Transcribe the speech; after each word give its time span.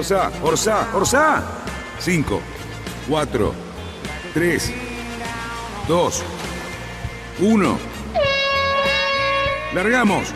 Orsa, 0.00 0.32
Orsa, 0.42 0.96
Orsa. 0.96 1.42
5, 1.98 2.40
4, 3.06 3.54
3, 4.32 4.72
2, 5.86 6.22
1. 7.40 7.78
Largamos. 9.74 10.32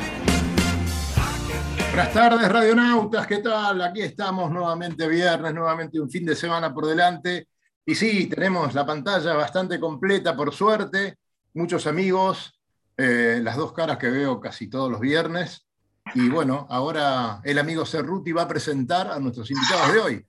Buenas 1.88 2.12
tardes, 2.12 2.46
radionautas, 2.46 3.26
¿qué 3.26 3.38
tal? 3.38 3.80
Aquí 3.80 4.02
estamos 4.02 4.50
nuevamente 4.50 5.08
viernes, 5.08 5.54
nuevamente 5.54 5.98
un 5.98 6.10
fin 6.10 6.26
de 6.26 6.36
semana 6.36 6.74
por 6.74 6.84
delante. 6.84 7.48
Y 7.86 7.94
sí, 7.94 8.26
tenemos 8.26 8.74
la 8.74 8.84
pantalla 8.84 9.32
bastante 9.32 9.80
completa, 9.80 10.36
por 10.36 10.52
suerte. 10.52 11.16
Muchos 11.54 11.86
amigos, 11.86 12.52
eh, 12.98 13.40
las 13.42 13.56
dos 13.56 13.72
caras 13.72 13.96
que 13.96 14.10
veo 14.10 14.38
casi 14.38 14.68
todos 14.68 14.90
los 14.90 15.00
viernes. 15.00 15.64
Y 16.12 16.28
bueno, 16.28 16.66
ahora 16.68 17.40
el 17.44 17.58
amigo 17.58 17.86
Cerruti 17.86 18.32
va 18.32 18.42
a 18.42 18.48
presentar 18.48 19.10
a 19.10 19.18
nuestros 19.18 19.50
invitados 19.50 19.92
de 19.92 20.00
hoy. 20.00 20.26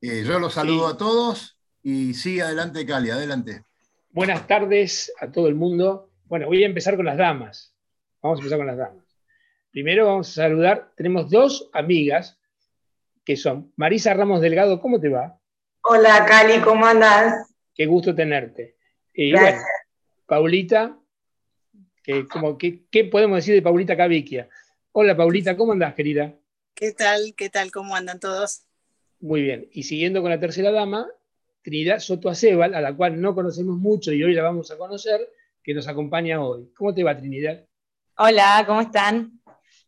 Eh, 0.00 0.24
yo 0.26 0.38
los 0.38 0.54
saludo 0.54 0.86
a 0.86 0.96
todos 0.96 1.58
y 1.82 2.14
sí, 2.14 2.40
adelante 2.40 2.86
Cali, 2.86 3.10
adelante. 3.10 3.64
Buenas 4.10 4.46
tardes 4.46 5.12
a 5.20 5.30
todo 5.30 5.48
el 5.48 5.54
mundo. 5.54 6.10
Bueno, 6.24 6.46
voy 6.46 6.62
a 6.62 6.66
empezar 6.66 6.96
con 6.96 7.04
las 7.04 7.18
damas. 7.18 7.74
Vamos 8.22 8.38
a 8.38 8.40
empezar 8.40 8.58
con 8.58 8.66
las 8.66 8.78
damas. 8.78 9.04
Primero 9.70 10.06
vamos 10.06 10.30
a 10.30 10.42
saludar, 10.42 10.90
tenemos 10.96 11.30
dos 11.30 11.70
amigas 11.72 12.38
que 13.24 13.36
son 13.36 13.72
Marisa 13.76 14.14
Ramos 14.14 14.40
Delgado, 14.40 14.80
¿cómo 14.80 14.98
te 14.98 15.10
va? 15.10 15.38
Hola 15.82 16.24
Cali, 16.26 16.60
¿cómo 16.60 16.86
andas? 16.86 17.54
Qué 17.74 17.86
gusto 17.86 18.14
tenerte. 18.14 18.76
Y 19.14 19.32
bueno, 19.32 19.60
Paulita, 20.26 20.98
que, 22.02 22.26
como, 22.26 22.58
¿qué 22.58 23.08
podemos 23.12 23.36
decir 23.36 23.54
de 23.54 23.62
Paulita 23.62 23.96
Caviquia? 23.96 24.48
Hola 24.92 25.16
Paulita, 25.16 25.56
¿cómo 25.56 25.70
andás, 25.70 25.94
querida? 25.94 26.36
¿Qué 26.74 26.90
tal? 26.90 27.32
¿Qué 27.36 27.48
tal? 27.48 27.70
¿Cómo 27.70 27.94
andan 27.94 28.18
todos? 28.18 28.66
Muy 29.20 29.40
bien. 29.42 29.68
Y 29.70 29.84
siguiendo 29.84 30.20
con 30.20 30.32
la 30.32 30.40
tercera 30.40 30.72
dama, 30.72 31.08
Trinidad 31.62 32.00
Soto 32.00 32.28
Acebal, 32.28 32.74
a 32.74 32.80
la 32.80 32.96
cual 32.96 33.20
no 33.20 33.32
conocemos 33.32 33.76
mucho 33.78 34.12
y 34.12 34.24
hoy 34.24 34.34
la 34.34 34.42
vamos 34.42 34.72
a 34.72 34.78
conocer, 34.78 35.20
que 35.62 35.74
nos 35.74 35.86
acompaña 35.86 36.44
hoy. 36.44 36.72
¿Cómo 36.76 36.92
te 36.92 37.04
va, 37.04 37.16
Trinidad? 37.16 37.64
Hola, 38.18 38.64
¿cómo 38.66 38.80
están? 38.80 39.40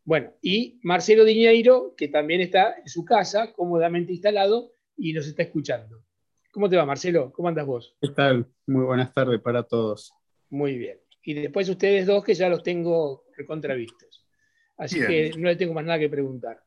Bueno, 0.04 0.34
y 0.40 0.78
Marcelo 0.84 1.24
Diñeiro, 1.24 1.96
que 1.96 2.06
también 2.06 2.40
está 2.40 2.76
en 2.78 2.86
su 2.86 3.04
casa, 3.04 3.52
cómodamente 3.52 4.12
instalado, 4.12 4.70
y 4.96 5.12
nos 5.14 5.26
está 5.26 5.42
escuchando. 5.42 6.04
¿Cómo 6.52 6.70
te 6.70 6.76
va, 6.76 6.86
Marcelo? 6.86 7.32
¿Cómo 7.32 7.48
andas 7.48 7.66
vos? 7.66 7.96
¿Qué 8.00 8.10
tal? 8.10 8.46
Muy 8.66 8.84
buenas 8.84 9.12
tardes 9.12 9.40
para 9.40 9.64
todos. 9.64 10.12
Muy 10.48 10.78
bien. 10.78 11.00
Y 11.24 11.34
después 11.34 11.68
ustedes 11.68 12.06
dos, 12.06 12.22
que 12.22 12.34
ya 12.34 12.48
los 12.48 12.62
tengo 12.62 13.24
recontravistos. 13.36 14.21
Así 14.82 14.98
que 14.98 15.32
no 15.38 15.48
le 15.48 15.56
tengo 15.56 15.74
más 15.74 15.84
nada 15.84 15.98
que 15.98 16.08
preguntar. 16.08 16.60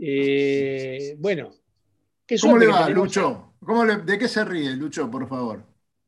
Eh, 0.00 1.14
bueno, 1.18 1.50
¿qué 2.26 2.38
¿cómo 2.40 2.56
le 2.56 2.66
va, 2.66 2.88
Lucho? 2.88 3.52
¿De 4.06 4.18
qué 4.18 4.28
se 4.28 4.44
ríe, 4.46 4.74
Lucho, 4.76 5.10
por 5.10 5.28
favor? 5.28 5.62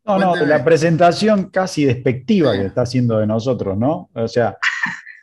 No, 0.05 0.19
no, 0.19 0.35
de 0.35 0.47
la 0.47 0.65
presentación 0.65 1.51
casi 1.51 1.85
despectiva 1.85 2.53
que 2.53 2.67
está 2.67 2.83
haciendo 2.83 3.19
de 3.19 3.27
nosotros, 3.27 3.77
¿no? 3.77 4.09
O 4.15 4.27
sea, 4.27 4.57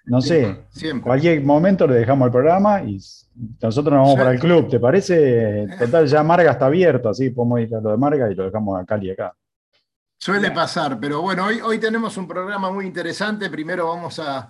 no 0.05 0.21
sé, 0.21 0.65
en 0.83 1.01
cualquier 1.01 1.41
momento 1.41 1.87
le 1.87 1.95
dejamos 1.95 2.27
el 2.27 2.31
programa 2.31 2.83
y 2.83 2.99
nosotros 3.61 3.93
nos 3.93 4.03
vamos 4.03 4.15
para 4.15 4.31
el 4.31 4.39
club, 4.39 4.69
¿te 4.69 4.79
parece? 4.79 5.67
Total, 5.79 6.05
ya 6.05 6.21
Marga 6.21 6.51
está 6.51 6.67
abierto, 6.67 7.09
así 7.09 7.31
podemos 7.31 7.59
ir 7.61 7.73
a 7.75 7.81
lo 7.81 7.89
de 7.89 7.97
Marga 7.97 8.31
y 8.31 8.35
lo 8.35 8.45
dejamos 8.45 8.79
a 8.79 8.85
Cali 8.85 9.09
acá. 9.09 9.33
Suele 10.17 10.51
pasar, 10.51 10.99
pero 10.99 11.21
bueno, 11.21 11.45
hoy, 11.45 11.59
hoy 11.61 11.79
tenemos 11.79 12.15
un 12.17 12.27
programa 12.27 12.69
muy 12.69 12.85
interesante. 12.85 13.49
Primero 13.49 13.87
vamos 13.87 14.19
a, 14.19 14.49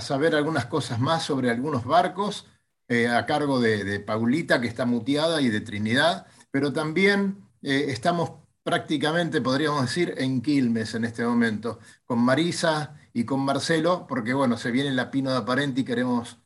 saber 0.00 0.34
algunas 0.34 0.66
cosas 0.66 1.00
más 1.00 1.22
sobre 1.22 1.50
algunos 1.50 1.84
barcos 1.84 2.46
eh, 2.88 3.08
a 3.08 3.26
cargo 3.26 3.58
de, 3.60 3.98
Paulita, 4.00 4.60
que 4.60 4.68
está 4.68 4.86
muteada, 4.86 5.40
y 5.42 5.48
de 5.48 5.60
Trinidad, 5.60 6.26
pero 6.52 6.72
también 6.72 7.44
eh, 7.62 7.86
estamos 7.88 8.30
prácticamente, 8.62 9.40
podríamos 9.40 9.82
decir, 9.82 10.14
en 10.18 10.40
Quilmes 10.40 10.94
en 10.94 11.04
este 11.04 11.24
momento, 11.24 11.80
con 12.04 12.20
Marisa 12.20 12.94
y 13.12 13.24
con 13.24 13.40
Marcelo, 13.40 14.06
porque 14.08 14.34
bueno, 14.34 14.56
se 14.56 14.70
viene 14.70 14.92
la 14.92 15.10
Pino 15.10 15.32
de 15.32 15.38
Aparente 15.38 15.80
y 15.80 15.84
queremos 15.84 16.38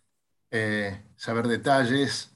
eh, 0.51 1.03
saber 1.17 1.49
detalles, 1.49 2.29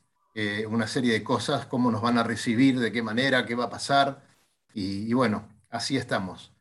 una 0.69 0.89
serie 0.89 1.13
de 1.13 1.23
cosas, 1.23 1.67
cómo 1.67 1.93
nos 1.93 2.03
van 2.03 2.19
a 2.19 2.25
recibir, 2.25 2.81
de 2.81 2.91
qué 2.91 3.03
manera, 3.03 3.47
qué 3.47 3.55
va 3.55 3.65
a 3.67 3.71
pasar, 3.71 4.25
y, 4.75 5.13
bueno, 5.13 5.49
así 5.71 5.97
estamos. 5.97 6.53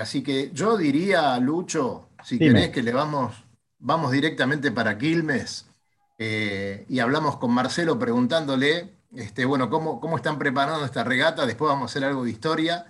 Así 0.00 0.22
que 0.24 0.50
yo 0.52 0.76
diría, 0.76 1.38
Lucho, 1.38 2.10
si 2.24 2.40
querés 2.40 2.70
que 2.70 2.82
le 2.82 2.92
vamos, 2.92 3.43
vamos 3.84 4.10
directamente 4.12 4.72
para 4.72 4.98
Quilmes 4.98 5.70
y 6.18 6.98
hablamos 6.98 7.36
con 7.36 7.52
Marcelo 7.52 7.98
preguntándole, 7.98 8.94
este, 9.14 9.44
bueno, 9.44 9.68
cómo, 9.70 10.00
cómo 10.00 10.16
están 10.16 10.38
preparando 10.38 10.84
esta 10.84 11.04
regata, 11.04 11.46
después 11.46 11.68
vamos 11.68 11.82
a 11.82 11.90
hacer 11.92 12.04
algo 12.04 12.24
de 12.24 12.30
historia, 12.30 12.86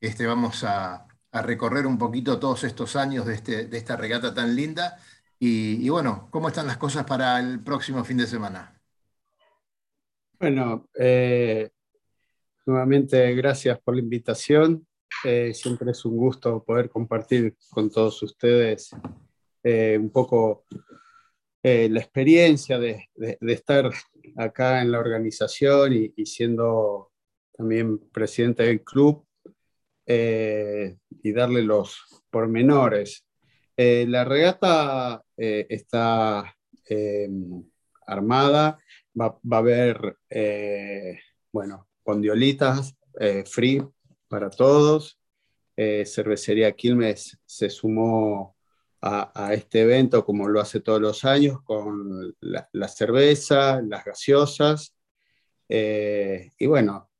este, 0.00 0.26
vamos 0.26 0.64
a, 0.64 1.06
a 1.34 1.42
recorrer 1.42 1.84
un 1.86 1.98
poquito 1.98 2.38
todos 2.38 2.62
estos 2.62 2.94
años 2.94 3.26
de, 3.26 3.34
este, 3.34 3.76
esta 3.76 3.96
regata 3.96 4.32
tan 4.32 4.54
linda. 4.54 4.98
Y, 5.40 5.88
bueno, 5.88 6.28
¿cómo 6.30 6.48
están 6.48 6.68
las 6.68 6.78
cosas 6.78 7.04
para 7.04 7.40
el 7.40 7.62
próximo 7.62 8.04
fin 8.04 8.16
de 8.16 8.26
semana? 8.26 8.80
Bueno, 10.38 10.88
eh, 10.94 11.70
nuevamente 12.64 13.34
gracias 13.34 13.78
por 13.80 13.96
la 13.96 14.00
invitación. 14.00 14.86
Eh, 15.24 15.52
siempre 15.52 15.90
es 15.90 16.04
un 16.04 16.16
gusto 16.16 16.62
poder 16.62 16.88
compartir 16.88 17.56
con 17.70 17.90
todos 17.90 18.22
ustedes 18.22 18.90
eh, 19.64 19.98
un 19.98 20.10
poco 20.10 20.64
la 21.62 21.98
experiencia 21.98 22.78
de, 22.78 23.08
estar 23.40 23.90
acá 24.36 24.82
en 24.82 24.92
la 24.92 24.98
organización 24.98 25.94
y 25.94 26.26
siendo 26.26 27.10
también 27.56 27.98
presidente 28.10 28.64
del 28.64 28.82
club 28.82 29.24
eh, 30.06 30.96
y 31.22 31.32
darle 31.32 31.62
los 31.62 31.98
pormenores. 32.30 33.24
Eh, 33.76 34.04
la 34.08 34.24
regata 34.24 35.24
eh, 35.36 35.66
está 35.68 36.54
armada, 38.06 38.78
va, 39.18 39.38
a 39.50 39.56
haber, 39.56 40.18
bueno, 41.50 41.88
condiolitas, 42.02 42.94
free 43.46 43.82
para 44.28 44.50
todos. 44.50 45.18
Cervecería 45.76 46.72
Quilmes 46.72 47.38
se 47.46 47.70
sumó 47.70 48.53
a, 49.06 49.52
este 49.52 49.82
evento 49.82 50.24
como 50.24 50.48
lo 50.48 50.60
hace 50.60 50.80
todos 50.80 51.00
los 51.00 51.24
años 51.24 51.60
con 51.62 52.34
la, 52.40 52.88
cerveza, 52.88 53.82
las 53.82 54.04
gaseosas. 54.04 54.94
y 55.68 56.66
bueno, 56.66 57.10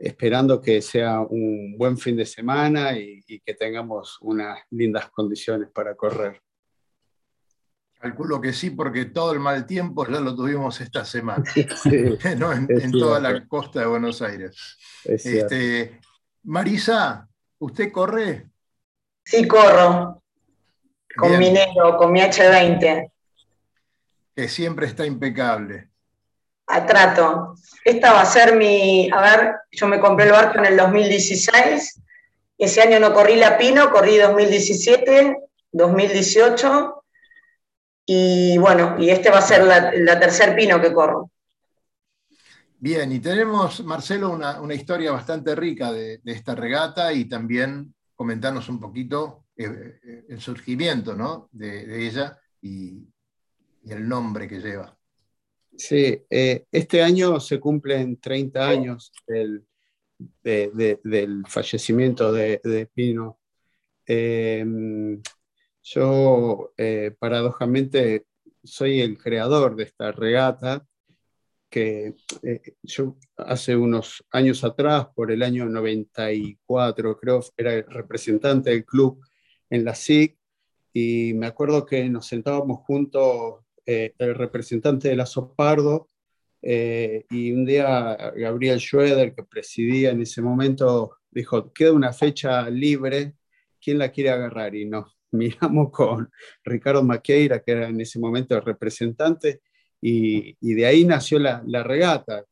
esperando 0.00 0.60
que 0.60 0.80
sea 0.80 1.20
un 1.20 1.76
buen 1.76 1.98
fin 1.98 2.16
de 2.16 2.24
semana 2.24 2.96
y, 2.96 3.22
que 3.44 3.54
tengamos 3.54 4.18
unas 4.22 4.58
lindas 4.70 5.10
condiciones 5.10 5.68
para 5.70 5.94
correr. 5.94 6.40
Calculo 8.00 8.40
que 8.40 8.52
sí, 8.52 8.70
porque 8.70 9.06
todo 9.06 9.32
el 9.32 9.40
mal 9.40 9.66
tiempo 9.66 10.06
ya 10.06 10.20
lo 10.20 10.34
tuvimos 10.34 10.80
esta 10.80 11.04
semana, 11.04 11.44
en, 11.84 12.92
toda 12.92 13.20
la 13.20 13.46
costa 13.46 13.80
de 13.80 13.86
Buenos 13.86 14.22
Aires. 14.22 14.78
Este, 15.04 16.00
Marisa, 16.44 17.28
¿usted 17.58 17.90
corre? 17.90 18.50
Sí, 19.24 19.46
corro. 19.46 20.22
Con 21.18 21.38
mi 21.38 21.50
negro, 21.50 21.96
con 21.96 22.12
mi 22.12 22.20
H20. 22.20 23.10
Que 24.34 24.48
siempre 24.48 24.86
está 24.86 25.04
impecable 25.04 25.88
a 26.68 26.86
trato. 26.86 27.54
Esta 27.84 28.12
va 28.12 28.22
a 28.22 28.26
ser 28.26 28.56
mi, 28.56 29.10
a 29.10 29.20
ver, 29.20 29.54
yo 29.72 29.88
me 29.88 30.00
compré 30.00 30.26
el 30.26 30.32
barco 30.32 30.58
en 30.58 30.66
el 30.66 30.76
2016, 30.76 32.00
ese 32.58 32.82
año 32.82 33.00
no 33.00 33.12
corrí 33.12 33.36
la 33.36 33.56
Pino, 33.56 33.90
corrí 33.90 34.18
2017, 34.18 35.36
2018, 35.72 37.04
y 38.06 38.58
bueno, 38.58 38.96
y 38.98 39.10
este 39.10 39.30
va 39.30 39.38
a 39.38 39.42
ser 39.42 39.64
la, 39.64 40.20
tercer 40.20 40.54
Pino 40.54 40.80
que 40.80 40.92
corro. 40.92 41.30
Bien, 42.80 43.10
y 43.10 43.18
tenemos, 43.18 43.82
Marcelo, 43.84 44.30
una, 44.30 44.74
historia 44.74 45.10
bastante 45.10 45.54
rica 45.54 45.90
de, 45.90 46.20
esta 46.24 46.54
regata 46.54 47.12
y 47.12 47.24
también 47.24 47.94
comentarnos 48.14 48.68
un 48.68 48.78
poquito 48.78 49.44
el 49.58 50.40
surgimiento 50.40 51.14
¿no? 51.14 51.48
de, 51.52 52.06
ella 52.06 52.38
y 52.62 53.06
el 53.84 54.08
nombre 54.08 54.48
que 54.48 54.60
lleva. 54.60 54.98
Sí, 55.78 56.24
eh, 56.28 56.66
este 56.72 57.02
año 57.02 57.38
se 57.38 57.60
cumplen 57.60 58.18
30 58.18 58.68
años 58.68 59.12
del, 59.26 59.64
del 60.42 61.44
fallecimiento 61.46 62.32
de, 62.32 62.90
Pino. 62.92 63.38
Em, 64.04 65.22
yo, 65.82 66.72
eh, 66.76 67.14
paradójicamente, 67.18 68.26
soy 68.64 69.00
el 69.00 69.18
creador 69.18 69.76
de 69.76 69.84
esta 69.84 70.10
regata 70.10 70.84
que 71.70 72.16
eh, 72.42 72.74
yo 72.82 73.16
hace 73.36 73.76
unos 73.76 74.24
años 74.32 74.64
atrás, 74.64 75.08
por 75.14 75.30
el 75.30 75.42
año 75.42 75.66
94, 75.66 77.18
creo, 77.18 77.44
era 77.56 77.74
el 77.74 77.84
representante 77.86 78.70
del 78.70 78.84
club 78.84 79.22
en 79.70 79.84
la 79.84 79.94
SIC 79.94 80.36
y 80.92 81.32
me 81.34 81.46
acuerdo 81.46 81.86
que 81.86 82.08
nos 82.08 82.26
sentábamos 82.26 82.80
juntos 82.80 83.64
eh, 83.86 84.14
el 84.18 84.34
representante 84.34 85.08
de 85.08 85.16
la 85.16 85.26
Sopardo 85.26 86.08
eh, 86.60 87.24
y 87.30 87.52
un 87.52 87.64
día 87.64 88.16
Gabriel 88.36 88.80
Schroeder, 88.80 89.34
que 89.34 89.44
presidía 89.44 90.10
en 90.10 90.22
ese 90.22 90.42
momento, 90.42 91.16
dijo, 91.30 91.72
queda 91.72 91.92
una 91.92 92.12
fecha 92.12 92.68
libre, 92.68 93.34
¿quién 93.80 93.98
la 93.98 94.10
quiere 94.10 94.30
agarrar? 94.30 94.74
Y 94.74 94.84
nos 94.84 95.16
miramos 95.30 95.90
con 95.90 96.30
Ricardo 96.64 97.02
Maqueira, 97.02 97.60
que 97.60 97.72
era 97.72 97.88
en 97.88 98.00
ese 98.00 98.18
momento 98.18 98.56
el 98.56 98.62
representante, 98.62 99.60
y, 100.00 100.56
de 100.60 100.86
ahí 100.86 101.04
nació 101.04 101.38
la, 101.38 101.82
regata. 101.82 102.44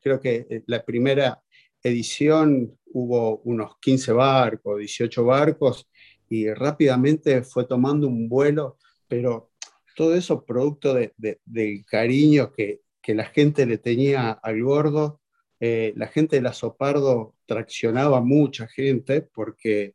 Creo 0.00 0.20
que 0.20 0.46
eh, 0.50 0.62
la 0.66 0.84
primera 0.84 1.40
edición 1.82 2.76
hubo 2.86 3.38
unos 3.44 3.78
15 3.80 4.12
barcos, 4.12 4.78
18 4.78 5.24
barcos, 5.24 5.88
y 6.28 6.52
rápidamente 6.52 7.42
fue 7.42 7.64
tomando 7.64 8.06
un 8.08 8.28
vuelo, 8.28 8.76
pero 9.08 9.50
todo 9.96 10.14
eso 10.14 10.44
producto 10.44 10.94
del 10.94 11.84
cariño 11.86 12.52
que, 12.52 12.80
la 13.06 13.24
gente 13.24 13.64
le 13.64 13.78
tenía 13.78 14.32
al 14.32 14.62
gordo. 14.62 15.22
Eh, 15.60 15.94
la 15.96 16.08
gente 16.08 16.36
de 16.36 16.42
la 16.42 16.52
Sopardo 16.52 17.36
traccionaba 17.46 18.20
mucha 18.20 18.68
gente 18.68 19.22
porque 19.22 19.94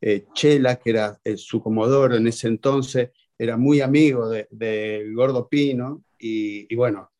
eh, 0.00 0.24
Chela, 0.34 0.74
que 0.74 0.90
era 0.90 1.20
su 1.36 1.62
comodoro 1.62 2.16
en 2.16 2.26
ese 2.26 2.48
entonces, 2.48 3.10
era 3.40 3.56
muy 3.56 3.80
amigo 3.80 4.28
del 4.28 5.14
gordo 5.14 5.48
Pino 5.48 6.04
y, 6.18 6.74
bueno, 6.74 7.10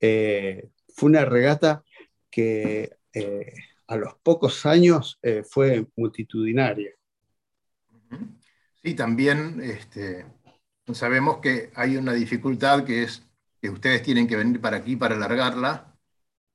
eh, 0.00 0.68
fue 0.88 1.10
una 1.10 1.24
regata 1.24 1.84
que 2.28 2.96
eh, 3.12 3.54
a 3.86 3.96
los 3.96 4.14
pocos 4.22 4.66
años 4.66 5.20
eh, 5.22 5.44
fue 5.48 5.86
multitudinaria. 5.94 6.90
Sí, 8.82 8.94
también 8.94 9.60
este, 9.62 10.24
sabemos 10.92 11.38
que 11.38 11.70
hay 11.74 11.96
una 11.96 12.12
dificultad 12.12 12.84
que 12.84 13.02
es 13.02 13.22
que 13.60 13.68
ustedes 13.68 14.02
tienen 14.02 14.26
que 14.26 14.36
venir 14.36 14.60
para 14.60 14.78
aquí 14.78 14.96
para 14.96 15.16
alargarla, 15.16 15.94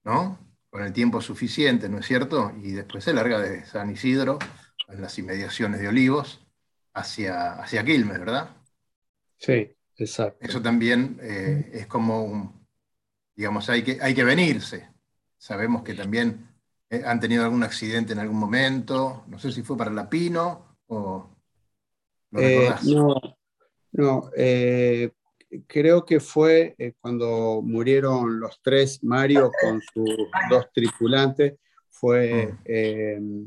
¿no? 0.03 0.39
Con 0.69 0.83
el 0.83 0.91
tiempo 0.91 1.21
suficiente, 1.21 1.87
¿no 1.87 1.99
es 1.99 2.05
cierto? 2.05 2.51
Y 2.61 2.71
después 2.71 3.03
se 3.03 3.13
larga 3.13 3.39
de 3.39 3.65
San 3.65 3.91
Isidro, 3.91 4.39
en 4.87 5.01
las 5.01 5.17
inmediaciones 5.19 5.79
de 5.79 5.87
Olivos, 5.87 6.45
hacia, 6.93 7.53
hacia 7.53 7.85
Quilmes, 7.85 8.19
¿verdad? 8.19 8.49
Sí. 9.37 9.71
Exacto. 9.97 10.45
Eso 10.45 10.61
también 10.61 11.17
eh, 11.21 11.69
es 11.73 11.87
como 11.87 12.23
un, 12.23 12.67
digamos, 13.35 13.69
hay 13.69 13.83
que, 13.83 13.99
hay 14.01 14.13
que 14.13 14.23
venirse. 14.23 14.89
Sabemos 15.37 15.83
que 15.83 15.93
también 15.93 16.49
eh, 16.89 17.03
han 17.05 17.19
tenido 17.19 17.45
algún 17.45 17.63
accidente 17.63 18.13
en 18.13 18.19
algún 18.19 18.37
momento, 18.37 19.23
no 19.27 19.39
sé 19.39 19.51
si 19.51 19.61
fue 19.61 19.77
para 19.77 19.91
la 19.91 20.09
Pino 20.09 20.77
o... 20.87 21.34
Eh, 22.37 22.69
no, 22.83 23.15
no 23.91 24.29
creo 25.67 26.05
que 26.05 26.19
fue 26.19 26.75
cuando 26.99 27.61
murieron 27.63 28.39
los 28.39 28.61
tres, 28.61 29.03
Mario 29.03 29.51
con 29.61 29.81
sus 29.93 30.09
dos 30.49 30.65
tripulantes, 30.73 31.53
fue, 31.89 32.53
mm. 33.21 33.45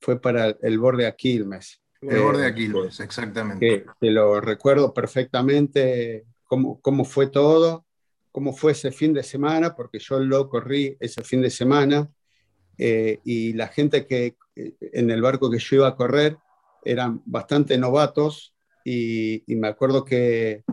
fue 0.00 0.20
para 0.20 0.56
el 0.62 0.78
borde 0.78 1.06
Aquilmes. 1.06 1.80
El 2.00 2.22
borde 2.22 2.42
de 2.42 2.48
eh, 2.48 2.50
Aquiles, 2.50 3.00
exactamente. 3.00 3.84
Que, 4.00 4.10
lo 4.10 4.40
recuerdo 4.40 4.94
perfectamente 4.94 6.24
cómo, 6.44 6.80
cómo 6.80 7.04
fue 7.04 7.26
todo, 7.26 7.84
cómo 8.32 8.54
fue 8.54 8.72
ese 8.72 8.90
fin 8.90 9.12
de 9.12 9.22
semana, 9.22 9.74
porque 9.74 9.98
yo 9.98 10.18
lo 10.18 10.48
corrí 10.48 10.96
ese 10.98 11.22
fin 11.22 11.42
de 11.42 11.50
semana 11.50 12.08
eh, 12.78 13.20
y 13.24 13.52
la 13.52 13.68
gente 13.68 14.06
que 14.06 14.36
eh, 14.56 14.74
en 14.80 15.10
el 15.10 15.20
barco 15.20 15.50
que 15.50 15.58
yo 15.58 15.76
iba 15.76 15.88
a 15.88 15.96
correr 15.96 16.38
eran 16.84 17.22
bastante 17.24 17.78
novatos 17.78 18.54
y, 18.84 19.42
me 19.46 19.68
acuerdo 19.68 20.04
que 20.04 20.64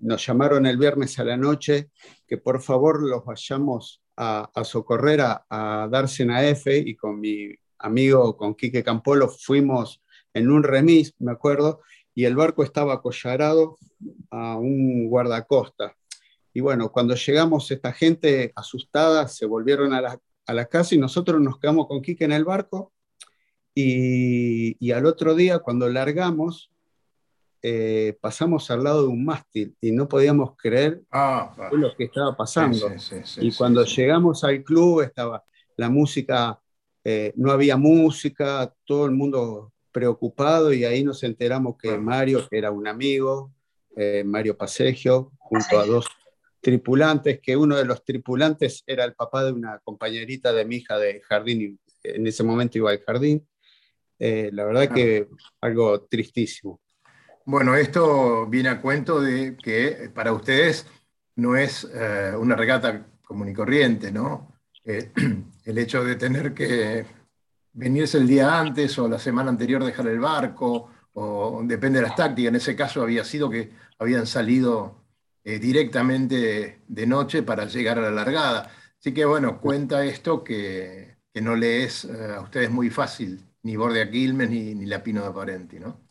nos 0.00 0.26
llamaron 0.26 0.64
el 0.64 0.78
viernes 0.78 1.18
a 1.18 1.24
la 1.24 1.36
noche 1.36 1.90
que 2.26 2.38
por 2.38 2.62
favor 2.62 3.02
los 3.02 3.24
vayamos 3.26 4.00
a, 4.16 4.50
socorrer 4.64 5.20
a, 5.20 5.44
a 5.50 5.88
Darsen 5.90 6.30
F 6.30 6.76
y 6.76 6.94
con 6.96 7.20
mi 7.20 7.54
amigo, 7.78 8.36
con 8.36 8.54
Quique 8.54 8.82
Campolo, 8.82 9.28
fuimos 9.28 10.02
en 10.32 10.50
un 10.50 10.62
remis, 10.62 11.14
me 11.18 11.32
acuerdo, 11.32 11.80
y 12.14 12.24
el 12.24 12.36
barco 12.36 12.62
estaba 12.62 12.94
acollarado 12.94 13.78
a 14.30 14.56
un 14.56 15.08
guardacosta. 15.08 15.96
Y 16.52 16.60
bueno, 16.60 16.90
cuando 16.90 17.14
llegamos, 17.14 17.70
esta 17.70 17.92
gente 17.92 18.52
asustada 18.56 19.28
se 19.28 19.46
volvieron 19.46 19.92
a 19.92 20.00
la, 20.00 20.66
casa 20.66 20.94
y 20.94 20.98
nosotros 20.98 21.40
nos 21.40 21.58
quedamos 21.60 21.86
con 21.86 22.02
Quique 22.02 22.24
en 22.24 22.32
el 22.32 22.44
barco. 22.44 22.92
Y, 23.74 24.90
al 24.92 25.06
otro 25.06 25.34
día, 25.34 25.60
cuando 25.60 25.88
largamos, 25.88 26.70
eh, 27.62 28.16
pasamos 28.20 28.70
al 28.70 28.84
lado 28.84 29.02
de 29.02 29.08
un 29.08 29.24
mástil 29.24 29.76
y 29.80 29.92
no 29.92 30.08
podíamos 30.08 30.56
creer 30.56 31.02
ah, 31.10 31.54
lo 31.72 31.94
que 31.94 32.04
estaba 32.04 32.36
pasando. 32.36 32.90
y 33.36 33.52
cuando 33.52 33.84
llegamos 33.84 34.44
al 34.44 34.62
club, 34.64 35.02
estaba 35.02 35.44
la 35.76 35.90
música, 35.90 36.58
eh, 37.04 37.32
no 37.36 37.50
había 37.50 37.76
música, 37.76 38.74
todo 38.84 39.06
el 39.06 39.12
mundo 39.12 39.72
preocupado 39.92 40.72
y 40.72 40.84
ahí 40.84 41.02
nos 41.04 41.22
enteramos 41.22 41.76
que 41.76 41.96
Mario, 41.98 42.46
que 42.48 42.58
era 42.58 42.70
un 42.70 42.86
amigo, 42.86 43.52
eh, 43.96 44.22
Mario 44.24 44.56
Pasegio, 44.56 45.32
junto 45.38 45.78
a 45.78 45.86
dos 45.86 46.06
tripulantes, 46.60 47.40
que 47.40 47.56
uno 47.56 47.76
de 47.76 47.84
los 47.84 48.04
tripulantes 48.04 48.82
era 48.86 49.04
el 49.04 49.14
papá 49.14 49.44
de 49.44 49.52
una 49.52 49.78
compañerita 49.80 50.52
de 50.52 50.64
mi 50.64 50.76
hija 50.76 50.98
de 50.98 51.20
jardín, 51.22 51.78
en 52.02 52.26
ese 52.26 52.42
momento 52.42 52.78
iba 52.78 52.90
al 52.90 53.00
jardín. 53.00 53.46
Eh, 54.20 54.50
la 54.52 54.64
verdad 54.64 54.94
que 54.94 55.26
algo 55.60 56.02
tristísimo. 56.02 56.80
Bueno, 57.46 57.74
esto 57.74 58.46
viene 58.46 58.68
a 58.68 58.80
cuento 58.80 59.20
de 59.20 59.56
que 59.56 60.10
para 60.14 60.32
ustedes 60.32 60.86
no 61.36 61.56
es 61.56 61.90
eh, 61.92 62.32
una 62.38 62.54
regata 62.54 63.06
común 63.24 63.48
y 63.48 63.54
corriente, 63.54 64.12
¿no? 64.12 64.60
el 64.84 65.78
hecho 65.78 66.04
de 66.04 66.16
tener 66.16 66.54
que 66.54 67.04
venirse 67.72 68.18
el 68.18 68.26
día 68.26 68.58
antes 68.58 68.98
o 68.98 69.08
la 69.08 69.18
semana 69.18 69.50
anterior 69.50 69.84
dejar 69.84 70.06
el 70.06 70.20
barco, 70.20 70.90
o 71.14 71.62
depende 71.64 72.00
de 72.00 72.06
las 72.06 72.16
tácticas. 72.16 72.48
En 72.50 72.56
ese 72.56 72.76
caso 72.76 73.02
había 73.02 73.24
sido 73.24 73.50
que 73.50 73.70
habían 73.98 74.26
salido 74.26 75.04
eh, 75.44 75.58
directamente 75.58 76.82
de 76.86 77.06
noche 77.06 77.42
para 77.42 77.66
llegar 77.66 77.98
a 77.98 78.02
la 78.02 78.10
largada. 78.10 78.70
Así 78.98 79.14
que 79.14 79.24
bueno, 79.24 79.60
cuenta 79.60 80.04
esto 80.04 80.44
que, 80.44 81.16
no 81.34 81.56
le 81.56 81.84
es 81.84 82.04
eh, 82.04 82.34
a 82.36 82.40
ustedes 82.42 82.70
muy 82.70 82.90
fácil, 82.90 83.49
ni 83.62 83.76
Borde 83.76 84.02
Aquilmes 84.02 84.50
ni, 84.50 84.74
ni 84.74 84.86
La 84.86 85.02
Pino 85.02 85.24
de 85.24 85.32
Parenti, 85.32 85.78
¿no? 85.78 86.10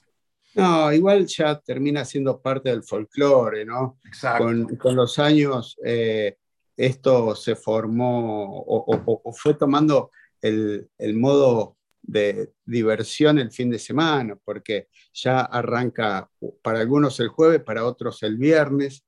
No, 0.56 0.92
igual 0.92 1.28
ya 1.28 1.60
termina 1.60 2.04
siendo 2.04 2.42
parte 2.42 2.70
del 2.70 2.84
folclore, 2.84 3.66
¿no? 3.66 4.00
Exacto. 4.06 4.46
Con, 4.78 4.96
los 4.96 5.20
años 5.20 5.78
eh, 5.86 6.38
esto 6.76 7.36
se 7.36 7.56
formó 7.56 8.64
o, 8.66 9.34
fue 9.34 9.54
tomando 9.54 10.12
el, 10.42 10.90
modo 11.16 11.78
de 12.02 12.54
diversión 12.66 13.38
el 13.38 13.52
fin 13.52 13.70
de 13.70 13.78
semana, 13.78 14.38
porque 14.44 14.88
ya 15.14 15.42
arranca 15.42 16.30
para 16.64 16.80
algunos 16.80 17.20
el 17.20 17.28
jueves, 17.28 17.62
para 17.62 17.86
otros 17.86 18.24
el 18.24 18.38
viernes, 18.38 19.04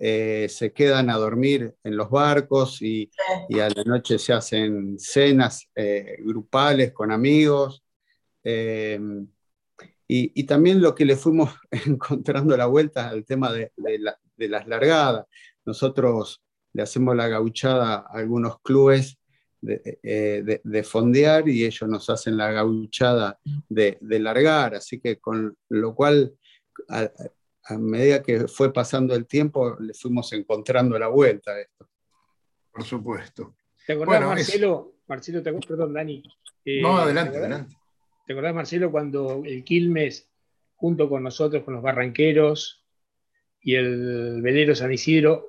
eh, 0.00 0.48
se 0.48 0.72
quedan 0.72 1.10
a 1.10 1.16
dormir 1.16 1.74
en 1.84 1.96
los 1.96 2.10
barcos 2.10 2.80
y, 2.80 3.10
a 3.54 3.68
la 3.68 3.84
noche 3.84 4.18
se 4.18 4.32
hacen 4.32 4.98
cenas 4.98 5.68
eh, 5.74 6.16
grupales 6.20 6.92
con 6.92 7.12
amigos. 7.12 7.84
Em, 8.42 9.28
y, 10.08 10.44
también 10.44 10.80
lo 10.80 10.94
que 10.94 11.04
le 11.04 11.16
fuimos 11.16 11.54
encontrando 11.86 12.56
la 12.56 12.66
vuelta 12.66 13.08
al 13.08 13.24
tema 13.24 13.52
de, 13.52 13.70
de 13.76 14.48
las 14.48 14.66
largadas. 14.66 15.26
Nosotros 15.64 16.42
le 16.72 16.82
hacemos 16.82 17.14
la 17.14 17.28
gauchada 17.28 17.96
a 17.96 18.18
algunos 18.18 18.60
clubes 18.62 19.20
eh, 19.62 20.42
de, 20.42 20.62
de, 20.64 20.82
fondear 20.82 21.46
y 21.46 21.66
ellos 21.66 21.86
nos 21.86 22.08
hacen 22.08 22.38
la 22.38 22.50
gauchada 22.50 23.38
de, 23.68 23.98
largar, 24.00 24.74
así 24.74 24.98
que 24.98 25.18
con 25.18 25.54
lo 25.68 25.94
cual 25.94 26.34
medida 27.78 28.22
que 28.22 28.48
fue 28.48 28.72
pasando 28.72 29.14
el 29.14 29.26
tiempo 29.26 29.76
le 29.78 29.94
fuimos 29.94 30.32
encontrando 30.32 30.98
la 30.98 31.08
vuelta 31.08 31.52
a 31.52 31.60
esto. 31.60 31.88
Por 32.72 32.84
supuesto. 32.84 33.56
¿Te 33.86 33.92
acordás, 33.92 34.22
Marcelo? 34.22 34.94
Marcelo, 35.06 35.42
te 35.42 35.52
perdón, 35.52 35.92
Dani. 35.92 36.22
Eh, 36.64 36.80
no, 36.80 36.98
adelante, 36.98 37.38
adelante. 37.38 37.76
¿Te 38.26 38.32
acordás, 38.32 38.54
Marcelo, 38.54 38.90
cuando 38.90 39.42
el 39.44 39.64
Quilmes, 39.64 40.28
junto 40.76 41.08
con 41.08 41.22
nosotros, 41.22 41.64
con 41.64 41.74
los 41.74 41.82
barranqueros 41.82 42.84
y 43.60 43.74
el 43.74 44.40
velero 44.40 44.74
San 44.74 44.92
Isidro, 44.92 45.48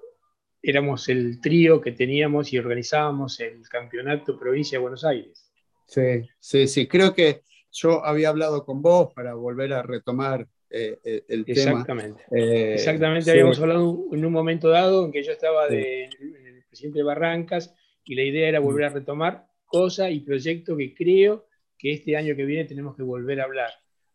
éramos 0.62 1.10
el 1.10 1.40
trío 1.42 1.82
que 1.82 1.92
teníamos 1.92 2.54
y 2.54 2.58
organizábamos 2.58 3.40
el 3.40 3.68
campeonato 3.70 4.40
provincia 4.40 4.78
de 4.78 4.82
Buenos 4.82 5.04
Aires. 5.06 5.52
Sí, 5.88 6.28
sí, 6.40 6.68
sí. 6.68 6.88
Creo 6.88 7.14
que 7.14 7.44
yo 7.72 8.06
había 8.06 8.30
hablado 8.30 8.66
con 8.66 8.82
vos 8.82 9.14
para 9.14 9.34
volver 9.34 9.74
a 9.74 9.82
retomar 9.82 10.48
eh, 10.72 11.00
eh, 11.04 11.24
el 11.28 11.46
tema. 11.46 11.72
Exactamente. 11.72 12.24
Eh, 12.32 12.74
Exactamente, 12.74 13.32
habíamos 13.32 13.60
hablado 13.60 14.08
en 14.12 14.26
un 14.26 14.32
momento 14.32 14.70
dado 14.70 15.06
en 15.06 15.12
que 15.12 15.24
yo 15.24 15.32
estaba 15.32 15.68
de, 15.68 16.06
el 16.06 16.64
presidente 16.68 17.00
de 17.00 17.04
Barrancas 17.04 17.76
y 18.06 18.16
la 18.16 18.24
idea 18.24 18.48
era 18.48 18.60
volver 18.60 18.86
a 18.86 18.90
retomar 18.90 19.48
cosas 19.66 20.12
y 20.12 20.22
proyectos 20.22 20.78
que 20.78 20.94
creo 20.94 21.48
que 21.78 21.94
este 21.94 22.16
año 22.16 22.36
que 22.36 22.46
viene 22.46 22.66
tenemos 22.66 22.96
que 22.96 23.04
volver 23.04 23.42
a 23.42 23.46
hablar. 23.46 23.72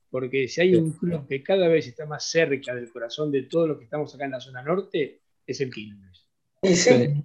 Porque 0.09 0.49
si 0.49 0.61
hay 0.61 0.75
un 0.75 0.93
club 0.93 1.27
que 1.29 1.43
cada 1.43 1.69
vez 1.69 1.87
está 1.89 2.07
más 2.07 2.25
cerca 2.31 2.75
del 2.75 2.91
corazón 2.91 3.31
de 3.31 3.43
todos 3.43 3.69
los 3.69 3.79
que 3.79 3.85
estamos 3.85 4.15
acá 4.15 4.25
en 4.25 4.31
la 4.31 4.41
zona 4.41 4.63
norte, 4.63 5.21
es 5.47 5.61
el 5.61 5.71
Quilmes. 5.71 6.27
Sí. 6.63 7.25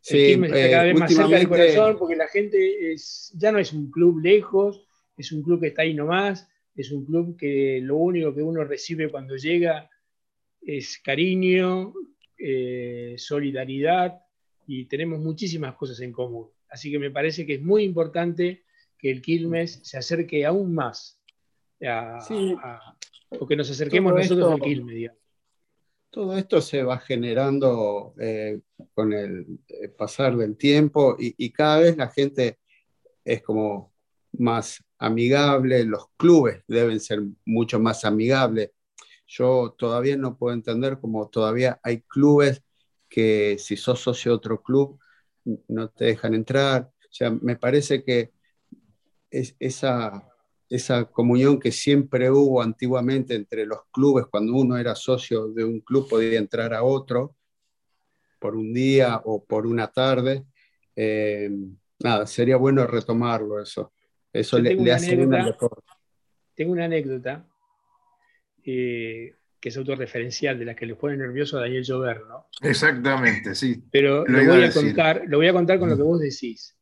Sí, 0.00 0.32
el 0.32 0.44
está 0.44 0.70
cada 0.70 0.84
vez 0.84 0.98
más 0.98 1.14
cerca 1.14 1.38
del 1.38 1.48
corazón 1.48 1.96
porque 1.98 2.14
la 2.14 2.28
gente 2.28 2.92
es, 2.92 3.32
ya 3.34 3.50
no 3.50 3.58
es 3.58 3.72
un 3.72 3.90
club 3.90 4.20
lejos, 4.20 4.86
es 5.16 5.32
un 5.32 5.42
club 5.42 5.60
que 5.60 5.68
está 5.68 5.80
ahí 5.80 5.94
nomás, 5.94 6.46
es 6.74 6.90
un 6.90 7.04
club 7.04 7.36
que 7.36 7.80
lo 7.82 7.96
único 7.96 8.34
que 8.34 8.42
uno 8.42 8.64
recibe 8.64 9.10
cuando 9.10 9.36
llega 9.36 9.90
es 10.60 10.98
cariño, 10.98 11.94
eh, 12.38 13.14
solidaridad 13.18 14.20
y 14.66 14.86
tenemos 14.86 15.20
muchísimas 15.20 15.74
cosas 15.74 16.00
en 16.00 16.12
común. 16.12 16.48
Así 16.68 16.90
que 16.90 16.98
me 16.98 17.10
parece 17.10 17.46
que 17.46 17.54
es 17.54 17.62
muy 17.62 17.84
importante 17.84 18.64
que 18.98 19.10
el 19.10 19.22
Quilmes 19.22 19.80
se 19.82 19.98
acerque 19.98 20.44
aún 20.44 20.74
más, 20.74 21.20
o 23.30 23.46
que 23.46 23.56
nos 23.56 23.70
acerquemos 23.70 24.14
nosotros 24.14 24.52
al 24.52 24.60
Quilmes, 24.60 25.12
Todo 26.10 26.36
esto 26.36 26.60
se 26.60 26.82
va 26.82 26.98
generando 26.98 28.14
eh, 28.18 28.60
con 28.92 29.12
el 29.12 29.46
eh, 29.68 29.88
pasar 29.88 30.36
del 30.36 30.56
tiempo 30.56 31.16
y, 31.18 31.50
cada 31.50 31.80
vez 31.80 31.96
la 31.96 32.08
gente 32.08 32.58
es 33.24 33.42
como 33.42 33.92
más 34.32 34.83
amigable, 34.98 35.84
los 35.84 36.06
clubes 36.16 36.62
deben 36.68 37.00
ser 37.00 37.22
mucho 37.44 37.80
más 37.80 38.04
amigables. 38.04 38.70
Yo 39.26 39.74
todavía 39.78 40.16
no 40.16 40.36
puedo 40.36 40.54
entender 40.54 40.98
cómo 41.00 41.28
todavía 41.28 41.80
hay 41.82 42.02
clubes 42.02 42.62
que 43.08 43.56
si 43.58 43.76
sos 43.76 44.00
socio 44.00 44.32
de 44.32 44.36
otro 44.36 44.62
club 44.62 44.98
no 45.68 45.88
te 45.90 46.06
dejan 46.06 46.34
entrar. 46.34 46.90
O 47.00 47.12
sea, 47.12 47.30
me 47.30 47.56
parece 47.56 48.02
que 48.04 48.32
es 49.30 49.56
esa, 49.58 50.28
esa 50.68 51.04
comunión 51.06 51.58
que 51.60 51.72
siempre 51.72 52.30
hubo 52.30 52.62
antiguamente 52.62 53.34
entre 53.34 53.66
los 53.66 53.80
clubes, 53.92 54.26
cuando 54.30 54.54
uno 54.54 54.76
era 54.76 54.94
socio 54.94 55.48
de 55.48 55.64
un 55.64 55.80
club 55.80 56.08
podía 56.08 56.38
entrar 56.38 56.74
a 56.74 56.82
otro 56.82 57.36
por 58.38 58.56
un 58.56 58.72
día 58.74 59.22
o 59.24 59.44
por 59.44 59.66
una 59.66 59.88
tarde. 59.88 60.44
Eh, 60.96 61.50
nada, 61.98 62.26
sería 62.26 62.56
bueno 62.56 62.86
retomarlo 62.86 63.60
eso. 63.60 63.92
Eso 64.34 64.58
le, 64.58 64.92
hace 64.92 65.14
bien 65.14 65.32
al 65.32 65.56
Tengo 66.54 66.72
una 66.72 66.86
anécdota 66.86 67.46
eh, 68.64 69.32
que 69.60 69.68
es 69.68 69.76
autorreferencial, 69.76 70.58
de 70.58 70.64
la 70.64 70.74
que 70.74 70.86
le 70.86 70.96
pone 70.96 71.16
nervioso 71.16 71.56
a 71.56 71.60
Daniel 71.60 71.84
Llover, 71.84 72.26
¿no? 72.26 72.48
Exactamente, 72.60 73.54
sí. 73.54 73.82
Pero 73.92 74.26
lo, 74.26 74.44
voy 74.44 74.64
a, 74.64 74.72
contar, 74.72 75.22
lo 75.26 75.38
voy 75.38 75.46
a 75.46 75.52
contar 75.52 75.78
con 75.78 75.88
lo 75.88 75.96
que 75.96 76.02
vos 76.02 76.20
decís. 76.20 76.76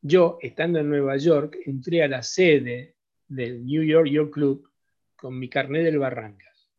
Yo, 0.00 0.38
estando 0.40 0.78
en 0.78 0.88
Nueva 0.88 1.16
York, 1.16 1.58
entré 1.66 2.04
a 2.04 2.08
la 2.08 2.22
sede 2.22 2.94
del 3.26 3.66
New 3.66 3.82
York 3.82 4.08
York 4.08 4.32
Club 4.32 4.70
con 5.16 5.36
mi 5.36 5.48
carnet 5.48 5.84
del 5.84 5.98
Barrancas. 5.98 6.70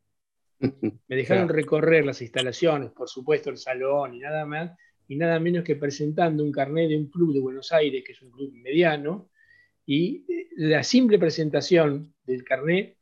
Me 0.62 1.16
dejaron 1.18 1.50
recorrer 1.50 2.06
las 2.06 2.22
instalaciones, 2.22 2.92
por 2.92 3.10
supuesto 3.10 3.50
el 3.50 3.58
salón 3.58 4.16
y 4.16 4.20
nada 4.20 4.46
más, 4.46 4.72
y 5.10 5.18
nada 5.18 5.38
menos 5.38 5.66
que 5.66 5.76
presentando 5.76 6.46
un 6.46 6.52
carnet 6.52 6.90
de 6.90 6.98
un 6.98 7.10
club 7.10 7.34
de 7.34 7.42
Buenos 7.42 7.74
Aires, 7.74 8.04
que 8.06 8.14
es 8.14 8.22
un 8.22 8.32
club 8.32 8.54
mediano, 8.54 9.30
y 9.86 10.26
la 10.56 10.84
simple 10.84 11.20
presentación 11.20 12.14
del 12.26 12.44
carnet 12.44 12.98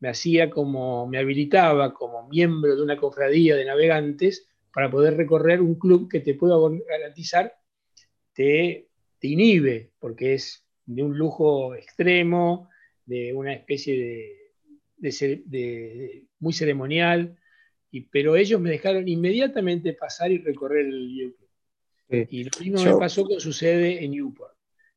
me 0.00 0.08
hacía 0.08 0.50
como, 0.50 1.06
me 1.06 1.18
habilitaba 1.18 1.94
como 1.94 2.28
miembro 2.28 2.76
de 2.76 2.82
una 2.82 2.96
cofradía 2.96 3.56
de 3.56 3.64
navegantes 3.64 4.48
para 4.72 4.90
poder 4.90 5.16
recorrer 5.16 5.60
un 5.60 5.76
club 5.76 6.10
que 6.10 6.20
te 6.20 6.34
puedo 6.34 6.70
garantizar 6.86 7.54
te, 8.34 8.88
te 9.18 9.28
inhibe, 9.28 9.92
porque 9.98 10.34
es 10.34 10.66
de 10.84 11.02
un 11.02 11.16
lujo 11.16 11.74
extremo, 11.74 12.68
de 13.06 13.32
una 13.32 13.54
especie 13.54 14.50
de, 14.96 16.26
muy 16.40 16.52
ceremonial, 16.52 17.38
y, 17.90 18.02
pero 18.02 18.36
ellos 18.36 18.60
me 18.60 18.70
dejaron 18.70 19.08
inmediatamente 19.08 19.92
pasar 19.92 20.32
y 20.32 20.38
recorrer 20.38 20.86
el 20.86 21.34
Club. 22.08 22.28
Y 22.30 22.44
lo 22.44 22.50
mismo 22.60 22.84
me 22.84 22.98
pasó 22.98 23.24
con 23.24 23.40
su 23.40 23.52
sede 23.52 24.04
en 24.04 24.10
Newport. 24.10 24.54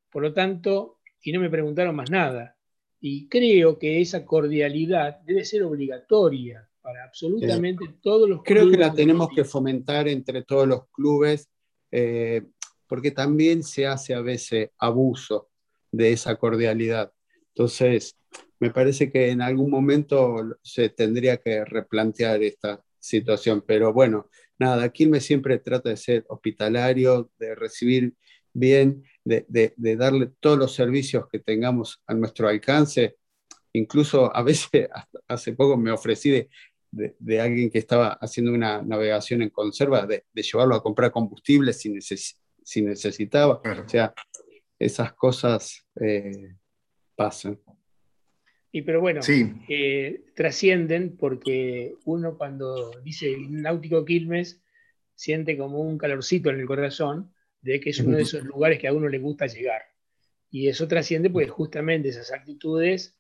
Por 0.10 0.24
lo 0.24 0.34
tanto, 0.34 0.97
y 1.22 1.32
no 1.32 1.40
me 1.40 1.50
preguntaron 1.50 1.96
más 1.96 2.10
nada. 2.10 2.56
Y 3.00 3.28
creo 3.28 3.78
que 3.78 4.02
esa 4.02 4.26
cordialidad 4.26 5.20
debe 5.22 5.46
ser 5.46 5.64
obligatoria 5.64 6.68
para 6.82 7.04
absolutamente 7.04 7.86
todos 8.02 8.30
los 8.30 8.42
Creo 8.44 8.72
que 8.72 8.78
la 8.78 8.94
tenemos 8.94 9.30
que 9.36 9.44
fomentar 9.44 10.08
entre 10.08 10.44
todos 10.44 10.68
los 10.68 10.88
clubes, 10.90 11.50
eh, 11.92 12.44
porque 12.88 13.12
también 13.12 13.64
se 13.64 13.86
hace 13.86 14.14
a 14.14 14.22
veces 14.22 14.70
abuso 14.80 15.50
de 15.92 16.14
esa 16.14 16.36
cordialidad. 16.38 17.12
Entonces, 17.50 18.18
me 18.60 18.72
parece 18.72 19.12
que 19.12 19.30
en 19.30 19.42
algún 19.42 19.70
momento 19.70 20.58
se 20.62 20.90
tendría 20.90 21.38
que 21.38 21.64
replantear 21.66 22.42
esta 22.42 22.84
situación, 23.00 23.64
pero 23.66 23.94
bueno, 23.94 24.30
nada, 24.58 24.92
me 25.08 25.20
siempre 25.20 25.60
trata 25.60 25.90
de 25.90 25.98
ser 25.98 26.26
hospitalario, 26.30 27.32
de 27.38 27.56
recibir 27.56 28.14
bien 28.54 29.04
de, 29.28 29.96
darle 29.98 30.32
todos 30.40 30.58
los 30.58 30.74
servicios 30.74 31.26
que 31.32 31.40
tengamos 31.40 32.02
a 32.08 32.14
nuestro 32.14 32.48
alcance. 32.48 33.18
Incluso 33.74 34.36
a 34.36 34.44
veces, 34.44 34.70
hace 35.28 35.54
poco 35.54 35.78
me 35.78 35.92
ofrecí 35.92 36.48
de, 36.92 37.40
alguien 37.40 37.70
que 37.70 37.80
estaba 37.80 38.14
haciendo 38.14 38.54
una 38.54 38.82
navegación 38.82 39.42
en 39.42 39.50
conserva, 39.50 40.06
de, 40.06 40.24
llevarlo 40.34 40.76
a 40.76 40.84
comprar 40.84 41.12
combustible 41.12 41.74
si, 41.74 42.00
si 42.00 42.82
necesitaba. 42.82 43.62
O 43.64 43.90
sea, 43.90 44.14
esas 44.80 45.14
cosas 45.14 45.86
eh, 46.00 46.56
pasan. 47.16 47.60
Y 48.72 48.82
pero 48.84 49.02
bueno, 49.02 49.22
eh, 49.70 50.26
trascienden 50.36 51.18
porque 51.18 51.96
uno 52.06 52.38
cuando 52.38 52.92
dice 53.02 53.36
náutico 53.50 54.06
Quilmes 54.06 54.62
siente 55.16 55.58
como 55.58 55.80
un 55.80 55.98
calorcito 55.98 56.50
en 56.52 56.60
el 56.60 56.68
corazón 56.68 57.34
de 57.68 57.82
que 57.82 57.90
es 57.90 58.00
uno 58.00 58.16
de 58.16 58.24
esos 58.24 58.44
lugares 58.44 58.80
que 58.80 58.88
a 58.88 58.94
uno 58.94 59.10
le 59.10 59.20
gusta 59.20 59.46
llegar. 59.46 59.82
Y 60.50 60.70
eso 60.70 60.88
trasciende 60.88 61.30
porque 61.30 61.50
justamente 61.50 62.10
esas 62.10 62.32
actitudes 62.32 63.18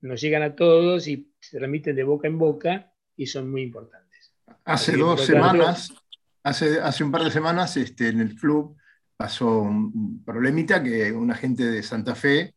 nos 0.00 0.20
llegan 0.20 0.42
a 0.42 0.56
todos 0.56 1.06
y 1.06 1.32
se 1.40 1.60
remiten 1.60 1.94
de 1.94 2.02
boca 2.02 2.26
en 2.26 2.36
boca 2.36 2.92
y 3.16 3.26
son 3.26 3.50
muy 3.50 3.62
importantes. 3.62 4.34
Hace 4.64 4.96
dos 4.96 5.24
semanas, 5.24 5.94
hace, 6.42 6.80
hace 6.80 7.04
un 7.04 7.12
par 7.12 7.22
de 7.22 7.30
semanas 7.30 7.76
este, 7.76 8.08
en 8.08 8.20
el 8.20 8.34
club 8.34 8.76
pasó 9.16 9.60
un 9.60 10.24
problemita 10.24 10.82
que 10.82 11.12
un 11.12 11.30
agente 11.30 11.64
de 11.64 11.82
Santa 11.82 12.16
Fe 12.16 12.56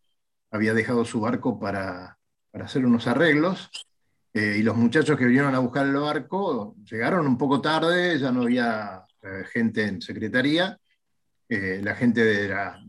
había 0.49 0.73
dejado 0.73 1.05
su 1.05 1.21
barco 1.21 1.59
para, 1.59 2.17
hacer 2.53 2.83
unos 2.83 3.05
arreglos 3.05 3.69
eh, 4.33 4.55
y 4.57 4.63
los 4.63 4.75
muchachos 4.75 5.15
que 5.15 5.25
vinieron 5.25 5.53
a 5.53 5.59
buscar 5.59 5.85
el 5.85 5.97
barco 5.97 6.75
llegaron 6.89 7.27
un 7.27 7.37
poco 7.37 7.61
tarde, 7.61 8.17
ya 8.17 8.31
no 8.31 8.41
había 8.41 9.05
eh, 9.21 9.43
gente 9.53 9.83
en 9.83 10.01
secretaría 10.01 10.79
eh, 11.49 11.79
la 11.83 11.95
gente 11.95 12.23
de, 12.23 12.49
la, 12.49 12.79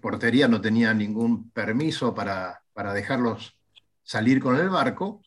portería 0.00 0.48
no 0.48 0.60
tenía 0.60 0.92
ningún 0.92 1.50
permiso 1.50 2.14
para, 2.14 2.62
dejarlos 2.94 3.56
salir 4.02 4.40
con 4.40 4.56
el 4.56 4.68
barco. 4.68 5.22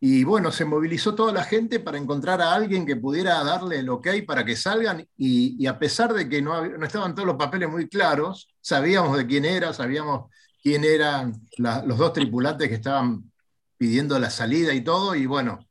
Y 0.00 0.24
bueno, 0.24 0.52
se 0.52 0.64
movilizó 0.64 1.14
toda 1.14 1.32
la 1.32 1.44
gente 1.44 1.80
para 1.80 1.96
encontrar 1.96 2.42
a 2.42 2.54
alguien 2.54 2.84
que 2.84 2.96
pudiera 2.96 3.42
darle 3.42 3.78
el 3.78 3.88
ok 3.88 4.08
para 4.26 4.44
que 4.44 4.56
salgan. 4.56 5.06
Y, 5.16 5.66
a 5.66 5.78
pesar 5.78 6.12
de 6.12 6.28
que 6.28 6.42
no, 6.42 6.66
no, 6.66 6.86
estaban 6.86 7.14
todos 7.14 7.26
los 7.26 7.36
papeles 7.36 7.70
muy 7.70 7.88
claros, 7.88 8.48
sabíamos 8.60 9.16
de 9.16 9.26
quién 9.26 9.44
era, 9.44 9.72
sabíamos 9.72 10.30
quién 10.62 10.84
eran 10.84 11.34
los 11.58 11.98
dos 11.98 12.12
tripulantes 12.12 12.68
que 12.68 12.74
estaban 12.74 13.30
pidiendo 13.76 14.18
la 14.18 14.30
salida 14.30 14.74
y 14.74 14.82
todo. 14.82 15.14
Y 15.14 15.26
bueno, 15.26 15.66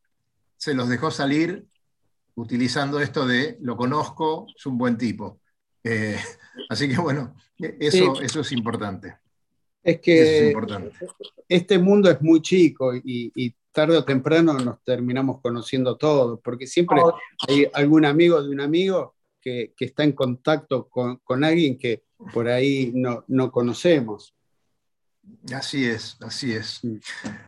se 0.57 0.73
los 0.73 0.89
dejó 0.89 1.12
salir 1.12 1.67
utilizando 2.35 3.00
esto 3.00 3.27
de 3.27 3.57
lo 3.62 3.77
conozco, 3.77 4.47
es 4.55 4.65
un 4.65 4.77
buen 4.77 4.97
tipo. 4.97 5.41
Eh, 5.83 6.17
así 6.69 6.87
que 6.87 6.97
bueno, 6.97 7.35
eso, 7.57 8.21
eso 8.21 8.41
es 8.41 8.51
importante. 8.51 9.17
Es 9.83 9.99
que 9.99 10.55
este 11.49 11.77
mundo 11.77 12.09
es 12.09 12.21
muy 12.21 12.41
chico 12.41 12.93
y, 12.95 13.55
tarde 13.73 13.97
o 13.97 14.05
temprano 14.05 14.53
nos 14.53 14.83
terminamos 14.83 15.41
conociendo 15.41 15.97
todos, 15.97 16.39
porque 16.43 16.67
siempre 16.67 16.99
oh. 17.01 17.17
hay 17.47 17.67
algún 17.73 18.05
amigo 18.05 18.41
de 18.41 18.49
un 18.51 18.61
amigo 18.61 19.15
que, 19.41 19.73
está 19.79 20.03
en 20.03 20.11
contacto 20.11 20.87
con, 20.87 21.43
alguien 21.43 21.79
que 21.79 22.03
por 22.33 22.47
ahí 22.47 22.91
no, 22.93 23.25
no 23.27 23.51
conocemos. 23.51 24.35
Así 25.53 25.85
es, 25.85 26.17
así 26.21 26.53
es. 26.53 26.81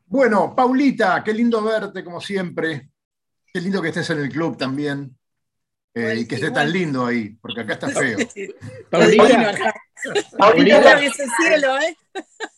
Bueno, 0.07 0.55
Paulita, 0.55 1.23
qué 1.23 1.33
lindo 1.33 1.61
verte 1.63 2.03
como 2.03 2.19
siempre. 2.19 2.89
Qué 3.53 3.61
lindo 3.61 3.81
que 3.81 3.89
estés 3.89 4.09
en 4.09 4.19
el 4.19 4.29
club 4.29 4.57
también. 4.57 5.15
Eh, 5.95 6.15
y 6.19 6.27
que 6.27 6.35
esté 6.35 6.51
tan 6.51 6.71
lindo 6.71 7.05
ahí, 7.05 7.29
porque 7.41 7.61
acá 7.61 7.73
está 7.73 7.89
feo. 7.89 8.17
Paulita, 8.89 9.73
Paulita, 10.37 11.01
¿eh? 11.01 11.97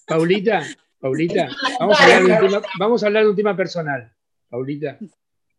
Paulita, 0.07 0.65
Paulita, 0.99 1.49
vamos 1.79 1.99
a, 1.99 2.03
hablar 2.03 2.23
de 2.25 2.33
un 2.33 2.49
tema, 2.49 2.61
vamos 2.79 3.03
a 3.03 3.05
hablar 3.05 3.23
de 3.23 3.29
un 3.29 3.35
tema 3.35 3.55
personal. 3.55 4.11
Paulita, 4.49 4.97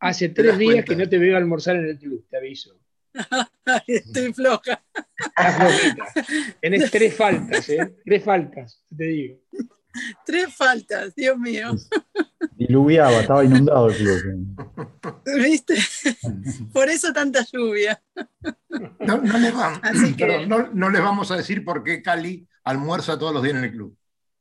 hace 0.01 0.31
tres 0.31 0.59
días 0.59 0.85
que 0.85 0.97
no 0.97 1.09
te 1.09 1.19
veo 1.19 1.37
almorzar 1.37 1.77
en 1.77 1.87
el 1.91 1.99
club, 1.99 2.27
te 2.29 2.37
aviso. 2.37 2.77
Estoy 3.87 4.33
floja. 4.33 4.83
Tienes 6.61 6.91
tres 6.91 7.15
faltas, 7.15 7.69
¿eh? 7.69 7.95
Tres 8.05 8.25
faltas, 8.25 8.83
te 8.97 9.05
digo. 9.05 9.39
Tres 10.27 10.53
faltas, 10.53 11.15
Dios 11.15 11.39
mío. 11.39 11.71
Diluviaba, 12.57 13.21
estaba 13.21 13.45
inundado 13.45 13.89
el 13.89 13.97
club. 13.97 15.23
¿Viste? 15.37 15.77
Por 16.73 16.89
eso 16.89 17.13
tanta 17.13 17.45
lluvia. 17.53 18.01
No, 19.01 19.21
les 19.21 19.55
vamos, 19.55 19.81
no, 20.75 20.91
les 20.91 21.03
vamos 21.03 21.31
a 21.31 21.37
decir 21.37 21.65
por 21.65 21.83
qué 21.83 22.03
Cali 22.03 22.47
almuerza 22.65 23.19
todos 23.19 23.33
los 23.33 23.43
días 23.43 23.57
en 23.57 23.65
el 23.65 23.73
club. 23.73 23.97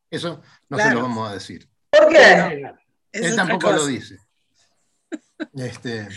Eso 0.10 0.42
no 0.70 0.78
se 0.78 0.94
lo 0.94 1.02
vamos 1.02 1.30
a 1.30 1.34
decir. 1.34 1.68
¿Por 1.90 2.08
qué? 2.10 2.72
Él 3.12 3.36
tampoco 3.36 3.72
lo 3.72 3.86
dice. 3.86 4.20
Este, 5.56 6.08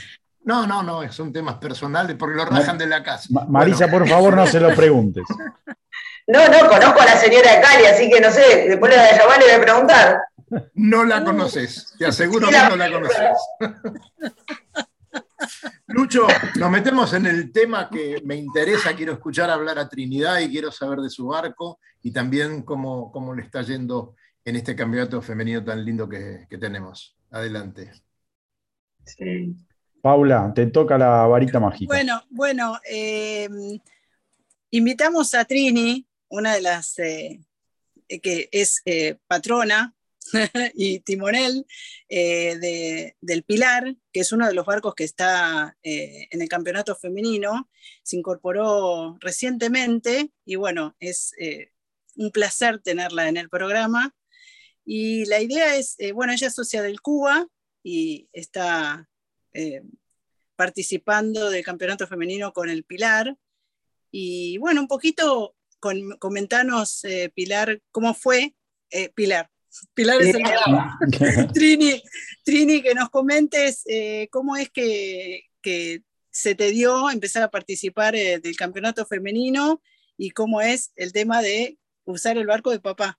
no, 0.43 0.67
no, 0.67 0.83
no, 0.83 1.11
son 1.13 1.33
temas 1.33 1.57
personales 1.57 2.17
porque 2.17 2.37
lo 2.37 2.45
rajan 2.45 2.79
de 2.79 2.87
la 2.87 3.03
casa. 3.03 3.29
Marisa, 3.49 3.89
por 3.89 4.09
favor, 4.09 4.35
no 4.35 4.47
se 4.47 4.61
lo 4.61 4.75
preguntes. 4.75 5.25
No, 6.27 6.47
no, 6.47 6.69
conozco 6.69 7.01
a 7.01 7.07
la 7.07 7.17
señora 7.17 7.57
de 7.57 7.61
Cali, 7.61 7.87
así 7.87 8.09
que 8.09 8.21
no 8.21 8.31
sé, 8.31 8.69
después 8.69 8.93
le 8.93 8.99
voy 8.99 9.07
a 9.09 9.19
llamar 9.19 9.39
y 9.39 9.47
le 9.47 9.47
voy 9.47 9.63
a 9.63 9.65
preguntar. 9.65 10.19
No 10.75 11.04
la 11.04 11.25
conoces, 11.25 11.95
te 11.99 12.07
aseguro 12.07 12.49
que 12.49 12.59
no 12.69 12.76
la 12.76 12.90
conoces. 12.90 13.38
Lucho, 15.87 16.26
nos 16.57 16.71
metemos 16.71 17.12
en 17.14 17.26
el 17.26 17.52
tema 17.52 17.88
que 17.90 18.21
me 18.25 18.37
interesa, 18.37 18.95
quiero 18.95 19.12
escuchar 19.12 19.50
hablar 19.50 19.78
a 19.78 19.88
Trinidad 19.88 20.38
y 20.40 20.50
quiero 20.50 20.71
saber 20.71 21.00
de 21.00 21.11
su 21.11 21.26
barco 21.26 21.80
y 22.02 22.12
también 22.12 22.62
cómo, 22.62 23.11
cómo 23.11 23.35
le 23.35 23.42
está 23.42 23.62
yendo 23.62 24.14
en 24.45 24.57
este 24.57 24.75
campeonato 24.76 25.21
femenino 25.21 25.64
tan 25.64 25.85
lindo 25.85 26.09
que, 26.09 26.47
tenemos. 26.61 27.16
Adelante. 27.30 27.92
Paula, 30.00 30.52
te 30.54 30.66
toca 30.66 30.97
la 30.97 31.26
varita 31.26 31.61
mágica. 31.61 31.92
Bueno, 31.92 32.23
bueno, 32.30 32.78
eh, 32.88 33.49
invitamos 34.71 35.35
a 35.35 35.45
Trini, 35.45 36.07
una 36.28 36.54
de 36.54 36.61
las 36.61 36.99
eh, 36.99 37.40
que 38.23 38.49
es 38.52 38.83
eh, 38.85 39.19
patrona 39.26 39.95
y 40.75 41.01
timonel 41.01 41.67
eh, 42.09 43.15
del 43.21 43.43
Pilar, 43.45 43.97
que 44.13 44.21
es 44.21 44.33
uno 44.33 44.47
de 44.47 44.55
los 44.55 44.67
barcos 44.67 44.95
que 44.95 45.05
está 45.05 45.77
en 45.83 46.43
el 46.43 46.49
campeonato 46.49 46.95
femenino, 46.97 47.71
se 48.03 48.17
incorporó 48.17 49.17
recientemente 49.21 50.31
y 50.45 50.57
bueno, 50.57 50.97
es 51.01 51.35
un 52.17 52.31
placer 52.31 52.81
tenerla 52.81 53.29
en 53.29 53.37
el 53.37 53.49
programa. 53.49 54.15
Y 54.85 55.25
la 55.27 55.41
idea 55.41 55.77
es, 55.77 55.97
bueno, 56.15 56.33
ella 56.33 56.49
es 56.49 56.55
socia 56.55 56.83
del 56.83 57.01
Cuba 57.01 57.47
y 57.83 58.29
está 58.33 59.09
participando 60.61 61.49
del 61.49 61.65
campeonato 61.65 62.07
femenino 62.07 62.53
con 62.53 62.69
el 62.69 62.85
Pilar. 62.85 63.35
Y 64.11 64.59
bueno, 64.59 64.83
un 64.83 64.89
poquito 64.89 65.57
con, 65.81 66.19
comentanos, 66.19 67.03
eh, 67.05 67.31
Pilar, 67.35 67.81
cómo 67.91 68.13
fue, 68.13 68.55
eh, 68.91 69.09
Pilar, 69.15 69.51
Pilar 69.95 70.21
es 70.21 70.35
el 70.35 70.43
Trini, 71.53 72.03
Trini, 72.45 72.83
que 72.83 72.95
nos 72.95 73.11
comentes 73.11 73.83
eh, 73.87 74.29
cómo 74.31 74.57
es 74.57 74.71
que, 74.71 75.45
se 76.33 76.54
te 76.54 76.71
dio 76.71 77.11
empezar 77.11 77.43
a 77.43 77.50
participar 77.50 78.15
del 78.15 78.56
campeonato 78.56 79.04
femenino 79.04 79.83
y 80.17 80.30
cómo 80.30 80.61
es 80.61 80.93
el 80.95 81.13
tema 81.13 81.43
de 81.43 81.76
usar 82.04 82.39
el 82.39 82.47
barco 82.47 82.71
de 82.71 82.78
papá. 82.78 83.19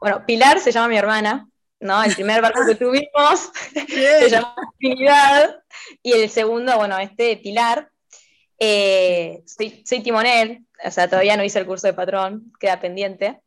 Bueno, 0.00 0.26
Pilar 0.26 0.58
se 0.58 0.72
llama 0.72 0.88
mi 0.88 0.96
hermana, 0.96 1.48
¿no? 1.78 2.02
El 2.02 2.14
primer 2.16 2.42
barco 2.42 2.66
que 2.66 2.74
tuvimos 2.74 3.52
se 3.72 4.28
llama 4.28 4.56
Trinidad 4.78 5.62
y 6.02 6.12
el 6.12 6.28
segundo, 6.28 6.76
bueno, 6.76 6.98
este 6.98 7.36
Pilar. 7.36 7.90
soy, 8.58 9.84
soy 9.86 10.02
timonel, 10.02 10.66
o 10.84 10.90
sea, 10.90 11.08
todavía 11.08 11.36
no 11.36 11.44
hice 11.44 11.60
el 11.60 11.66
curso 11.66 11.86
de 11.86 11.94
patrón, 11.94 12.52
queda 12.58 12.80
pendiente. 12.80 13.40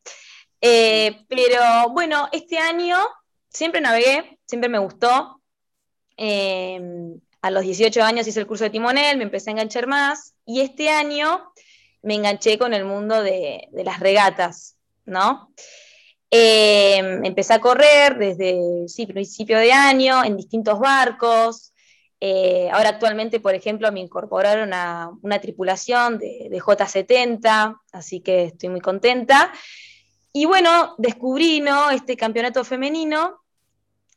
Eh, 0.66 1.26
pero 1.28 1.90
bueno, 1.90 2.30
este 2.32 2.56
año 2.56 2.96
siempre 3.50 3.82
navegué, 3.82 4.38
siempre 4.46 4.70
me 4.70 4.78
gustó. 4.78 5.42
Eh, 6.16 6.80
a 7.42 7.50
los 7.50 7.64
18 7.64 8.02
años 8.02 8.26
hice 8.26 8.40
el 8.40 8.46
curso 8.46 8.64
de 8.64 8.70
timonel, 8.70 9.18
me 9.18 9.24
empecé 9.24 9.50
a 9.50 9.52
enganchar 9.52 9.86
más 9.86 10.34
y 10.46 10.62
este 10.62 10.88
año 10.88 11.52
me 12.00 12.14
enganché 12.14 12.56
con 12.56 12.72
el 12.72 12.86
mundo 12.86 13.22
de, 13.22 13.68
las 13.72 14.00
regatas, 14.00 14.78
¿no? 15.04 15.52
Eh, 16.30 16.96
empecé 17.24 17.52
a 17.52 17.60
correr 17.60 18.16
desde 18.16 18.88
sí, 18.88 19.06
principio 19.06 19.58
de 19.58 19.70
año 19.70 20.24
en 20.24 20.38
distintos 20.38 20.78
barcos, 20.78 21.74
eh, 22.20 22.70
ahora 22.72 22.88
actualmente, 22.88 23.38
por 23.38 23.54
ejemplo, 23.54 23.92
me 23.92 24.00
incorporaron 24.00 24.72
a 24.72 25.10
una 25.20 25.42
tripulación 25.42 26.18
de, 26.18 26.48
J70, 26.50 27.82
así 27.92 28.20
que 28.20 28.44
estoy 28.44 28.70
muy 28.70 28.80
contenta. 28.80 29.52
Y 30.36 30.46
bueno, 30.46 30.96
descubrí 30.98 31.60
¿no? 31.60 31.90
este 31.90 32.16
campeonato 32.16 32.64
femenino 32.64 33.40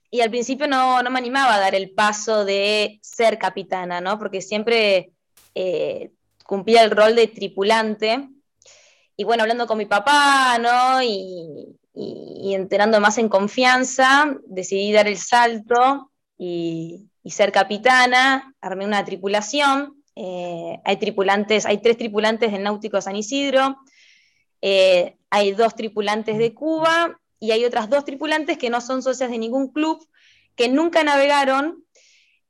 y 0.10 0.22
al 0.22 0.32
principio 0.32 0.68
no, 0.68 1.04
me 1.04 1.20
animaba 1.20 1.54
a 1.54 1.60
dar 1.60 1.76
el 1.76 1.92
paso 1.92 2.44
de 2.44 3.00
ser 3.04 3.38
capitana, 3.38 4.02
¿no? 4.02 4.18
porque 4.18 4.42
siempre 4.42 5.12
eh, 5.54 6.12
cumplía 6.44 6.84
el 6.84 6.90
rol 6.90 7.16
de 7.16 7.28
tripulante. 7.28 8.30
Y 9.16 9.24
bueno, 9.26 9.44
hablando 9.44 9.68
con 9.68 9.78
mi 9.78 9.86
papá 9.86 10.58
¿no? 10.58 11.04
y, 11.04 11.78
y 11.94 12.56
enterando 12.56 13.00
más 13.00 13.20
en 13.20 13.30
confianza, 13.30 14.36
decidí 14.48 14.92
dar 14.92 15.08
el 15.08 15.18
salto 15.18 16.12
y, 16.36 17.12
y 17.22 17.30
ser 17.30 17.52
capitana, 17.52 18.56
armé 18.60 18.86
una 18.86 19.06
tripulación. 19.06 20.02
Eh, 20.16 20.80
hay 20.84 20.98
tripulantes, 20.98 21.68
hay 21.68 21.78
tres 21.78 21.98
tripulantes 21.98 22.52
del 22.52 22.64
Náutico 22.64 23.02
San 23.02 23.16
Isidro, 23.16 23.78
eh, 24.62 25.16
hay 25.30 25.52
dos 25.52 25.76
tripulantes 25.76 26.38
de 26.38 26.54
Cuba 26.54 27.20
y 27.40 27.52
hay 27.52 27.66
otras 27.66 27.90
dos 27.90 28.06
tripulantes 28.06 28.58
que 28.58 28.70
no 28.70 28.82
son 28.82 29.02
socias 29.02 29.30
de 29.30 29.38
ningún 29.38 29.72
club, 29.72 30.08
que 30.56 30.70
nunca 30.70 31.04
navegaron, 31.04 31.84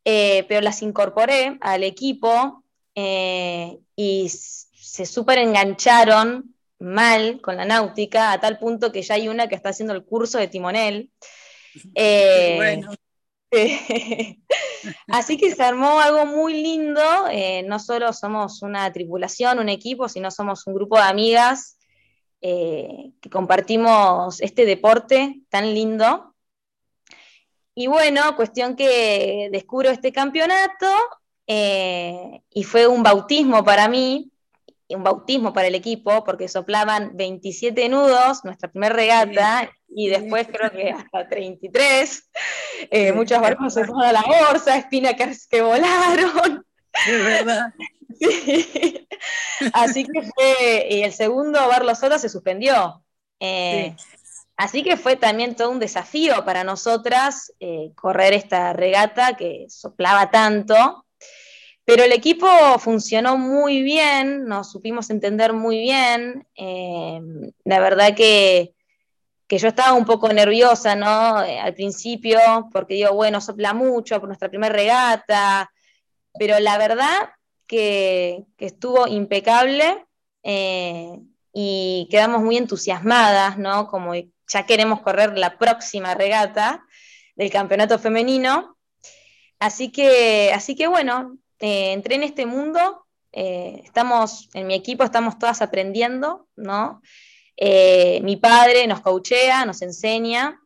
eh, 0.06 0.46
pero 0.48 0.62
las 0.62 0.82
incorporé 0.82 1.58
al 1.62 1.84
equipo 1.84 2.64
y 2.96 4.30
se 4.30 5.06
súper 5.06 5.38
engancharon 5.38 6.56
mal 6.80 7.42
con 7.42 7.58
la 7.58 7.66
náutica, 7.66 8.32
a 8.32 8.40
tal 8.40 8.58
punto 8.58 8.92
que 8.92 9.04
ya 9.04 9.16
hay 9.16 9.28
una 9.28 9.48
que 9.48 9.54
está 9.54 9.70
haciendo 9.70 9.94
el 9.94 10.04
curso 10.04 10.40
de 10.40 10.48
timonel. 10.48 11.12
bueno. 12.56 12.92
Así 15.08 15.38
que 15.38 15.54
se 15.56 15.64
armó 15.64 16.00
algo 16.00 16.26
muy 16.26 16.62
lindo, 16.62 17.02
eh, 17.32 17.64
no 17.64 17.80
solo 17.80 18.12
somos 18.14 18.62
una 18.62 18.92
tripulación, 18.92 19.60
un 19.60 19.70
equipo, 19.70 20.10
sino 20.10 20.32
somos 20.32 20.68
un 20.68 20.74
grupo 20.74 20.98
de 20.98 21.04
amigas 21.04 21.77
eh, 22.42 23.12
que 23.22 23.30
compartimos 23.30 24.42
este 24.42 24.66
deporte 24.66 25.42
tan 25.50 25.74
lindo. 25.74 26.36
Y 27.74 27.88
bueno, 27.88 28.36
cuestión 28.36 28.76
que 28.76 29.50
descubro 29.52 29.90
este 29.90 30.12
campeonato 30.12 30.88
eh, 31.46 32.42
y 32.50 32.64
fue 32.64 32.88
un 32.88 33.04
bautismo 33.04 33.64
para 33.64 33.88
mí, 33.88 34.32
un 34.90 35.04
bautismo 35.04 35.54
para 35.54 35.68
el 35.68 35.76
equipo, 35.76 36.24
porque 36.24 36.48
soplaban 36.48 37.12
27 37.16 37.90
nudos, 37.90 38.44
nuestra 38.44 38.70
primera 38.70 38.96
regata, 38.96 39.70
y 39.88 40.10
después 40.10 40.48
creo 40.48 40.72
que 40.72 40.92
hasta 40.92 41.28
33. 41.28 42.30
Eh, 42.92 43.14
muchos 43.14 43.40
barcos 43.42 43.74
se 43.74 43.86
fueron 43.86 44.04
a 44.04 44.12
la 44.12 44.24
bolsa, 44.24 44.78
espinacas 44.78 45.48
que 45.48 45.62
volaron. 45.62 46.66
Es 47.08 47.26
verdad. 47.26 47.74
Así 49.74 50.06
que 50.06 50.22
fue, 50.22 50.88
y 50.90 51.04
el 51.04 51.14
segundo 51.14 51.68
Barlo 51.68 51.96
Sola 51.96 52.20
se 52.20 52.30
suspendió. 52.30 53.04
Eh, 53.40 53.96
así 54.56 54.84
que 54.84 54.98
fue 54.98 55.16
también 55.16 55.56
todo 55.56 55.70
un 55.70 55.80
desafío 55.80 56.44
para 56.44 56.64
nosotras 56.64 57.54
eh, 57.60 57.92
correr 57.96 58.34
esta 58.34 58.74
regata 58.74 59.36
que 59.36 59.66
soplaba 59.70 60.32
tanto. 60.32 61.06
Pero 61.86 62.04
el 62.04 62.12
equipo 62.12 62.48
funcionó 62.80 63.38
muy 63.38 63.82
bien, 63.82 64.46
nos 64.46 64.72
supimos 64.72 65.10
entender 65.10 65.54
muy 65.54 65.80
bien. 65.80 66.48
la 67.64 67.80
verdad 67.80 68.16
que 68.16 68.76
que 69.48 69.58
yo 69.58 69.70
estaba 69.70 69.94
un 69.94 70.06
poco 70.06 70.32
nerviosa, 70.32 70.96
¿no? 70.96 71.42
Eh, 71.44 71.60
al 71.60 71.74
principio, 71.74 72.40
porque 72.72 72.96
digo, 72.96 73.14
bueno, 73.14 73.40
sopla 73.40 73.74
mucho 73.74 74.20
por 74.20 74.28
nuestra 74.28 74.50
primera 74.50 74.74
regata, 74.74 75.72
pero 76.38 76.60
la 76.60 76.78
verdad 76.78 77.30
que, 77.68 78.46
estuvo 78.58 79.08
impecable 79.08 80.06
eh, 80.44 81.20
y 81.54 82.08
quedamos 82.10 82.42
muy 82.42 82.58
entusiasmadas, 82.58 83.58
¿no? 83.58 83.88
Como 83.88 84.14
ya 84.16 84.66
queremos 84.66 85.02
correr 85.02 85.38
la 85.38 85.58
próxima 85.58 86.16
regata 86.16 86.86
del 87.36 87.52
campeonato 87.52 88.00
femenino. 88.00 88.78
Así 89.60 89.92
que, 89.92 90.52
así 90.54 90.76
que 90.76 90.88
bueno, 90.88 91.38
eh, 91.60 91.92
entré 91.94 92.16
en 92.16 92.24
este 92.24 92.46
mundo, 92.46 93.06
eh, 93.32 93.82
estamos, 93.84 94.50
en 94.54 94.68
mi 94.68 94.76
equipo 94.76 95.04
estamos 95.04 95.38
todas 95.38 95.62
aprendiendo, 95.62 96.48
¿no? 96.56 97.02
Mi 97.60 98.36
padre 98.38 98.86
nos 98.86 99.02
coachea, 99.02 99.66
nos 99.66 99.82
enseña, 99.82 100.62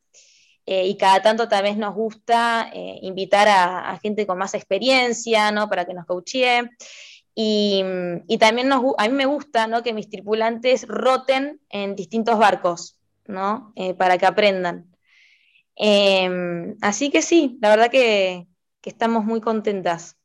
y 0.66 0.96
cada 0.98 1.22
tanto 1.22 1.48
tal 1.48 1.64
vez 1.64 1.78
nos 1.78 1.94
gusta 1.96 2.72
invitar 2.74 3.48
a, 3.50 4.00
gente 4.02 4.26
con 4.26 4.38
más 4.38 4.54
experiencia, 4.54 5.52
¿no? 5.52 5.68
Para 5.68 5.86
que 5.86 5.94
nos 5.94 6.06
coachee. 6.06 6.70
Y, 7.36 7.84
también 8.40 8.68
nos, 8.68 8.84
a 8.98 9.08
mí 9.08 9.14
me 9.14 9.26
gusta 9.26 9.68
¿no? 9.68 9.84
que 9.84 9.94
mis 9.94 10.10
tripulantes 10.10 10.88
roten 10.88 11.60
en 11.70 11.96
distintos 11.96 12.38
barcos, 12.38 12.98
¿no? 13.26 13.74
para 13.98 14.18
que 14.18 14.26
aprendan. 14.26 14.92
Em, 15.76 16.78
así 16.82 17.10
que 17.10 17.22
sí, 17.22 17.58
la 17.62 17.70
verdad 17.70 17.90
que, 17.90 18.48
estamos 18.84 19.26
muy 19.26 19.42
contentas. 19.42 20.16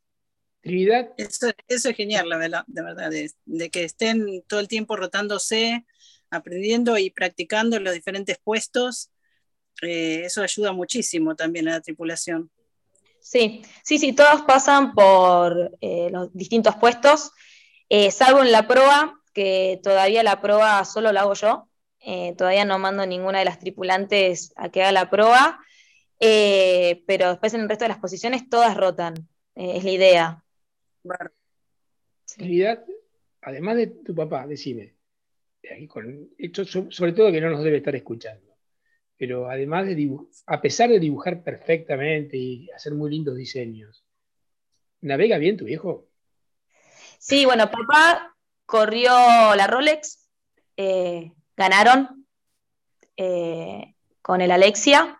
Trinidad. 0.61 1.13
Eso, 1.17 1.51
es 1.69 1.83
genial, 1.97 2.29
la 2.29 2.37
verdad, 2.37 2.65
de 2.67 2.83
verdad, 2.83 3.11
de, 3.11 3.71
que 3.71 3.85
estén 3.85 4.43
todo 4.49 4.61
el 4.61 4.69
tiempo 4.69 4.97
rotándose, 4.97 5.87
aprendiendo 6.31 6.99
y 6.99 7.11
practicando 7.11 7.77
en 7.77 7.85
los 7.85 7.95
diferentes 7.95 8.39
puestos. 8.39 9.11
Eh, 9.83 10.23
eso 10.25 10.43
ayuda 10.43 10.73
muchísimo 10.73 11.35
también 11.35 11.69
a 11.69 11.73
la 11.73 11.81
tripulación. 11.81 12.51
Sí, 13.21 13.63
sí, 13.83 13.99
sí, 13.99 14.13
todos 14.13 14.43
pasan 14.43 14.95
por 14.95 15.73
eh, 15.81 16.09
los 16.11 16.33
distintos 16.33 16.77
puestos, 16.77 17.33
eh, 17.89 18.11
salvo 18.11 18.43
en 18.43 18.53
la 18.53 18.69
proa, 18.69 19.21
que 19.33 19.81
todavía 19.83 20.23
la 20.23 20.41
proa 20.41 20.85
solo 20.85 21.13
la 21.13 21.23
hago 21.23 21.35
yo. 21.35 21.69
Eh, 22.01 22.35
todavía 22.39 22.65
no 22.65 22.79
mando 22.79 23.05
ninguna 23.05 23.41
de 23.41 23.45
las 23.45 23.59
tripulantes 23.59 24.53
a 24.55 24.71
que 24.71 24.83
haga 24.83 24.93
la 24.93 25.11
eh, 26.21 27.03
pero 27.07 27.31
después 27.31 27.53
en 27.55 27.63
el 27.63 27.69
resto 27.69 27.85
de 27.85 27.89
las 27.89 27.99
posiciones 27.99 28.49
todas 28.49 28.77
rotan, 28.77 29.15
eh, 29.55 29.77
es 29.77 29.85
la 29.85 29.91
idea. 29.91 30.45
además 33.43 33.77
de 33.77 33.87
tu 33.89 34.15
papá, 34.15 34.47
decime, 34.47 34.95
sobre 36.91 37.13
todo 37.13 37.33
que 37.33 37.41
no 37.41 37.51
nos 37.51 37.65
debe 37.65 37.79
estar 37.79 37.95
escuchando, 37.97 38.46
pero 39.19 39.49
además 39.49 39.87
de 39.87 40.11
a 40.47 40.61
pesar 40.61 40.91
de 40.91 40.99
dibujar 41.01 41.43
perfectamente 41.43 42.37
y 42.37 42.71
hacer 42.71 42.95
muy 42.95 43.11
lindos 43.11 43.37
diseños, 43.37 44.05
¿navega 45.01 45.39
bien 45.39 45.57
tu 45.57 45.65
viejo? 45.65 46.07
Sí, 47.19 47.45
bueno, 47.45 47.71
papá 47.71 48.37
corrió 48.67 49.11
la 49.57 49.67
Rolex, 49.67 50.29
ganaron 51.57 52.27
eh, 53.17 53.95
con 54.23 54.41
el 54.41 54.51
Alexia. 54.51 55.19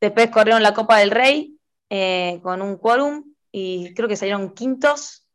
Después 0.00 0.30
corrieron 0.30 0.62
la 0.62 0.74
Copa 0.74 0.98
del 0.98 1.10
Rey 1.10 1.58
eh, 1.90 2.40
con 2.42 2.62
un 2.62 2.76
quórum 2.76 3.34
y 3.50 3.94
creo 3.94 4.08
que 4.08 4.16
salieron 4.16 4.54
quintos. 4.54 5.26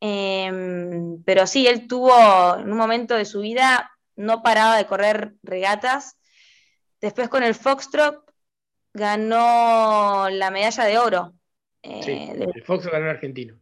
Em, 0.00 1.22
pero 1.24 1.46
sí, 1.46 1.66
él 1.66 1.86
tuvo 1.86 2.12
en 2.58 2.70
un 2.70 2.76
momento 2.76 3.14
de 3.14 3.24
su 3.24 3.40
vida, 3.40 3.92
no 4.16 4.42
paraba 4.42 4.76
de 4.76 4.86
correr 4.86 5.34
regatas. 5.42 6.18
Después 7.02 7.28
con 7.28 7.42
el 7.42 7.56
Foxtrot 7.56 8.24
ganó 8.94 10.28
la 10.30 10.50
medalla 10.50 10.84
de 10.84 10.98
oro. 10.98 11.34
Eh, 11.82 12.32
el 12.54 12.62
Foxtrot 12.64 12.92
ganó 12.92 13.10
argentino. 13.10 13.58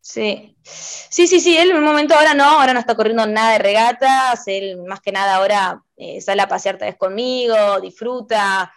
Sí, 0.00 0.56
sí, 0.62 1.26
sí, 1.28 1.40
sí, 1.40 1.56
él 1.56 1.70
en 1.70 1.76
un 1.76 1.84
momento 1.84 2.14
ahora 2.14 2.34
no, 2.34 2.44
ahora 2.44 2.72
no 2.72 2.80
está 2.80 2.96
corriendo 2.96 3.26
nada 3.26 3.52
de 3.52 3.58
regatas, 3.58 4.48
él 4.48 4.82
más 4.82 5.00
que 5.00 5.12
nada 5.12 5.36
ahora 5.36 5.84
eh, 5.96 6.20
sale 6.20 6.42
a 6.42 6.48
pasear 6.48 6.78
tal 6.78 6.88
vez 6.88 6.96
conmigo, 6.96 7.80
disfruta, 7.80 8.72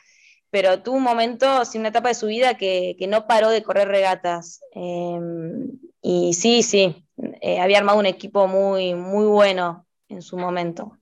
pero 0.51 0.83
tuvo 0.83 0.97
un 0.97 1.03
momento, 1.03 1.65
sí, 1.65 1.79
una 1.79 1.89
etapa 1.89 2.09
de 2.09 2.15
su 2.15 2.27
vida 2.27 2.55
que, 2.55 2.95
no 3.07 3.25
paró 3.25 3.49
de 3.49 3.63
correr 3.63 3.87
regatas. 3.87 4.61
Em, 4.73 5.71
y 6.01 6.33
sí, 6.33 6.61
sí, 6.61 7.07
eh, 7.41 7.59
había 7.59 7.79
armado 7.79 7.97
un 7.97 8.05
equipo 8.05 8.47
muy, 8.47 8.93
muy 8.93 9.25
bueno 9.25 9.87
en 10.09 10.21
su 10.21 10.37
momento. 10.37 10.99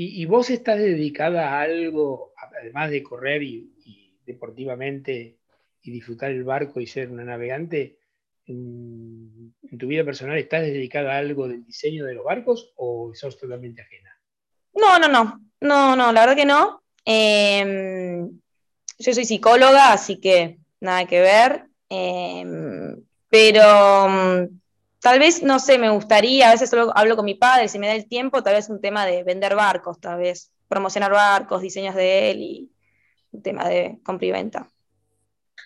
¿Y, 0.00 0.24
vos 0.26 0.48
estás 0.48 0.78
dedicada 0.78 1.50
a 1.50 1.62
algo, 1.62 2.32
además 2.60 2.90
de 2.92 3.02
correr 3.02 3.42
y 3.42 4.14
deportivamente 4.24 5.38
y 5.82 5.90
disfrutar 5.90 6.30
el 6.30 6.44
barco 6.44 6.80
y 6.80 6.86
ser 6.86 7.10
una 7.10 7.24
navegante? 7.24 7.98
en, 8.48 9.54
tu 9.78 9.86
vida 9.86 10.04
personal 10.04 10.38
estás 10.38 10.62
dedicada 10.62 11.14
a 11.14 11.18
algo 11.18 11.48
del 11.48 11.64
diseño 11.64 12.04
de 12.04 12.14
los 12.14 12.24
barcos 12.24 12.72
o 12.76 13.12
sos 13.14 13.38
totalmente 13.38 13.82
ajena? 13.82 14.10
No, 14.74 14.98
no, 14.98 15.08
no, 15.08 15.40
no, 15.60 15.96
no, 15.96 16.12
la 16.12 16.20
verdad 16.20 16.36
que 16.36 16.44
no. 16.46 16.82
Em, 17.04 18.28
yo 18.98 19.14
soy 19.14 19.24
psicóloga, 19.24 19.92
así 19.92 20.18
que 20.18 20.58
nada 20.80 21.06
que 21.06 21.20
ver. 21.20 21.64
Em, 21.88 23.02
pero 23.28 24.08
mm, 24.08 24.60
tal 25.08 25.18
vez, 25.20 25.42
no 25.42 25.58
sé, 25.58 25.78
me 25.78 25.88
gustaría, 25.88 26.50
a 26.50 26.52
veces 26.52 26.68
solo 26.68 26.92
hablo 26.94 27.16
con 27.16 27.24
mi 27.24 27.34
padre, 27.34 27.68
si 27.68 27.78
me 27.78 27.86
da 27.86 27.94
el 27.94 28.06
tiempo, 28.06 28.42
tal 28.42 28.52
vez 28.52 28.68
un 28.68 28.78
tema 28.78 29.06
de 29.06 29.24
vender 29.24 29.54
barcos, 29.54 29.98
tal 29.98 30.18
vez 30.18 30.52
promocionar 30.68 31.10
barcos, 31.10 31.62
diseños 31.62 31.94
de 31.94 32.30
él 32.30 32.38
y 32.40 32.72
un 33.30 33.42
tema 33.42 33.66
de 33.66 33.98
compra 34.04 34.26
y 34.26 34.32
venta. 34.32 34.68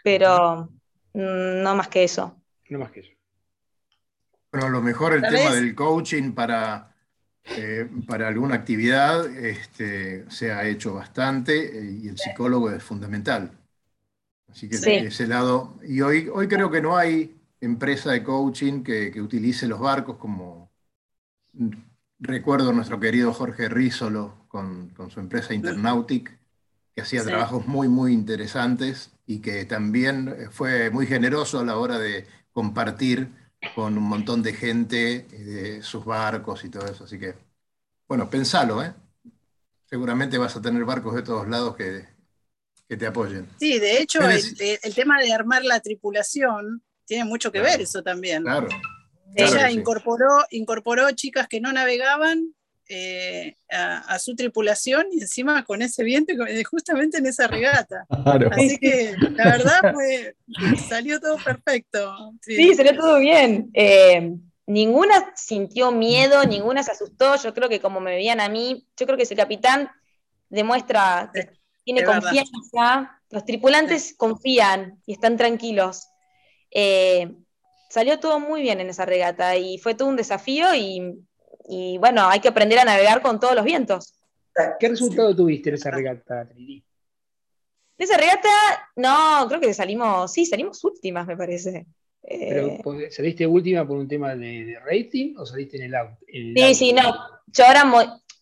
Pero 0.04 0.70
mm, 1.12 1.60
no 1.60 1.74
más 1.74 1.88
que 1.88 2.04
eso. 2.04 2.40
No 2.68 2.78
más 2.78 2.92
que 2.92 3.00
eso. 3.00 3.10
Bueno, 4.52 4.68
a 4.68 4.70
lo 4.70 4.80
mejor 4.80 5.12
el 5.12 5.22
tema 5.22 5.52
del 5.52 5.74
coaching 5.74 6.34
para, 6.34 6.94
eh, 7.56 7.90
para 8.06 8.28
alguna 8.28 8.54
actividad 8.54 9.26
este, 9.26 10.30
se 10.30 10.52
ha 10.52 10.64
hecho 10.68 10.94
bastante 10.94 11.80
eh, 11.80 11.98
y 12.00 12.08
el 12.08 12.16
psicólogo 12.16 12.70
es 12.70 12.80
fundamental. 12.80 13.50
Así 14.48 14.68
que 14.68 14.76
ese 14.76 15.26
lado. 15.26 15.80
Y 15.82 16.00
hoy, 16.00 16.28
hoy 16.32 16.46
creo 16.46 16.70
que 16.70 16.80
no 16.80 16.96
hay 16.96 17.41
empresa 17.62 18.10
de 18.10 18.22
coaching 18.22 18.82
que, 18.82 19.20
utilice 19.20 19.66
los 19.66 19.80
barcos 19.80 20.16
como. 20.18 20.70
Recuerdo 22.18 22.72
nuestro 22.72 23.00
querido 23.00 23.32
Jorge 23.32 23.68
Rizolo 23.68 24.46
con, 24.48 24.94
su 25.10 25.18
empresa 25.18 25.54
Internautic, 25.54 26.38
que 26.94 27.02
hacía 27.02 27.24
trabajos 27.24 27.66
muy, 27.66 27.88
muy 27.88 28.12
interesantes 28.12 29.10
y 29.26 29.40
que 29.40 29.64
también 29.64 30.48
fue 30.50 30.90
muy 30.90 31.06
generoso 31.06 31.58
a 31.58 31.64
la 31.64 31.78
hora 31.78 31.98
de 31.98 32.26
compartir 32.52 33.28
con 33.74 33.96
un 33.96 34.04
montón 34.04 34.42
de 34.42 34.52
gente, 34.52 35.26
eh, 35.32 35.82
sus 35.82 36.04
barcos 36.04 36.64
y 36.64 36.68
todo 36.68 36.86
eso. 36.86 37.04
Así 37.04 37.18
que, 37.18 37.34
bueno, 38.06 38.28
pensalo, 38.28 38.82
¿eh? 38.82 38.92
Seguramente 39.86 40.38
vas 40.38 40.56
a 40.56 40.62
tener 40.62 40.84
barcos 40.84 41.14
de 41.14 41.22
todos 41.22 41.48
lados 41.48 41.76
que, 41.76 42.10
te 42.88 43.06
apoyen. 43.06 43.48
Sí, 43.58 43.78
de 43.78 44.02
hecho, 44.02 44.20
el, 44.20 44.94
tema 44.94 45.18
de 45.18 45.32
armar 45.32 45.64
la 45.64 45.80
tripulación 45.80 46.82
tiene 47.06 47.24
mucho 47.24 47.52
que 47.52 47.60
ver 47.60 47.80
eso 47.80 48.02
también. 48.02 48.42
Claro. 48.42 48.68
Ella 49.34 49.70
incorporó, 49.70 50.44
incorporó 50.50 51.10
chicas 51.12 51.48
que 51.48 51.60
no 51.60 51.72
navegaban 51.72 52.54
eh, 52.88 53.56
a, 53.70 54.18
su 54.18 54.36
tripulación 54.36 55.06
y 55.12 55.22
encima 55.22 55.64
con 55.64 55.80
ese 55.80 56.04
viento 56.04 56.34
justamente 56.70 57.18
en 57.18 57.26
esa 57.26 57.46
regata. 57.46 58.04
Así 58.50 58.76
que 58.76 59.14
la 59.30 59.44
verdad 59.44 59.94
fue, 59.94 60.36
salió 60.88 61.18
todo 61.18 61.36
perfecto. 61.42 62.34
Sí, 62.42 62.74
salió 62.74 62.94
todo 62.94 63.18
bien. 63.18 63.70
Eh, 63.72 64.34
ninguna 64.66 65.32
sintió 65.34 65.90
miedo, 65.90 66.44
ninguna 66.44 66.82
se 66.82 66.92
asustó. 66.92 67.36
Yo 67.36 67.54
creo 67.54 67.70
que 67.70 67.80
como 67.80 68.00
me 68.00 68.10
veían 68.10 68.40
a 68.40 68.50
mí, 68.50 68.86
yo 68.98 69.06
creo 69.06 69.16
que 69.16 69.24
ese 69.24 69.36
capitán 69.36 69.90
demuestra 70.50 71.30
que 71.32 71.48
tiene 71.84 72.04
confianza. 72.04 73.18
Los 73.30 73.46
tripulantes 73.46 74.14
confían 74.18 75.00
y 75.06 75.14
están 75.14 75.38
tranquilos. 75.38 76.08
Eh, 76.74 77.30
salió 77.90 78.18
todo 78.18 78.40
muy 78.40 78.62
bien 78.62 78.80
en 78.80 78.90
esa 78.90 79.04
regata 79.04 79.56
y 79.56 79.78
fue 79.78 79.94
todo 79.94 80.08
un 80.08 80.16
desafío 80.16 80.74
y 80.74 81.24
y 81.68 81.98
bueno, 81.98 82.28
hay 82.28 82.40
que 82.40 82.48
aprender 82.48 82.78
a 82.78 82.84
navegar 82.84 83.22
con 83.22 83.40
todos 83.40 83.54
los 83.54 83.64
vientos. 83.64 84.14
¿Qué 84.78 84.88
resultado 84.88 85.34
tuviste 85.34 85.70
en 85.70 85.76
esa 85.76 85.90
regata, 85.90 86.46
Trini? 86.48 86.84
En 87.98 88.04
esa 88.04 88.16
regata, 88.16 88.48
no, 88.96 89.46
creo 89.48 89.60
que 89.60 89.72
salimos, 89.72 90.32
sí, 90.32 90.44
salimos 90.44 90.82
últimas, 90.84 91.26
me 91.26 91.36
parece. 91.36 91.86
¿Pero 92.20 92.66
eh, 92.66 93.10
saliste 93.10 93.46
última 93.46 93.86
por 93.86 93.96
un 93.96 94.06
tema 94.06 94.34
de, 94.34 94.78
rating 94.84 95.34
o 95.38 95.46
saliste 95.46 95.76
en 95.78 95.84
el 95.84 95.94
auto? 95.94 96.18
sí, 96.26 96.74
sí, 96.74 96.92
no. 96.92 97.02
Yo 97.46 97.64
ahora 97.64 97.90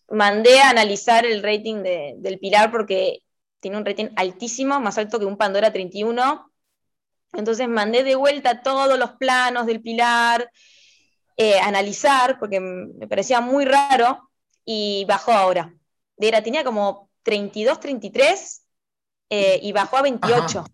mandé 0.09 0.59
a 0.59 0.69
analizar 0.69 1.25
el 1.25 1.41
rating 1.41 1.81
del 1.83 2.39
Pilar 2.39 2.71
porque 2.71 3.19
tiene 3.59 3.77
un 3.77 3.85
rating 3.85 4.09
altísimo, 4.15 4.79
más 4.79 4.97
alto 4.97 5.19
que 5.19 5.25
un 5.25 5.37
Pandora 5.37 5.71
31. 5.71 6.50
Entonces 7.33 7.67
mandé 7.67 8.03
de 8.03 8.15
vuelta 8.15 8.61
todos 8.61 8.99
los 8.99 9.11
planos 9.13 9.65
del 9.65 9.81
Pilar, 9.81 10.51
eh, 11.37 11.59
analizar, 11.59 12.37
porque 12.39 12.59
me 12.59 13.07
parecía 13.07 13.41
muy 13.41 13.65
raro, 13.65 14.29
y 14.65 15.05
bajó 15.05 15.31
ahora. 15.31 15.73
Era, 16.17 16.43
tenía 16.43 16.63
como 16.63 17.09
32, 17.23 17.79
33 17.79 18.61
eh, 19.29 19.59
y 19.61 19.71
bajó 19.71 19.97
a 19.97 20.01
28. 20.03 20.65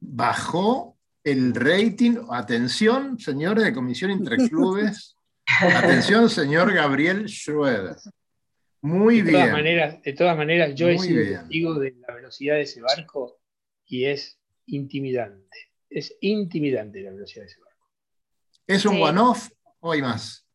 Bajó 0.00 0.96
el 1.24 1.54
rating, 1.54 2.16
atención, 2.30 3.18
señores 3.18 3.64
de 3.64 3.72
Comisión 3.72 4.10
Interclubes, 4.10 5.16
atención, 5.60 6.28
señor 6.28 6.72
Gabriel 6.72 7.28
Schroeder. 7.28 7.96
Muy 8.80 9.22
de 9.22 9.30
bien. 9.30 9.34
Todas 9.34 9.52
maneras, 9.52 10.02
de 10.02 10.12
todas 10.12 10.36
maneras, 10.36 10.74
yo 10.74 10.88
he 10.88 10.98
sido 10.98 11.22
testigo 11.22 11.74
de 11.74 11.94
la 12.06 12.14
velocidad 12.14 12.56
de 12.56 12.62
ese 12.62 12.80
barco 12.80 13.38
y 13.86 14.06
es 14.06 14.38
intimidante. 14.66 15.70
Es 15.88 16.16
intimidante 16.20 17.00
la 17.02 17.10
velocidad 17.10 17.44
de 17.44 17.50
ese 17.50 17.60
barco. 17.60 17.86
¿Es 18.66 18.84
un 18.86 19.00
one-off 19.00 19.50
o 19.80 19.92
hay 19.92 20.02
más? 20.02 20.46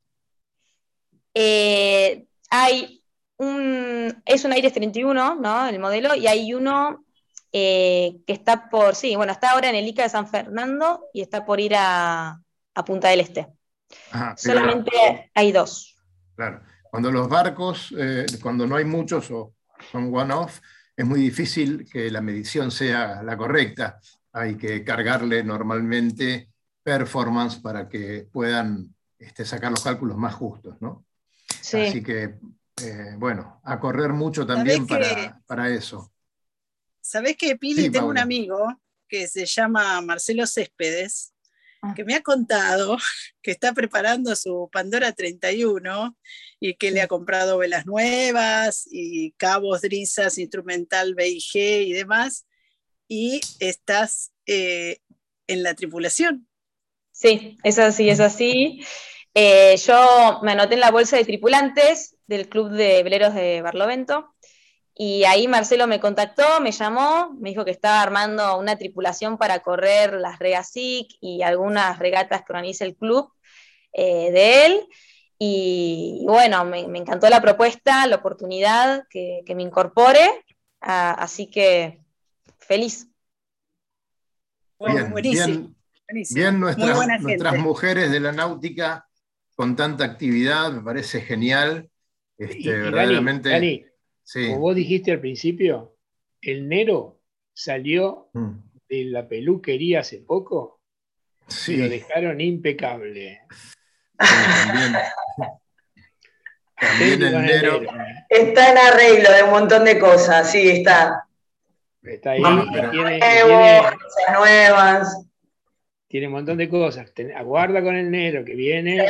Eh, 1.33 2.25
hay 2.49 3.03
un, 3.37 4.23
es 4.25 4.43
un 4.45 4.53
Aires 4.53 4.73
31, 4.73 5.35
¿no? 5.35 5.67
El 5.67 5.79
modelo, 5.79 6.15
y 6.15 6.27
hay 6.27 6.53
uno 6.53 7.05
eh, 7.51 8.17
que 8.25 8.33
está 8.33 8.69
por, 8.69 8.95
sí, 8.95 9.15
bueno, 9.15 9.31
está 9.31 9.51
ahora 9.51 9.69
en 9.69 9.75
el 9.75 9.87
ICA 9.87 10.03
de 10.03 10.09
San 10.09 10.27
Fernando 10.27 11.05
y 11.13 11.21
está 11.21 11.45
por 11.45 11.59
ir 11.59 11.73
a, 11.75 12.41
Punta 12.85 13.09
del 13.09 13.21
Este. 13.21 13.47
Solamente 14.35 15.31
hay 15.33 15.51
dos. 15.51 15.97
Claro. 16.35 16.61
Cuando 16.91 17.11
los 17.11 17.27
barcos, 17.27 17.91
eh, 17.97 18.27
cuando 18.39 18.67
no 18.67 18.75
hay 18.75 18.85
muchos 18.85 19.31
o 19.31 19.55
son 19.91 20.13
one-off, 20.13 20.59
es 20.97 21.05
muy 21.05 21.21
difícil 21.21 21.87
que 21.89 22.09
la 22.09 22.21
medición 22.21 22.71
sea 22.71 23.21
la 23.21 23.37
correcta. 23.37 24.01
Hay 24.33 24.57
que 24.57 24.83
cargarle 24.83 25.43
normalmente 25.43 26.49
performance 26.81 27.57
para 27.57 27.87
que 27.87 28.27
puedan 28.31 28.95
este, 29.19 29.45
sacar 29.45 29.69
los 29.71 29.83
cálculos 29.83 30.17
más 30.17 30.33
justos, 30.33 30.75
¿no? 30.81 31.05
Así 31.49 32.01
que, 32.01 32.39
eh, 32.81 33.15
bueno, 33.17 33.61
a 33.63 33.79
correr 33.79 34.11
mucho 34.11 34.45
también 34.45 34.87
para, 34.87 35.39
para 35.45 35.69
eso. 35.69 36.11
¿Sabés 36.99 37.37
que 37.37 37.55
Pili? 37.57 37.89
tengo 37.89 38.07
un 38.07 38.17
amigo 38.17 38.81
que 39.07 39.27
se 39.27 39.45
llama 39.45 40.01
Marcelo 40.01 40.47
Céspedes. 40.47 41.33
Que 41.95 42.03
me 42.03 42.15
ha 42.15 42.21
contado 42.21 42.97
que 43.41 43.51
está 43.51 43.73
preparando 43.73 44.35
su 44.35 44.69
Pandora 44.71 45.11
31 45.11 46.17
y 46.59 46.75
que 46.75 46.91
le 46.91 47.01
ha 47.01 47.07
comprado 47.07 47.57
velas 47.57 47.85
nuevas 47.85 48.87
y 48.89 49.31
cabos, 49.33 49.81
drisas, 49.81 50.37
instrumental 50.37 51.15
BIG 51.15 51.55
y 51.55 51.93
demás, 51.93 52.45
y 53.07 53.41
estás 53.59 54.31
eh, 54.45 54.99
en 55.47 55.63
la 55.63 55.75
tripulación. 55.75 56.47
Sí, 57.11 57.57
es 57.63 57.79
así, 57.79 58.09
es 58.09 58.19
así. 58.19 58.83
Eh, 59.33 59.75
yo 59.77 60.39
me 60.43 60.51
anoté 60.51 60.75
en 60.75 60.81
la 60.81 60.91
bolsa 60.91 61.17
de 61.17 61.25
tripulantes 61.25 62.15
del 62.27 62.49
Club 62.49 62.71
de 62.71 63.03
Veleros 63.03 63.33
de 63.33 63.61
Barlovento 63.61 64.35
y 64.99 65.25
ahí 65.25 65.47
Marcelo 65.47 65.85
me 65.85 65.99
contactó, 65.99 66.59
me 66.59 66.71
llamó, 66.71 67.31
me 67.39 67.49
dijo 67.49 67.63
que 67.63 67.69
estaba 67.69 68.01
armando 68.01 68.57
una 68.57 68.77
tripulación 68.77 69.37
para 69.37 69.59
correr 69.59 70.13
las 70.13 70.39
Regasic 70.39 71.07
y 71.21 71.43
algunas 71.43 71.99
regatas 71.99 72.41
que 72.41 72.51
organiza 72.51 72.83
el 72.83 72.95
club 72.95 73.31
eh, 73.93 74.31
de 74.31 74.65
él. 74.65 74.87
Y, 75.37 76.23
bueno, 76.25 76.65
me, 76.65 76.79
encantó 76.79 77.29
la 77.29 77.43
propuesta, 77.43 78.07
la 78.07 78.15
oportunidad 78.15 79.03
que, 79.07 79.43
me 79.55 79.61
incorpore, 79.61 80.43
así 80.79 81.47
que 81.47 82.01
feliz. 82.57 83.07
Bueno, 84.79 85.11
buenísimo. 85.11 85.75
Bien, 86.33 86.59
nuestras, 86.59 87.59
mujeres 87.59 88.09
de 88.09 88.19
la 88.19 88.31
náutica 88.31 89.07
con 89.55 89.75
tanta 89.75 90.05
actividad, 90.05 90.71
me 90.71 90.81
parece 90.81 91.21
genial. 91.21 91.87
Este, 92.35 92.71
verdaderamente. 92.71 93.93
Como 94.33 94.59
vos 94.59 94.75
dijiste 94.75 95.11
al 95.11 95.19
principio, 95.19 95.95
el 96.41 96.67
Nero 96.67 97.21
salió 97.53 98.29
mm. 98.33 98.51
de 98.89 99.05
la 99.05 99.27
peluquería 99.27 100.01
hace 100.01 100.19
poco 100.19 100.81
sí. 101.47 101.73
y 101.73 101.77
lo 101.77 101.89
dejaron 101.89 102.41
impecable. 102.41 103.41
también. 104.17 104.95
el 107.23 107.41
Nero. 107.41 107.81
Está 108.29 108.71
en 108.71 108.77
arreglo 108.77 109.31
de 109.31 109.43
un 109.43 109.51
montón 109.51 109.85
de 109.85 109.97
cosas, 109.97 110.51
sí, 110.51 110.69
está. 110.69 111.23
Está 112.03 112.31
ahí, 112.31 112.41
tiene, 112.91 113.19
nuevas. 114.33 115.25
Tiene 116.07 116.27
un 116.27 116.33
montón 116.33 116.57
de 116.57 116.69
cosas. 116.69 117.11
Aguarda 117.35 117.81
con 117.81 117.95
el 117.95 118.11
Nero 118.11 118.45
que 118.45 118.55
viene. 118.55 119.05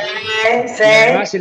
Sí, 0.66 0.82
además, 0.82 1.36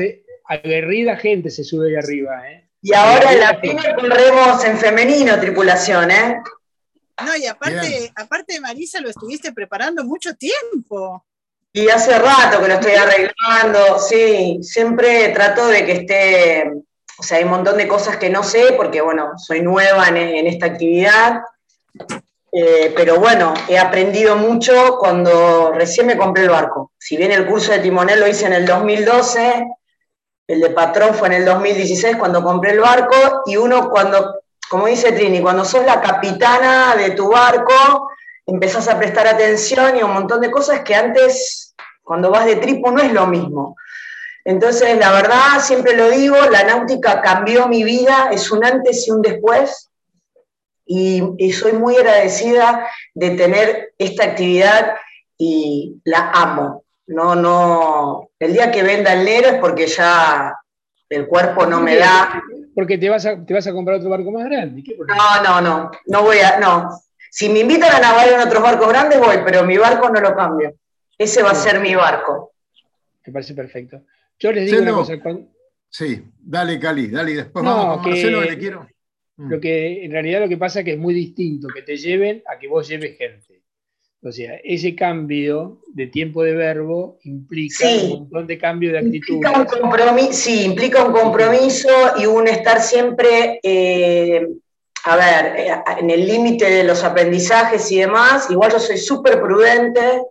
aguerrida 0.45 1.15
gente 1.17 1.49
se 1.49 1.63
sube 1.63 1.89
ahí 1.89 1.95
arriba, 1.95 2.51
¿eh? 2.51 2.66
Y 2.81 2.93
ahora 2.93 3.33
en 3.33 3.39
la 3.39 3.59
PYME 3.59 3.95
corremos 3.95 4.63
en 4.63 4.77
femenino 4.77 5.39
tripulación, 5.39 6.11
¿eh? 6.11 6.41
No, 7.25 7.35
y 7.35 7.47
aparte, 7.47 8.11
aparte 8.15 8.53
de 8.53 8.59
Marisa, 8.59 9.01
lo 9.01 9.09
estuviste 9.09 9.51
preparando 9.51 10.03
mucho 10.03 10.35
tiempo. 10.35 11.25
Y 11.73 11.89
hace 11.89 12.17
rato 12.17 12.61
que 12.61 12.67
lo 12.67 12.75
estoy 12.75 12.93
arreglando, 12.93 13.99
sí, 13.99 14.59
siempre 14.61 15.29
trato 15.29 15.67
de 15.67 15.85
que 15.85 15.91
esté, 15.91 16.71
o 17.17 17.23
sea, 17.23 17.37
hay 17.37 17.43
un 17.43 17.51
montón 17.51 17.77
de 17.77 17.87
cosas 17.87 18.17
que 18.17 18.29
no 18.29 18.43
sé, 18.43 18.73
porque 18.75 19.01
bueno, 19.01 19.31
soy 19.37 19.61
nueva 19.61 20.07
en, 20.07 20.47
esta 20.47 20.67
actividad, 20.67 21.39
eh, 22.51 22.93
pero 22.95 23.19
bueno, 23.19 23.53
he 23.67 23.77
aprendido 23.77 24.35
mucho 24.35 24.97
cuando 24.99 25.71
recién 25.71 26.07
me 26.07 26.17
compré 26.17 26.43
el 26.43 26.49
barco. 26.49 26.93
Si 26.97 27.17
bien 27.17 27.31
el 27.31 27.45
curso 27.45 27.71
de 27.71 27.79
timonel 27.79 28.19
lo 28.19 28.27
hice 28.27 28.45
en 28.45 28.53
el 28.53 28.65
2012, 28.65 29.65
el 30.47 30.61
de 30.61 30.69
patrón 30.69 31.13
fue 31.13 31.27
en 31.27 31.33
el 31.33 31.45
2016 31.45 32.15
cuando 32.15 32.41
compré 32.41 32.71
el 32.71 32.79
barco 32.79 33.43
y 33.45 33.57
uno 33.57 33.89
cuando, 33.89 34.39
como 34.69 34.87
dice 34.87 35.11
Trini, 35.11 35.41
cuando 35.41 35.65
sos 35.65 35.85
la 35.85 36.01
capitana 36.01 36.95
de 36.95 37.11
tu 37.11 37.29
barco, 37.29 38.09
empezás 38.45 38.87
a 38.87 38.97
prestar 38.97 39.27
atención 39.27 39.97
y 39.97 40.03
un 40.03 40.13
montón 40.13 40.39
de 40.39 40.49
cosas 40.49 40.81
que 40.81 40.95
antes, 40.95 41.75
cuando 42.01 42.31
vas 42.31 42.45
de 42.45 42.55
tripo, 42.55 42.91
no 42.91 43.01
es 43.01 43.11
lo 43.11 43.27
mismo. 43.27 43.75
Entonces, 44.45 44.97
la 44.97 45.11
verdad, 45.11 45.59
siempre 45.59 45.97
lo 45.97 46.09
digo, 46.09 46.37
la 46.49 46.63
náutica 46.63 47.21
cambió 47.21 47.67
mi 47.67 47.83
vida, 47.83 48.29
es 48.31 48.49
un 48.49 48.63
antes 48.63 49.05
y 49.05 49.11
un 49.11 49.21
después, 49.21 49.89
y, 50.85 51.21
y 51.37 51.51
soy 51.51 51.73
muy 51.73 51.97
agradecida 51.97 52.87
de 53.13 53.31
tener 53.31 53.93
esta 53.97 54.23
actividad 54.23 54.95
y 55.37 55.99
la 56.05 56.31
amo. 56.33 56.85
No, 57.07 57.35
no. 57.35 58.29
El 58.39 58.53
día 58.53 58.71
que 58.71 58.83
venda 58.83 59.13
el 59.13 59.25
Nero 59.25 59.47
es 59.47 59.55
porque 59.55 59.87
ya 59.87 60.53
el 61.09 61.27
cuerpo 61.27 61.65
no 61.65 61.79
me 61.81 61.95
da. 61.95 62.41
Porque 62.75 62.97
te 62.97 63.09
vas 63.09 63.25
a, 63.25 63.43
te 63.43 63.53
vas 63.53 63.65
a 63.65 63.73
comprar 63.73 63.97
otro 63.97 64.09
barco 64.09 64.31
más 64.31 64.45
grande. 64.45 64.83
no, 65.07 65.43
no, 65.43 65.61
no. 65.61 65.91
No 66.05 66.21
voy 66.23 66.39
a. 66.39 66.59
No. 66.59 66.89
Si 67.31 67.49
me 67.49 67.59
invitan 67.59 67.93
a 67.93 67.99
navegar 67.99 68.41
en 68.41 68.47
otros 68.47 68.61
barcos 68.61 68.89
grandes, 68.89 69.19
voy, 69.19 69.37
pero 69.45 69.63
mi 69.63 69.77
barco 69.77 70.09
no 70.09 70.19
lo 70.19 70.35
cambio. 70.35 70.75
Ese 71.17 71.43
va 71.43 71.51
a 71.51 71.55
ser 71.55 71.79
mi 71.79 71.95
barco. 71.95 72.53
Me 73.25 73.33
parece 73.33 73.53
perfecto. 73.53 74.01
Yo 74.39 74.51
les 74.51 74.69
digo 74.69 74.81
una 74.81 74.91
cosa. 74.91 75.13
Sí, 75.89 76.23
dale, 76.39 76.79
Cali, 76.79 77.07
dale, 77.07 77.33
después 77.35 77.63
vamos 77.63 78.01
con 78.01 78.11
Marcelo, 78.11 78.41
que 78.41 78.51
le 78.51 78.57
quiero. 78.57 78.87
Lo 79.37 79.59
que 79.59 80.03
en 80.03 80.11
realidad 80.11 80.41
lo 80.41 80.49
que 80.49 80.57
pasa 80.57 80.79
es 80.79 80.85
que 80.85 80.93
es 80.93 80.97
muy 80.97 81.13
distinto 81.13 81.67
que 81.67 81.83
te 81.83 81.95
lleven 81.95 82.41
a 82.47 82.57
que 82.57 82.67
vos 82.67 82.87
lleves 82.87 83.17
gente. 83.17 83.61
O 84.27 84.31
sea, 84.31 84.59
ese 84.61 84.93
cambio 84.93 85.77
de 85.87 86.07
tiempo 86.07 86.43
de 86.43 86.53
verbo 86.53 87.17
implica 87.23 87.87
un 87.87 88.09
montón 88.09 88.45
de 88.47 88.57
cambio 88.57 88.91
de 88.91 88.99
actitud. 88.99 89.39
sí, 90.31 90.65
implica 90.65 91.05
un 91.05 91.13
compromiso 91.13 91.89
y 92.17 92.25
un 92.25 92.45
estar 92.47 92.81
siempre, 92.81 93.59
eh, 93.63 94.45
a 95.05 95.15
ver, 95.15 95.45
eh, 95.57 95.71
en 95.99 96.09
el 96.09 96.27
límite 96.27 96.69
de 96.69 96.83
los 96.83 97.05
aprendizajes 97.05 97.89
y 97.91 97.99
demás. 97.99 98.49
Igual 98.49 98.73
yo 98.73 98.79
soy 98.79 98.97
súper 98.97 99.41
prudente 99.41 100.23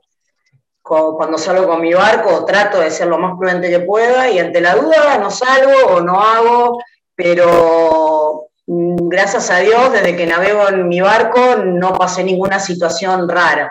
cuando 0.83 1.39
salgo 1.39 1.67
con 1.67 1.81
mi 1.81 1.95
barco, 1.95 2.45
trato 2.45 2.81
de 2.81 2.91
ser 2.91 3.09
lo 3.09 3.19
más 3.19 3.37
prudente 3.39 3.71
que 3.71 3.81
pueda 3.81 4.31
y 4.31 4.39
ante 4.39 4.61
la 4.61 4.77
duda 4.77 5.19
no 5.19 5.31
salgo 5.31 5.95
o 5.95 6.01
no 6.01 6.21
hago, 6.21 6.79
pero 7.15 8.47
Mm, 8.67 9.09
gracias 9.09 9.51
a 9.51 9.59
Dios, 9.59 9.93
desde 9.93 10.17
que 10.17 10.27
navego 10.27 10.69
en 10.69 10.89
mi 10.89 11.01
barco 11.01 11.41
no 11.65 11.95
pasé 11.95 12.25
ninguna 12.25 12.59
situación 12.59 13.29
rara 13.29 13.71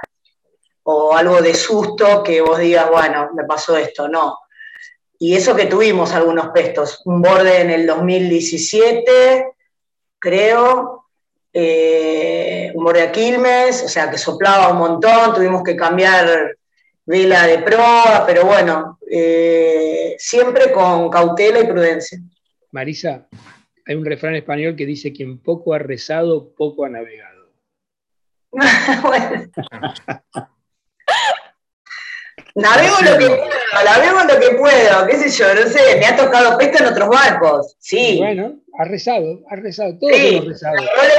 o 0.88 1.16
algo 1.16 1.42
de 1.42 1.54
susto 1.56 2.22
que 2.22 2.42
vos 2.42 2.60
digas, 2.60 2.90
bueno, 2.90 3.32
me 3.34 3.44
pasó 3.46 3.76
esto, 3.76 4.08
no. 4.08 4.38
Y 5.18 5.36
eso 5.36 5.56
que 5.56 5.66
tuvimos 5.66 6.14
algunos 6.14 6.50
pestos, 6.50 7.02
un 7.06 7.22
borde 7.22 7.62
en 7.62 7.72
el 7.72 7.88
2017, 7.88 9.48
creo, 10.20 11.06
eh, 11.52 12.72
un 12.76 12.84
borde 12.84 13.02
a 13.02 13.12
Quilmes, 13.12 13.84
o 13.84 13.88
sea, 13.88 14.12
que 14.12 14.20
soplaba 14.20 14.72
un 14.72 14.78
montón, 14.78 15.34
tuvimos 15.34 15.64
que 15.64 15.76
cambiar 15.76 16.56
vela 17.04 17.48
de 17.48 17.60
proa, 17.60 18.24
pero 18.28 18.46
bueno, 18.46 19.00
eh, 19.10 20.16
siempre 20.20 20.72
con 20.72 21.10
cautela 21.10 21.62
y 21.62 21.68
prudencia. 21.68 22.20
Marisa, 22.72 23.28
hay 23.88 23.96
un 23.96 24.06
refrán 24.06 24.36
español 24.36 24.76
que 24.76 24.86
dice, 24.86 25.12
quien 25.12 25.40
poco 25.40 25.74
ha 25.74 25.80
rezado, 25.80 26.54
poco 26.54 26.86
ha 26.86 26.90
navegado. 26.90 27.50
Navego 32.56 32.96
lo 33.02 33.18
que 33.18 33.26
puedo, 33.28 33.84
navego 33.84 34.20
lo 34.24 34.40
que 34.40 34.56
puedo, 34.56 35.08
qué 35.08 35.18
sé 35.18 35.30
yo, 35.30 35.54
no 35.54 35.70
sé, 35.70 35.98
me 36.00 36.06
ha 36.06 36.16
tocado 36.16 36.58
pesca 36.58 36.80
en 36.80 36.92
otros 36.92 37.10
barcos, 37.10 37.76
sí. 37.80 38.18
Bueno, 38.18 38.54
ha 38.80 38.86
rezado, 38.86 39.42
ha 39.50 39.56
rezado, 39.58 39.98
todos 40.00 40.16
sí. 40.16 40.38
hemos 40.38 40.48
rezado. 40.48 40.76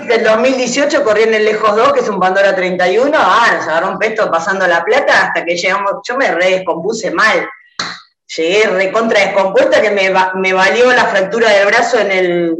Del 0.09 0.25
2018 0.25 1.05
corrí 1.05 1.25
en 1.25 1.35
el 1.35 1.45
Lejos 1.45 1.77
2, 1.77 1.93
que 1.93 2.01
es 2.01 2.09
un 2.09 2.19
Pandora 2.19 2.57
31, 2.57 3.13
ah, 3.15 3.53
nos 3.55 3.69
agarró 3.69 3.91
un 3.91 3.99
pesto 3.99 4.31
pasando 4.31 4.67
la 4.67 4.83
plata 4.83 5.27
hasta 5.27 5.45
que 5.45 5.57
llegamos, 5.57 5.93
yo 6.09 6.17
me 6.17 6.31
re 6.31 6.53
descompuse 6.53 7.11
mal 7.11 7.47
llegué 8.35 8.67
recontra 8.67 9.21
descompuesta 9.21 9.81
que 9.81 9.91
me, 9.91 10.11
me, 10.35 10.53
valió 10.53 10.93
la 10.93 11.07
fractura 11.07 11.51
del 11.51 11.67
brazo 11.67 11.99
en 11.99 12.11
el, 12.11 12.57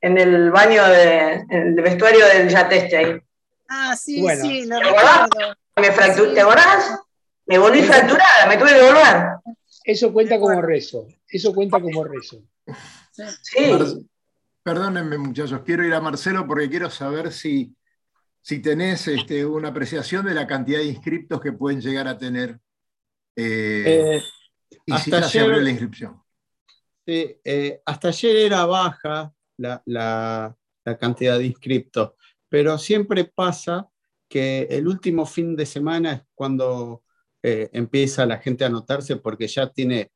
en 0.00 0.18
el 0.18 0.50
baño, 0.50 0.84
de, 0.84 1.32
en 1.50 1.68
el 1.68 1.74
vestuario 1.74 2.26
del 2.26 2.48
yate 2.48 2.76
este 2.76 2.96
ahí. 2.96 3.20
Ah, 3.68 3.94
sí, 3.96 4.24
sí, 4.40 4.66
lo 4.66 4.78
recuerdo. 4.78 5.28
Me 5.76 5.92
fracturé, 5.92 6.34
¿te 6.34 6.40
acordás? 6.40 7.00
Me 7.46 7.58
volví 7.58 7.82
fracturada, 7.82 8.46
me 8.48 8.56
tuve 8.56 8.74
que 8.74 8.82
volver. 8.82 9.56
Eso 9.84 10.12
cuenta 10.12 10.38
como 10.38 10.60
rezo. 10.60 11.06
Eso 11.28 11.54
cuenta 11.54 11.80
como 11.80 12.04
rezo. 12.04 12.42
Sí. 13.42 14.06
Perdónenme, 14.62 15.16
muchachos, 15.16 15.60
quiero 15.64 15.84
ir 15.84 15.94
a 15.94 16.00
Marcelo 16.00 16.44
porque 16.44 16.68
quiero 16.68 16.90
saber 16.90 17.32
si, 17.32 17.76
si 18.40 18.60
tenés 18.60 19.06
este, 19.06 19.46
una 19.46 19.68
apreciación 19.68 20.26
de 20.26 20.34
la 20.34 20.46
cantidad 20.46 20.80
de 20.80 20.86
inscriptos 20.86 21.40
que 21.40 21.52
pueden 21.52 21.80
llegar 21.80 22.08
a 22.08 22.18
tener. 22.18 22.58
Eh, 23.36 24.18
eh, 24.18 24.22
y 24.84 24.98
si 24.98 25.10
ya 25.12 25.22
se 25.22 25.38
abrió 25.38 25.60
la 25.60 25.70
inscripción. 25.70 26.20
Sí, 27.06 27.38
eh, 27.44 27.80
hasta 27.84 28.08
ayer 28.08 28.36
era 28.36 28.66
baja 28.66 29.32
la, 29.56 30.56
cantidad 30.98 31.38
de 31.38 31.46
inscriptos, 31.46 32.14
pero 32.48 32.76
siempre 32.78 33.24
pasa 33.24 33.88
que 34.28 34.66
el 34.68 34.88
último 34.88 35.26
fin 35.26 35.54
de 35.54 35.66
semana 35.66 36.12
es 36.12 36.22
cuando 36.34 37.04
empieza 37.72 38.26
la 38.26 38.38
gente 38.38 38.64
a 38.64 38.66
anotarse 38.68 39.16
porque 39.16 39.46
ya 39.46 39.70
tiene 39.70 40.10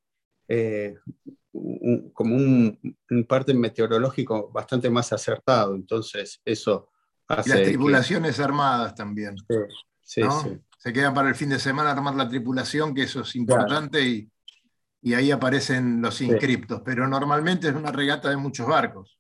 como 2.12 2.36
un, 2.36 2.96
parte 3.28 3.54
meteorológico 3.54 4.50
bastante 4.50 4.90
más 4.90 5.12
acertado. 5.12 5.74
Entonces, 5.74 6.40
eso 6.44 6.88
hace. 7.28 7.50
las 7.50 7.62
tripulaciones 7.62 8.38
armadas 8.40 8.94
también. 8.94 9.36
Sí, 10.02 10.22
sí, 10.22 10.58
Se 10.78 10.92
quedan 10.92 11.14
para 11.14 11.28
el 11.28 11.34
fin 11.34 11.48
de 11.48 11.58
semana 11.58 11.92
armar 11.92 12.14
la 12.14 12.28
tripulación, 12.28 12.94
que 12.94 13.02
eso 13.02 13.20
es 13.20 13.36
importante, 13.36 14.00
y, 14.02 14.30
y, 15.02 15.14
ahí 15.14 15.30
aparecen 15.30 16.00
los 16.02 16.20
inscriptos. 16.20 16.82
Pero 16.84 17.06
normalmente 17.08 17.68
es 17.68 17.74
una 17.74 17.92
regata 17.92 18.30
de 18.30 18.36
muchos 18.36 18.66
barcos. 18.66 19.18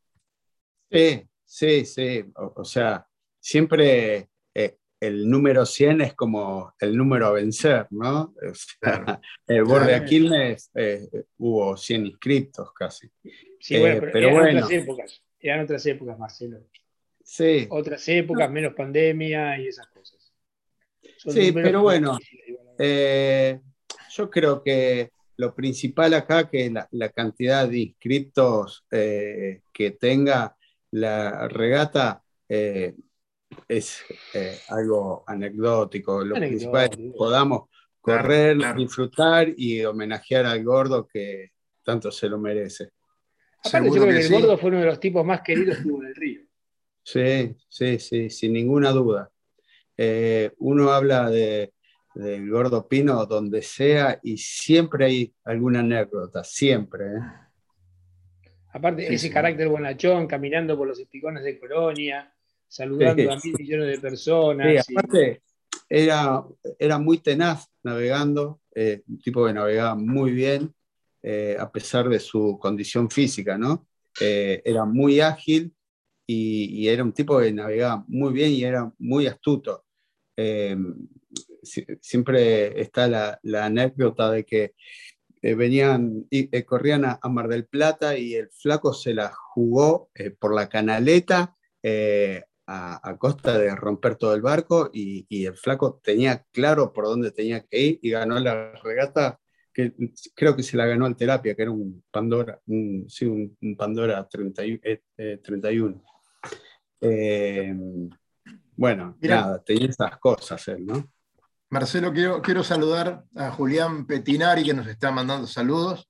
Sí, 0.90 1.28
sí, 1.44 1.84
sí. 1.84 2.24
O, 2.34 2.64
sea, 2.64 3.06
siempre 3.38 4.16
eh, 4.16 4.30
el 5.00 5.28
número 5.28 5.64
100 5.64 6.02
es 6.02 6.14
como 6.14 6.74
el 6.78 6.96
número 6.96 7.26
a 7.26 7.32
vencer, 7.32 7.86
¿no? 7.90 8.34
el 9.46 9.64
borde 9.64 9.94
Aquiles 9.94 10.70
eh, 10.74 11.08
hubo 11.38 11.76
100 11.76 12.06
inscriptos 12.06 12.72
casi. 12.74 13.08
Sí, 13.58 13.78
bueno, 13.78 14.08
pero, 14.12 14.28
eran 14.28 14.56
otras 14.56 14.70
épocas, 14.70 15.22
eran 15.38 15.60
otras 15.60 15.86
épocas, 15.86 16.18
Marcelo. 16.18 16.58
Sí. 17.24 17.66
Otras 17.70 18.06
épocas, 18.08 18.50
menos 18.50 18.74
pandemia 18.74 19.58
y 19.58 19.68
esas 19.68 19.86
cosas. 19.88 20.32
sí, 21.16 21.50
pero 21.52 21.82
bueno, 21.82 22.18
eh, 22.78 23.60
yo 24.10 24.30
creo 24.30 24.62
que 24.62 25.12
lo 25.36 25.54
principal 25.54 26.12
acá 26.12 26.50
que 26.50 26.70
la, 26.70 26.86
la 26.90 27.08
cantidad 27.08 27.66
de 27.66 27.78
inscriptos 27.78 28.84
eh, 28.90 29.62
que 29.72 29.92
tenga 29.92 30.56
la 30.90 31.48
regata 31.48 32.22
es 33.68 34.04
eh, 34.34 34.58
algo 34.68 35.24
anecdótico. 35.26 36.24
Lo 36.24 36.36
principal 36.36 36.84
es 36.90 36.96
que 36.96 37.12
podamos 37.16 37.68
correr, 38.00 38.56
disfrutar 38.76 39.48
y 39.56 39.84
homenajear 39.84 40.46
al 40.46 40.64
gordo 40.64 41.06
que 41.06 41.52
tanto 41.82 42.10
se 42.10 42.28
lo 42.28 42.38
merece. 42.38 42.90
Aparte, 43.64 43.88
yo 43.88 43.94
creo 43.94 44.06
que, 44.06 44.20
el 44.20 44.32
gordo 44.32 44.58
fue 44.58 44.70
uno 44.70 44.80
de 44.80 44.86
los 44.86 45.00
tipos 45.00 45.24
más 45.24 45.42
queridos 45.42 45.78
que 45.78 45.88
hubo 45.88 46.02
en 46.02 46.08
el 46.08 46.14
río. 46.14 46.40
Sí, 47.02 47.56
sí, 47.68 47.98
sí, 47.98 48.30
sin 48.30 48.52
ninguna 48.52 48.90
duda. 48.90 49.30
Eh, 49.96 50.52
uno 50.58 50.90
habla 50.90 51.28
de, 51.28 51.72
del 52.14 52.48
gordo 52.50 52.88
Pino 52.88 53.26
donde 53.26 53.62
sea 53.62 54.18
y 54.22 54.38
siempre 54.38 55.04
hay 55.04 55.34
alguna 55.44 55.80
anécdota, 55.80 56.42
siempre. 56.42 57.06
¿eh? 57.06 58.50
Aparte, 58.72 59.12
ese 59.12 59.30
carácter 59.30 59.68
bonachón, 59.68 60.26
caminando 60.26 60.76
por 60.76 60.86
los 60.88 60.98
espigones 60.98 61.42
de 61.42 61.58
Colonia, 61.58 62.32
saludando 62.70 63.32
a 63.32 63.36
mil 63.42 63.54
millones 63.58 63.88
de 63.88 63.98
personas. 63.98 64.86
Sí, 64.86 64.94
aparte, 64.96 65.42
era, 65.88 66.44
era 66.78 66.98
muy 66.98 67.18
tenaz 67.18 67.66
navegando, 67.82 68.60
eh, 68.74 69.02
un 69.08 69.18
tipo 69.18 69.44
que 69.44 69.52
navegaba 69.52 69.96
muy 69.96 70.30
bien, 70.30 70.72
eh, 71.22 71.56
a 71.58 71.70
pesar 71.70 72.08
de 72.08 72.20
su 72.20 72.58
condición 72.60 73.10
física, 73.10 73.58
¿no? 73.58 73.88
Eh, 74.20 74.62
era 74.64 74.84
muy 74.84 75.20
ágil 75.20 75.74
y, 76.26 76.86
era 76.86 77.02
un 77.02 77.12
tipo 77.12 77.40
que 77.40 77.52
navegaba 77.52 78.04
muy 78.06 78.32
bien 78.32 78.52
y 78.52 78.62
era 78.62 78.90
muy 78.98 79.26
astuto. 79.26 79.84
siempre 82.00 82.80
está 82.80 83.08
la, 83.08 83.64
anécdota 83.64 84.30
de 84.30 84.44
que 84.44 84.74
venían 85.42 86.26
y 86.30 86.48
corrían 86.62 87.04
a, 87.04 87.18
Mar 87.28 87.48
del 87.48 87.66
Plata 87.66 88.16
y 88.16 88.34
el 88.34 88.48
flaco 88.50 88.94
se 88.94 89.12
la 89.12 89.32
jugó 89.32 90.10
por 90.38 90.54
la 90.54 90.68
canaleta 90.68 91.56
a, 92.72 93.16
costa 93.18 93.58
de 93.58 93.74
romper 93.74 94.14
todo 94.14 94.34
el 94.34 94.42
barco 94.42 94.90
y, 94.92 95.44
el 95.44 95.56
flaco 95.56 96.00
tenía 96.02 96.44
claro 96.52 96.92
por 96.92 97.04
dónde 97.06 97.32
tenía 97.32 97.64
que 97.66 97.80
ir 97.80 97.98
y 98.02 98.10
ganó 98.10 98.38
la 98.38 98.72
regata 98.82 99.40
que 99.72 99.94
creo 100.34 100.54
que 100.56 100.62
se 100.62 100.76
la 100.76 100.86
ganó 100.86 101.06
al 101.06 101.16
Terapia, 101.16 101.54
que 101.54 101.62
era 101.62 101.70
un 101.70 102.04
Pandora, 102.10 102.60
sí, 103.08 103.24
un, 103.24 103.56
Pandora 103.76 104.28
31. 104.28 104.80
Eh, 104.82 105.02
eh, 107.00 107.74
bueno, 108.76 109.16
nada, 109.20 109.62
tenía 109.62 109.88
esas 109.88 110.18
cosas 110.18 110.66
él, 110.68 110.86
¿no? 110.86 111.08
Marcelo, 111.70 112.12
quiero, 112.12 112.42
quiero 112.42 112.64
saludar 112.64 113.24
a 113.36 113.50
Julián 113.52 114.06
Petinari, 114.06 114.64
que 114.64 114.74
nos 114.74 114.88
está 114.88 115.12
mandando 115.12 115.46
saludos 115.46 116.08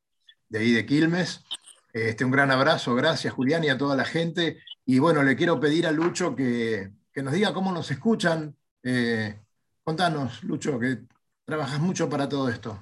de 0.48 0.58
ahí 0.58 0.72
de 0.72 0.86
Quilmes. 0.86 1.44
Este, 1.92 2.24
un 2.24 2.30
gran 2.30 2.50
abrazo, 2.50 2.94
gracias 2.94 3.34
Julián 3.34 3.64
y 3.64 3.68
a 3.68 3.76
toda 3.76 3.96
la 3.96 4.04
gente. 4.04 4.58
Y 4.92 4.98
bueno, 4.98 5.22
le 5.22 5.36
quiero 5.36 5.60
pedir 5.60 5.86
a 5.86 5.92
Lucho 5.92 6.34
que, 6.34 6.90
nos 7.22 7.32
diga 7.32 7.54
cómo 7.54 7.70
nos 7.70 7.88
escuchan. 7.92 8.56
Eh, 8.82 9.36
contanos, 9.84 10.42
Lucho, 10.42 10.80
que 10.80 11.02
trabajas 11.44 11.78
mucho 11.78 12.08
para 12.08 12.28
todo 12.28 12.48
esto. 12.48 12.76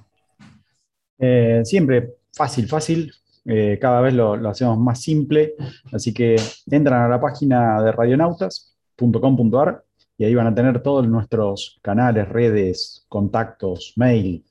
Eh, 1.19 1.61
siempre 1.63 2.15
fácil, 2.33 2.67
fácil. 2.67 3.13
Eh, 3.45 3.77
cada 3.79 4.01
vez 4.01 4.15
lo, 4.15 4.33
hacemos 4.49 4.79
más 4.79 4.99
simple. 4.99 5.53
Así 5.91 6.11
que 6.11 6.35
entran 6.65 7.03
a 7.03 7.07
la 7.07 7.21
página 7.21 7.79
de 7.83 7.91
radionautas.com.ar 7.91 9.83
y 10.17 10.23
ahí 10.23 10.33
van 10.33 10.47
a 10.47 10.55
tener 10.55 10.81
todos 10.81 11.07
nuestros 11.07 11.77
canales, 11.83 12.27
redes, 12.27 13.05
contactos, 13.07 13.93
mail. 13.97 14.43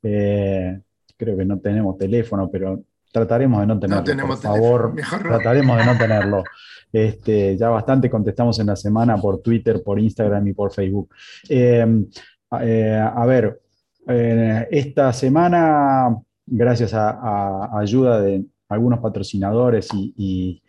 creo 0.00 1.36
que 1.36 1.44
no 1.44 1.60
tenemos 1.60 1.96
teléfono, 1.96 2.50
pero 2.50 2.82
trataremos 3.14 3.60
de 3.60 3.66
no 3.68 3.78
tenerlo. 3.78 4.26
por 4.26 4.38
favor, 4.38 4.94
trataremos 5.22 5.78
de 5.78 5.84
no 5.84 5.96
tenerlo. 5.96 6.44
Este, 6.92 7.56
ya 7.56 7.68
bastante 7.68 8.10
contestamos 8.10 8.58
en 8.58 8.66
la 8.66 8.76
semana 8.76 9.16
por 9.18 9.40
Twitter, 9.40 9.82
por 9.84 10.00
Instagram 10.00 10.48
y 10.48 10.52
por 10.52 10.72
Facebook. 10.72 11.10
Em, 11.48 12.06
eh, 12.60 13.00
a 13.00 13.24
ver, 13.24 13.60
eh, 14.08 14.66
esta 14.68 15.12
semana, 15.12 16.16
gracias 16.44 16.92
a, 16.92 17.78
ayuda 17.78 18.20
de 18.20 18.44
algunos 18.68 18.98
patrocinadores 18.98 19.88
y, 19.94 20.60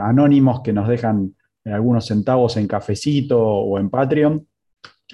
anónimos 0.00 0.60
que 0.60 0.72
nos 0.72 0.86
dejan 0.86 1.34
algunos 1.64 2.06
centavos 2.06 2.56
en 2.56 2.68
cafecito 2.68 3.40
o 3.40 3.80
en 3.80 3.90
Patreon. 3.90 4.46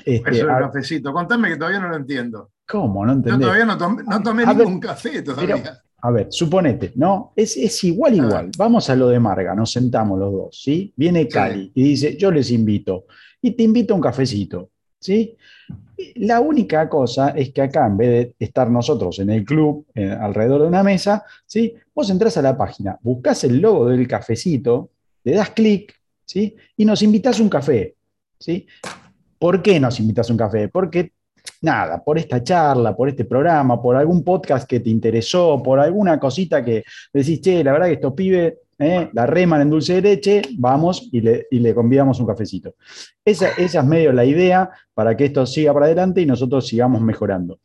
Este, 0.05 0.31
Eso 0.31 0.51
es 0.51 0.59
cafecito. 0.59 1.11
Contame 1.11 1.49
que 1.49 1.57
todavía 1.57 1.81
no 1.81 1.89
lo 1.89 1.97
entiendo. 1.97 2.51
¿Cómo? 2.69 3.07
No 3.07 3.23
Yo 3.23 3.39
todavía 3.39 3.65
no 3.65 3.79
tomé, 3.79 4.45
ningún 4.45 4.81
café 4.81 5.23
todavía 5.23 5.83
a 6.07 6.11
ver, 6.13 6.29
suponete, 6.31 6.93
¿no? 6.95 7.33
Es, 7.35 7.83
igual, 7.83 8.15
igual. 8.15 8.51
Vamos 8.57 8.89
a 8.89 8.95
lo 8.95 9.09
de 9.09 9.19
Marga, 9.19 9.57
nos 9.57 9.73
sentamos 9.73 10.17
los 10.17 10.33
dos, 10.33 10.63
¿sí? 10.63 10.93
Viene 10.95 11.27
Cali 11.27 11.73
y 11.75 11.83
dice, 11.83 12.17
yo 12.17 12.31
les 12.31 12.53
invito. 12.53 13.07
Y 13.43 13.51
te 13.51 13.65
invito 13.65 13.93
a 13.93 13.97
un 13.97 14.03
cafecito, 14.03 14.71
¿sí? 15.01 15.37
La 16.15 16.39
única 16.39 16.89
cosa 16.89 17.31
es 17.31 17.51
que 17.51 17.63
acá, 17.63 17.89
en 17.89 17.97
vez 17.97 18.09
de 18.09 18.35
estar 18.39 18.71
nosotros 18.71 19.19
en 19.19 19.31
el 19.31 19.45
club, 19.45 19.85
alrededor 19.97 20.63
de 20.63 20.69
una 20.69 20.85
mesa, 20.85 21.25
¿sí? 21.45 21.75
Vos 21.93 22.09
entras 22.09 22.37
a 22.37 22.43
la 22.43 22.57
página, 22.57 22.97
buscas 23.03 23.43
el 23.43 23.59
logo 23.59 23.89
del 23.89 24.07
cafecito, 24.07 24.91
le 25.25 25.33
das 25.33 25.51
clic, 25.51 25.93
¿sí? 26.25 26.55
Y 26.77 26.85
nos 26.85 27.03
invitas 27.03 27.41
un 27.41 27.49
café, 27.49 27.97
¿sí? 28.39 28.65
¿Por 29.41 29.61
qué 29.61 29.81
nos 29.81 29.99
invitas 29.99 30.31
un 30.31 30.37
café? 30.37 30.69
Porque 30.69 31.15
nada, 31.63 32.03
por 32.03 32.19
esta 32.19 32.43
charla, 32.43 32.97
por 32.97 33.09
este 33.09 33.25
programa, 33.25 33.81
por 33.81 33.97
algún 33.97 34.23
podcast 34.23 34.69
que 34.69 34.81
te 34.81 34.91
interesó, 34.91 35.63
por 35.63 35.81
alguna 35.81 36.19
cosita 36.19 36.65
que 36.65 36.85
decís, 37.13 37.41
che, 37.41 37.65
la 37.65 37.73
verdad 37.73 37.87
que 37.87 37.93
estos 37.95 38.13
pibes 38.13 38.55
eh, 38.79 39.09
la 39.13 39.27
reman 39.27 39.63
en 39.63 39.71
dulce 39.71 39.95
de 39.95 40.03
leche, 40.03 40.43
vamos 40.59 41.09
y 41.11 41.21
le, 41.21 41.75
convidamos 41.75 42.21
un 42.21 42.27
cafecito. 42.27 42.75
Esa, 43.25 43.49
es 43.57 43.83
medio 43.85 44.13
la 44.13 44.25
idea 44.25 44.71
para 44.93 45.17
que 45.17 45.27
esto 45.27 45.47
siga 45.47 45.73
para 45.73 45.87
adelante 45.87 46.21
y 46.21 46.27
nosotros 46.27 46.67
sigamos 46.67 47.01
mejorando. 47.01 47.61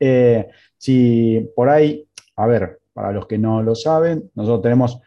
Eh, 0.00 0.48
si 0.76 1.48
por 1.54 1.68
ahí, 1.68 2.04
a 2.36 2.46
ver, 2.46 2.80
para 2.92 3.12
los 3.12 3.26
que 3.26 3.38
no 3.38 3.62
lo 3.62 3.74
saben, 3.74 4.30
nosotros 4.34 4.62
tenemos 4.62 5.00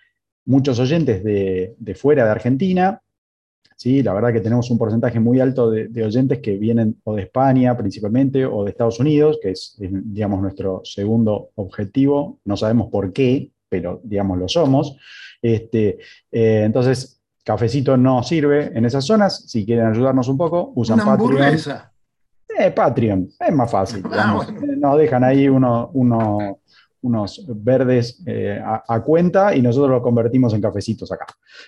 muchos 0.46 0.80
oyentes 0.80 1.24
de 1.24 1.96
fuera 1.96 2.26
de 2.26 2.32
Argentina, 2.32 3.02
¿sí? 3.76 4.04
La 4.04 4.14
verdad 4.14 4.32
que 4.32 4.42
tenemos 4.42 4.70
un 4.70 4.78
porcentaje 4.78 5.20
muy 5.20 5.40
alto 5.40 5.70
de, 5.70 6.04
oyentes 6.04 6.40
que 6.40 6.58
vienen 6.58 6.98
o 7.04 7.16
de 7.16 7.24
España 7.24 7.76
principalmente 7.76 8.46
o 8.46 8.64
de 8.64 8.72
Estados 8.72 9.00
Unidos, 9.00 9.40
que 9.42 9.52
es, 9.52 9.76
digamos, 9.80 10.42
nuestro 10.42 10.82
segundo 10.84 11.50
objetivo. 11.56 12.40
No 12.46 12.56
sabemos 12.58 12.90
por 12.90 13.12
qué, 13.12 13.52
pero, 13.70 14.00
digamos, 14.04 14.38
lo 14.38 14.48
somos. 14.48 14.98
Este, 15.42 15.98
eh, 16.32 16.64
entonces, 16.66 17.22
cafecito 17.44 17.98
no 17.98 18.24
sirve 18.24 18.72
en 18.78 18.86
esas 18.86 19.06
zonas. 19.06 19.44
Si 19.48 19.66
quieren 19.66 19.88
ayudarnos 19.88 20.28
un 20.28 20.38
poco, 20.38 20.72
usan 20.76 21.02
Una 21.02 21.14
hamburguesa. 21.14 21.92
Eh, 22.58 22.72
Patreon, 22.72 23.30
es 23.40 23.54
más 23.54 23.72
fácil. 23.72 24.04
Ah, 24.12 24.46
Nos 24.78 24.98
dejan 24.98 25.24
ahí 25.24 25.48
uno, 25.48 25.90
unos 27.02 27.46
verdes 27.48 28.22
eh, 28.26 28.62
a, 28.64 29.02
cuenta 29.02 29.56
y 29.56 29.62
nosotros 29.62 29.92
los 29.92 30.04
convertimos 30.04 30.54
en 30.54 30.62
cafecitos 30.62 31.12
acá. 31.12 31.26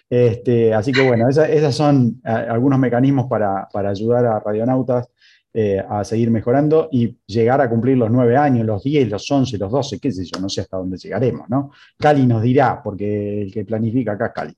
Este, 0.09 0.73
así 0.73 0.91
que 0.91 1.01
bueno, 1.01 1.27
esos 1.29 1.75
son 1.75 2.21
eh, 2.25 2.29
algunos 2.29 2.79
mecanismos 2.79 3.27
para, 3.27 3.67
para, 3.71 3.89
ayudar 3.89 4.25
a 4.25 4.39
radionautas 4.39 5.09
eh, 5.55 5.84
a 5.88 6.03
seguir 6.03 6.31
mejorando 6.31 6.89
y 6.91 7.17
llegar 7.27 7.61
a 7.61 7.69
cumplir 7.69 7.97
los 7.97 8.09
nueve 8.09 8.36
años, 8.36 8.65
los 8.65 8.84
10, 8.84 9.09
los 9.09 9.29
11, 9.29 9.57
los 9.57 9.71
12, 9.71 9.99
qué 9.99 10.11
sé 10.11 10.25
yo, 10.25 10.39
no 10.39 10.49
sé 10.49 10.61
hasta 10.61 10.77
dónde 10.77 10.97
llegaremos, 10.97 11.49
¿no? 11.49 11.71
Cali 11.97 12.25
nos 12.25 12.41
dirá, 12.41 12.81
porque 12.84 13.43
el 13.43 13.53
que 13.53 13.65
planifica 13.65 14.13
acá 14.13 14.27
es 14.27 14.34
Cali. 14.34 14.53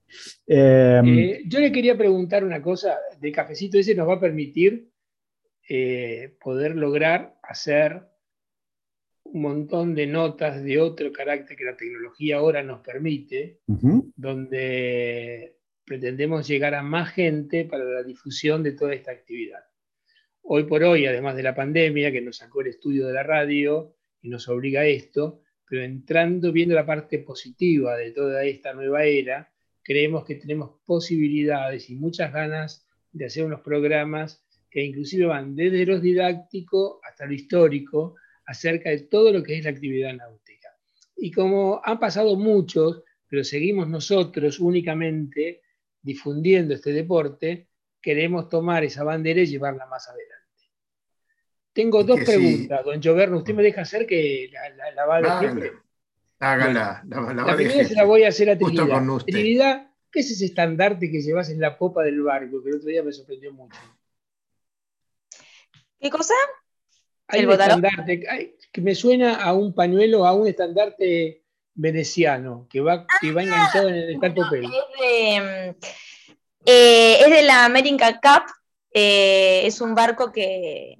Em, 0.47 1.49
yo 1.49 1.59
le 1.59 1.71
quería 1.71 1.97
preguntar 1.97 2.43
una 2.43 2.61
cosa, 2.61 2.95
de 3.19 3.31
cafecito 3.31 3.77
ese 3.77 3.95
nos 3.95 4.07
va 4.07 4.15
a 4.15 4.19
permitir 4.19 4.89
poder 6.39 6.75
lograr 6.75 7.35
hacer 7.41 8.03
un 9.25 9.41
montón 9.41 9.95
de 9.95 10.07
notas 10.07 10.63
de 10.63 10.79
otro 10.79 11.11
carácter 11.11 11.57
que 11.57 11.65
la 11.65 11.75
tecnología 11.75 12.37
ahora 12.37 12.63
nos 12.63 12.81
permite, 12.81 13.59
donde 14.15 15.57
pretendemos 15.83 16.47
llegar 16.47 16.73
a 16.73 16.81
más 16.81 17.11
gente 17.11 17.65
para 17.65 17.83
la 17.83 18.03
difusión 18.03 18.63
de 18.63 18.71
toda 18.71 18.93
esta 18.93 19.11
actividad. 19.11 19.59
Hoy 20.41 20.63
por 20.63 20.83
hoy, 20.83 21.05
además 21.05 21.35
de 21.35 21.43
la 21.43 21.55
pandemia 21.55 22.11
que 22.11 22.21
nos 22.21 22.37
sacó 22.37 22.61
el 22.61 22.67
estudio 22.67 23.07
de 23.07 23.13
la 23.13 23.23
radio 23.23 23.95
y 24.21 24.29
nos 24.29 24.47
obliga 24.47 24.81
a 24.81 24.85
esto, 24.85 25.41
pero 25.67 25.83
entrando, 25.83 26.51
viendo 26.51 26.75
la 26.75 26.85
parte 26.85 27.19
positiva 27.19 27.97
de 27.97 28.11
toda 28.11 28.43
esta 28.45 28.73
nueva 28.73 29.03
era, 29.05 29.51
creemos 29.81 30.23
que 30.23 30.35
tenemos 30.35 30.79
posibilidades 30.85 31.89
y 31.89 31.95
muchas 31.95 32.31
ganas 32.31 32.87
de 33.11 33.25
hacer 33.25 33.43
unos 33.43 33.61
programas 33.61 34.45
que 34.69 34.83
inclusive 34.83 35.25
van 35.25 35.55
desde 35.55 35.85
lo 35.85 35.99
didáctico 35.99 36.99
hasta 37.03 37.25
lo 37.25 37.33
histórico, 37.33 38.15
acerca 38.45 38.89
de 38.89 38.99
todo 38.99 39.31
lo 39.31 39.43
que 39.43 39.57
es 39.57 39.63
la 39.63 39.71
actividad 39.71 40.13
náutica. 40.13 40.69
Y 41.15 41.31
como 41.31 41.81
han 41.83 41.99
pasado 41.99 42.35
muchos, 42.35 43.03
pero 43.27 43.43
seguimos 43.43 43.87
nosotros 43.87 44.59
únicamente 44.59 45.61
difundiendo 46.01 46.73
este 46.73 46.91
deporte, 46.91 47.67
queremos 48.01 48.49
tomar 48.49 48.83
esa 48.83 49.03
bandera 49.03 49.41
y 49.41 49.47
llevarla 49.47 49.87
más 49.87 50.07
adelante. 50.07 50.35
Tengo 51.73 52.03
dos 52.03 52.21
preguntas, 52.21 52.85
don 52.85 53.01
Joverno. 53.01 53.37
¿Usted 53.37 53.53
me 53.53 53.63
deja 53.63 53.81
hacer 53.81 54.05
que 54.05 54.49
la, 54.53 54.91
la, 54.91 55.05
va 55.05 55.17
a 55.17 55.41
decir? 55.41 55.73
Hágala. 56.39 57.03
La, 57.07 57.33
la, 57.33 57.55
primera 57.55 57.83
se 57.83 57.95
la 57.95 58.05
voy 58.05 58.23
a 58.23 58.29
hacer 58.29 58.49
a 58.49 58.57
Trinidad. 58.57 59.03
Trinidad, 59.25 59.91
¿qué 60.11 60.19
es 60.19 60.31
ese 60.31 60.45
estandarte 60.45 61.11
que 61.11 61.21
llevas 61.21 61.49
en 61.49 61.59
la 61.59 61.77
popa 61.77 62.03
del 62.03 62.21
barco? 62.21 62.63
Que 62.63 62.69
el 62.69 62.75
otro 62.77 62.89
día 62.89 63.03
me 63.03 63.11
sorprendió 63.11 63.51
mucho. 63.51 63.77
¿Qué 65.99 66.09
cosa? 66.09 66.33
Hay 67.35 67.45
un 67.45 67.51
estandarte, 67.51 68.55
que 68.71 68.81
me 68.81 68.95
suena 68.95 69.35
a 69.35 69.53
un 69.53 69.73
pañuelo, 69.73 70.25
a 70.25 70.33
un 70.33 70.47
estandarte 70.47 71.43
veneciano, 71.73 72.67
que 72.69 72.81
va, 72.81 73.05
que 73.21 73.31
va 73.31 73.43
enganchado 73.43 73.89
en 73.89 73.95
el 73.95 74.19
tal 74.19 74.33
papel. 74.33 74.65
Es 74.65 74.71
de, 74.99 75.75
eh, 76.65 77.17
es 77.19 77.29
de 77.29 77.43
la 77.43 77.65
American 77.65 78.13
Cup, 78.13 78.43
eh, 78.91 79.61
es 79.65 79.81
un 79.81 79.93
barco 79.93 80.31
que... 80.31 80.97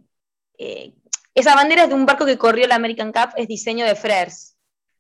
Eh, 0.57 0.93
esa 1.33 1.53
bandera 1.53 1.83
es 1.83 1.89
de 1.89 1.95
un 1.95 2.05
barco 2.05 2.25
que 2.25 2.37
corrió 2.37 2.65
la 2.65 2.75
American 2.75 3.11
Cup, 3.11 3.31
es 3.35 3.47
diseño 3.47 3.85
de 3.85 3.95
Frers. 3.95 4.55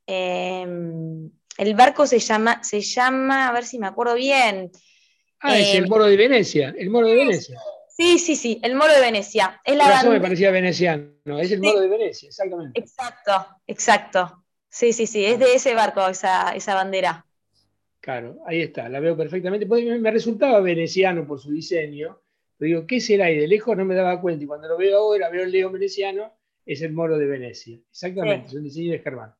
el 0.05 1.31
barco 1.75 2.05
se 2.05 2.19
llama, 2.19 2.61
se 2.61 2.81
llama, 2.81 3.47
a 3.47 3.53
ver 3.53 3.63
si 3.63 3.79
me 3.79 3.87
acuerdo 3.87 4.15
bien. 4.15 4.71
Ah, 5.39 5.57
es 5.57 5.75
el 5.75 5.87
Moro 5.87 6.05
de 6.05 6.17
Venecia, 6.17 6.73
el 6.77 6.89
Moro 6.89 7.07
de 7.07 7.15
Venecia. 7.15 7.57
Sí, 7.95 8.19
sí, 8.19 8.35
sí, 8.35 8.59
el 8.61 8.75
moro 8.75 8.91
de 8.91 8.99
Venecia. 8.99 9.61
Es 9.63 9.77
la 9.77 10.03
me 10.03 10.19
parecía 10.19 10.51
veneciano, 10.51 11.39
es 11.39 11.49
el 11.53 11.61
moro 11.61 11.79
de 11.79 11.87
Venecia, 11.87 12.27
exactamente. 12.27 12.77
Exacto, 12.77 13.31
exacto. 13.65 14.43
Sí, 14.67 14.91
sí, 14.91 15.07
sí, 15.07 15.23
es 15.23 15.39
de 15.39 15.53
ese 15.53 15.73
barco 15.73 16.05
esa, 16.05 16.53
esa 16.53 16.75
bandera. 16.75 17.25
Claro, 18.01 18.39
ahí 18.45 18.61
está, 18.61 18.89
la 18.89 18.99
veo 18.99 19.15
perfectamente. 19.15 19.65
Me 19.65 20.11
resultaba 20.11 20.59
veneciano 20.59 21.25
por 21.25 21.39
su 21.39 21.51
diseño, 21.51 22.19
pero 22.57 22.67
digo, 22.67 22.85
¿qué 22.85 22.99
será? 22.99 23.31
Y 23.31 23.37
de 23.37 23.47
lejos 23.47 23.77
no 23.77 23.85
me 23.85 23.95
daba 23.95 24.19
cuenta, 24.19 24.43
y 24.43 24.47
cuando 24.47 24.67
lo 24.67 24.77
veo 24.77 24.97
ahora, 24.97 25.29
veo 25.29 25.45
el 25.45 25.51
Leo 25.51 25.71
veneciano, 25.71 26.33
es 26.65 26.81
el 26.81 26.91
moro 26.91 27.17
de 27.17 27.27
Venecia. 27.27 27.79
Exactamente, 27.89 28.47
es 28.47 28.53
un 28.55 28.63
diseño 28.63 28.91
de 28.91 28.99
Germán. 28.99 29.33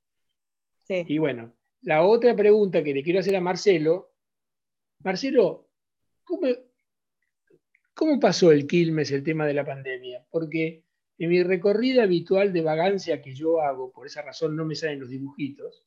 Sí. 0.84 1.04
Y 1.06 1.18
bueno, 1.18 1.54
la 1.82 2.04
otra 2.04 2.34
pregunta 2.34 2.82
que 2.82 2.94
le 2.94 3.04
quiero 3.04 3.20
hacer 3.20 3.36
a 3.36 3.42
Marcelo, 3.42 4.14
Marcelo, 5.04 5.68
¿cómo, 6.24 6.48
¿Cómo 7.96 8.20
pasó 8.20 8.52
el 8.52 8.68
Quilmes 8.68 9.10
el 9.12 9.24
tema 9.24 9.48
de 9.48 9.54
la 9.54 9.66
pandemia? 9.66 10.26
Porque 10.30 10.84
en 11.18 11.30
mi 11.30 11.42
recorrida 11.42 12.04
habitual 12.04 12.52
de 12.52 12.62
vagancia 12.62 13.22
que 13.22 13.34
yo 13.34 13.62
hago, 13.62 13.94
por 13.94 14.06
esa 14.06 14.22
razón 14.22 14.56
no 14.56 14.66
me 14.66 14.76
salen 14.76 15.00
los 15.00 15.10
dibujitos, 15.10 15.86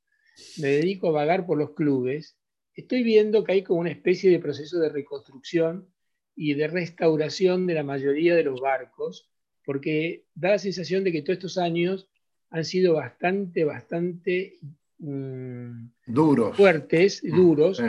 me 0.57 0.69
dedico 0.69 1.09
a 1.09 1.13
vagar 1.13 1.45
por 1.45 1.59
los 1.59 1.75
clubes, 1.75 2.39
estoy 2.75 3.03
viendo 3.03 3.45
que 3.45 3.53
hay 3.53 3.63
como 3.63 3.81
una 3.81 3.91
especie 3.91 4.31
de 4.31 4.39
proceso 4.39 4.79
de 4.79 4.89
reconstrucción 4.89 5.87
y 6.35 6.55
de 6.55 6.69
restauración 6.69 7.67
de 7.67 7.75
la 7.75 7.83
mayoría 7.83 8.35
de 8.35 8.45
los 8.45 8.59
barcos, 8.59 9.29
porque 9.63 10.25
da 10.35 10.51
la 10.53 10.59
sensación 10.59 11.05
de 11.05 11.13
que 11.13 11.21
todos 11.21 11.37
estos 11.37 11.59
años 11.59 12.09
han 12.49 12.65
sido 12.65 12.95
bastante, 12.95 13.65
bastante 13.65 14.57
mm, 14.99 15.89
duros. 16.07 16.57
fuertes, 16.57 17.21
duros, 17.23 17.83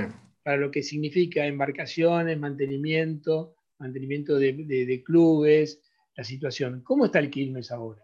para 0.43 0.57
lo 0.57 0.71
que 0.71 0.83
significa 0.83 1.45
embarcaciones, 1.45 2.37
mantenimiento, 2.37 3.55
mantenimiento 3.79 4.37
de, 4.37 5.03
clubes, 5.05 5.81
la 6.15 6.23
situación. 6.23 6.81
¿Cómo 6.83 7.05
está 7.05 7.19
el 7.19 7.31
Quilmes 7.31 7.71
ahora? 7.71 8.03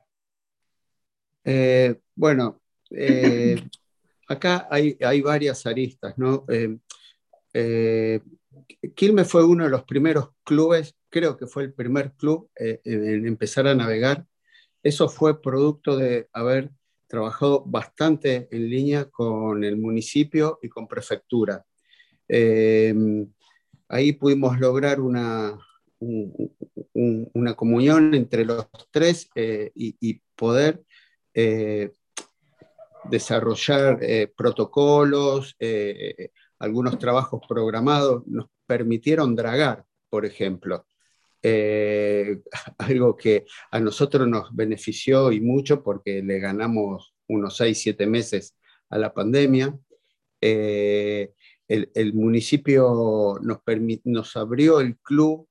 Eh, 1.43 1.95
bueno, 2.15 2.61
eh, 2.89 3.61
acá 4.28 4.67
hay, 4.71 5.21
varias 5.21 5.65
aristas, 5.65 6.17
¿no? 6.17 6.45
Eh, 7.53 8.19
Quilmes 8.95 9.28
fue 9.30 9.45
uno 9.45 9.65
de 9.65 9.69
los 9.69 9.84
primeros 9.84 10.30
clubes, 10.43 10.95
creo 11.09 11.38
que 11.38 11.47
fue 11.47 11.63
el 11.63 11.73
primer 11.73 12.13
club 12.13 12.49
en 12.55 13.28
empezar 13.28 13.67
a 13.67 13.76
navegar. 13.76 14.26
Eso 14.82 15.09
fue 15.09 15.41
producto 15.41 15.95
de 15.97 16.28
haber 16.34 16.71
trabajado 17.07 17.63
bastante 17.65 18.47
en 18.51 18.69
línea 18.69 19.05
con 19.05 19.63
el 19.63 19.78
municipio 19.78 20.59
y 20.61 20.69
con 20.69 20.88
prefectura 20.88 21.65
ahí 23.88 24.13
pudimos 24.13 24.59
lograr 24.59 24.99
una, 24.99 25.57
una 25.99 27.53
comunión 27.55 28.13
entre 28.13 28.45
los 28.45 28.67
tres 28.91 29.29
eh, 29.36 29.71
y, 29.75 30.21
poder 30.36 30.83
eh, 31.33 31.93
desarrollar 33.09 33.99
eh, 34.01 34.27
protocolos, 34.36 35.55
algunos 36.59 36.97
trabajos 36.99 37.41
programados, 37.47 38.27
nos 38.27 38.47
permitieron 38.65 39.36
dragar, 39.36 39.86
por 40.09 40.25
ejemplo. 40.25 40.86
algo 42.79 43.15
que 43.15 43.45
a 43.69 43.79
nosotros 43.79 44.27
nos 44.27 44.53
benefició 44.55 45.31
y 45.31 45.39
mucho 45.39 45.83
porque 45.83 46.23
le 46.23 46.39
ganamos 46.39 47.13
unos 47.27 47.57
6, 47.57 47.79
7 47.81 48.07
meses 48.07 48.57
a 48.89 48.97
la 48.97 49.13
pandemia 49.13 49.77
el, 51.68 52.13
municipio 52.13 53.39
nos, 53.41 53.59
nos 54.03 54.36
abrió 54.36 54.80
el 54.80 54.97
club 54.97 55.47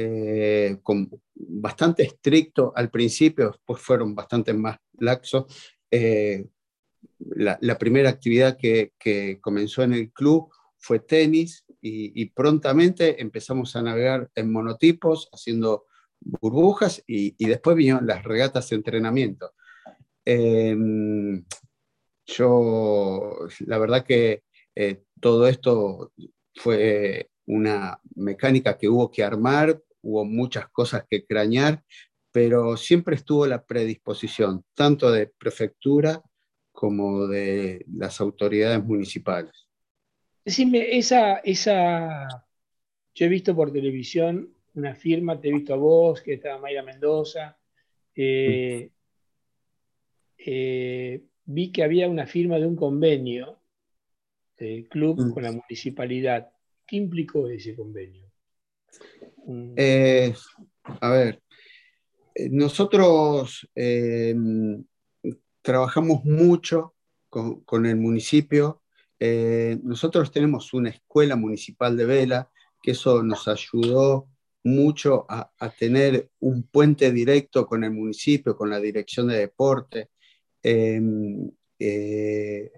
eh, 0.00 0.78
con, 0.84 1.10
bastante 1.34 2.04
estricto 2.04 2.72
al 2.76 2.88
principio, 2.88 3.50
después 3.50 3.82
fueron 3.82 4.14
bastante 4.14 4.52
más 4.54 4.78
laxos. 4.98 5.46
Eh, 5.90 6.46
la, 7.18 7.78
primera 7.78 8.08
actividad 8.08 8.56
que, 8.56 8.92
comenzó 9.40 9.82
en 9.82 9.94
el 9.94 10.12
club 10.12 10.50
fue 10.78 11.00
tenis 11.00 11.64
y, 11.80 12.26
prontamente 12.26 13.20
empezamos 13.20 13.74
a 13.74 13.82
navegar 13.82 14.30
en 14.36 14.52
monotipos, 14.52 15.28
haciendo 15.32 15.86
burbujas 16.20 17.02
y, 17.06 17.34
después 17.44 17.76
vinieron 17.76 18.06
las 18.06 18.22
regatas 18.22 18.70
de 18.70 18.76
entrenamiento. 18.76 19.52
Em, 20.24 21.44
yo, 22.24 23.48
la 23.66 23.78
verdad 23.78 24.04
que 24.04 24.44
eh, 24.76 25.02
todo 25.20 25.46
esto 25.48 26.12
fue 26.54 27.30
una 27.46 28.00
mecánica 28.14 28.76
que 28.76 28.88
hubo 28.88 29.10
que 29.10 29.24
armar, 29.24 29.80
hubo 30.02 30.24
muchas 30.24 30.68
cosas 30.68 31.04
que 31.08 31.24
crañar, 31.24 31.82
pero 32.30 32.76
siempre 32.76 33.16
estuvo 33.16 33.46
la 33.46 33.64
predisposición, 33.64 34.64
tanto 34.74 35.10
de 35.10 35.26
prefectura 35.26 36.22
como 36.72 37.26
de 37.26 37.84
las 37.92 38.20
autoridades 38.20 38.84
municipales. 38.84 39.68
Decime, 40.44 40.96
esa, 40.96 41.38
esa, 41.38 42.46
yo 43.14 43.26
he 43.26 43.28
visto 43.28 43.54
por 43.54 43.72
televisión 43.72 44.54
una 44.74 44.94
firma, 44.94 45.40
te 45.40 45.48
he 45.48 45.52
visto 45.52 45.74
a 45.74 45.76
vos, 45.76 46.22
que 46.22 46.34
estaba 46.34 46.58
Mayra 46.58 46.82
Mendoza, 46.82 47.58
eh, 48.14 48.90
eh, 50.38 51.22
vi 51.44 51.72
que 51.72 51.82
había 51.82 52.08
una 52.08 52.26
firma 52.26 52.58
de 52.58 52.66
un 52.66 52.76
convenio 52.76 53.57
club 54.90 55.20
mm. 55.20 55.32
con 55.32 55.42
la 55.42 55.52
municipalidad. 55.52 56.48
¿Qué 56.86 56.96
implicó 56.96 57.48
ese 57.48 57.74
convenio? 57.76 58.28
Eh, 59.76 60.34
a 60.84 61.10
ver, 61.10 61.42
nosotros 62.50 63.68
em, 63.74 64.84
trabajamos 65.62 66.24
mucho 66.24 66.94
con, 67.28 67.86
el 67.86 67.96
municipio. 67.96 68.82
Eh, 69.18 69.78
nosotros 69.82 70.30
tenemos 70.30 70.72
una 70.72 70.90
escuela 70.90 71.36
municipal 71.36 71.96
de 71.96 72.04
vela, 72.04 72.50
que 72.82 72.92
eso 72.92 73.22
nos 73.22 73.48
ayudó 73.48 74.28
mucho 74.64 75.26
a, 75.28 75.50
tener 75.78 76.30
un 76.40 76.62
puente 76.64 77.10
directo 77.12 77.66
con 77.66 77.84
el 77.84 77.90
municipio, 77.90 78.56
con 78.56 78.70
la 78.70 78.80
dirección 78.80 79.28
de 79.28 79.38
deporte. 79.38 80.10
Em, 80.62 81.50
eh, 81.78 82.72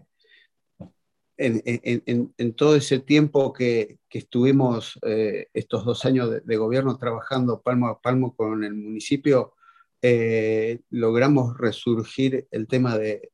en, 1.41 2.53
todo 2.55 2.77
ese 2.77 3.01
tiempo 3.01 3.53
que, 3.53 3.99
estuvimos 4.11 4.99
eh, 5.07 5.47
estos 5.55 5.85
dos 5.85 6.05
años 6.05 6.31
de, 6.45 6.57
gobierno 6.57 6.99
trabajando 6.99 7.63
palmo 7.63 7.89
a 7.89 8.01
palmo 8.01 8.35
con 8.37 8.63
el 8.65 8.75
municipio, 8.75 9.55
eh, 10.03 10.81
logramos 10.91 11.57
resurgir 11.57 12.47
el 12.51 12.67
tema 12.67 12.99
de, 12.99 13.31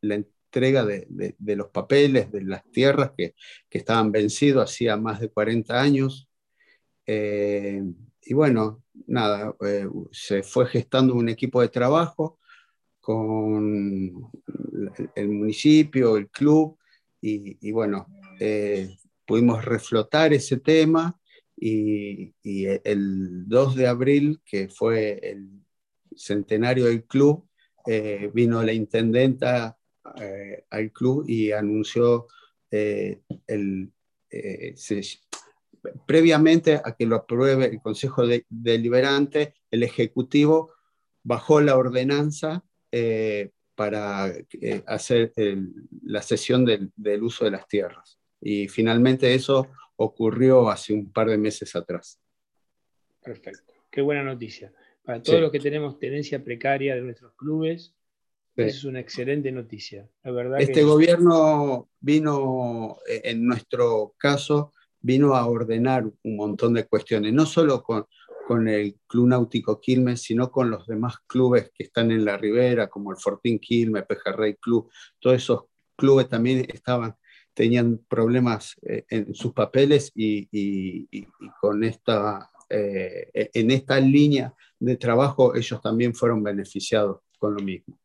la 0.00 0.14
entrega 0.14 0.84
de, 0.84 1.34
los 1.38 1.68
papeles, 1.70 2.30
de 2.30 2.42
las 2.42 2.64
tierras 2.70 3.12
que, 3.16 3.34
estaban 3.70 4.12
vencidos 4.12 4.70
hacía 4.70 4.96
más 4.96 5.20
de 5.20 5.28
40 5.30 5.80
años. 5.80 6.28
Eh, 7.06 7.82
y 8.22 8.34
bueno, 8.34 8.82
nada, 9.06 9.54
se 10.12 10.42
fue 10.42 10.66
gestando 10.66 11.14
un 11.14 11.28
equipo 11.28 11.60
de 11.60 11.68
trabajo 11.68 12.38
con 13.06 14.32
el 15.14 15.28
municipio, 15.28 16.16
el 16.16 16.28
club, 16.28 16.76
y, 17.20 17.70
bueno, 17.70 18.08
eh, 18.40 18.96
pudimos 19.24 19.64
reflotar 19.64 20.32
ese 20.32 20.56
tema 20.56 21.16
y, 21.56 22.34
el 22.42 23.46
2 23.46 23.76
de 23.76 23.86
abril, 23.86 24.40
que 24.44 24.68
fue 24.68 25.20
el 25.22 25.48
centenario 26.16 26.86
del 26.86 27.04
club, 27.04 27.46
eh, 27.86 28.28
vino 28.34 28.60
la 28.64 28.72
intendenta 28.72 29.78
eh, 30.20 30.64
al 30.70 30.90
club 30.90 31.24
y 31.28 31.52
anunció 31.52 32.26
el, 32.72 33.92
previamente 36.08 36.80
a 36.84 36.96
que 36.96 37.06
lo 37.06 37.14
apruebe 37.14 37.66
el 37.66 37.80
Consejo 37.80 38.24
Deliberante, 38.48 39.54
el 39.70 39.84
Ejecutivo 39.84 40.72
bajó 41.22 41.60
la 41.60 41.76
ordenanza 41.76 42.65
eh, 42.90 43.50
para 43.74 44.28
eh, 44.28 44.82
hacer 44.86 45.32
la 46.02 46.22
cesión 46.22 46.64
del, 46.64 47.22
uso 47.22 47.44
de 47.44 47.50
las 47.50 47.68
tierras. 47.68 48.18
Y 48.40 48.68
finalmente 48.68 49.34
eso 49.34 49.68
ocurrió 49.96 50.68
hace 50.70 50.92
un 50.92 51.12
par 51.12 51.28
de 51.28 51.38
meses 51.38 51.74
atrás. 51.76 52.20
Perfecto, 53.22 53.74
qué 53.90 54.00
buena 54.00 54.22
noticia. 54.22 54.72
Para 55.02 55.22
todos 55.22 55.40
los 55.40 55.52
que 55.52 55.60
tenemos 55.60 55.98
tenencia 55.98 56.42
precaria 56.42 56.94
de 56.94 57.02
nuestros 57.02 57.32
clubes, 57.34 57.94
es 58.56 58.84
una 58.84 59.00
excelente 59.00 59.52
noticia. 59.52 60.08
La 60.24 60.30
verdad 60.30 60.60
este 60.60 60.82
gobierno 60.82 61.90
vino, 62.00 62.98
eh, 63.08 63.20
en 63.24 63.46
nuestro 63.46 64.14
caso, 64.16 64.72
vino 65.00 65.34
a 65.34 65.46
ordenar 65.46 66.04
un 66.22 66.36
montón 66.36 66.74
de 66.74 66.86
cuestiones, 66.86 67.32
no 67.32 67.44
solo 67.46 67.82
con, 67.82 68.06
con 68.46 68.68
el 68.68 69.00
Club 69.08 69.26
Náutico 69.26 69.80
Quilmes, 69.80 70.22
sino 70.22 70.52
con 70.52 70.70
los 70.70 70.86
demás 70.86 71.16
clubes 71.26 71.72
que 71.74 71.82
están 71.82 72.12
en 72.12 72.24
la 72.24 72.36
ribera, 72.36 72.86
como 72.86 73.10
el 73.10 73.16
Fortín 73.16 73.58
Quilmes, 73.58 74.06
Pejerrey 74.06 74.54
Club, 74.54 74.88
todos 75.18 75.36
esos 75.36 75.64
clubes 75.96 76.28
también 76.28 76.64
estaban, 76.72 77.16
tenían 77.54 77.98
problemas 78.08 78.76
eh, 78.82 79.04
en 79.10 79.34
sus 79.34 79.52
papeles 79.52 80.12
y, 80.14 81.08
con 81.60 81.82
esta, 81.82 82.48
eh, 82.70 83.50
en 83.52 83.72
esta 83.72 83.98
línea 83.98 84.54
de 84.78 84.96
trabajo 84.96 85.56
ellos 85.56 85.82
también 85.82 86.14
fueron 86.14 86.44
beneficiados 86.44 87.22
con 87.40 87.54
lo 87.54 87.64
mismo. 87.64 87.98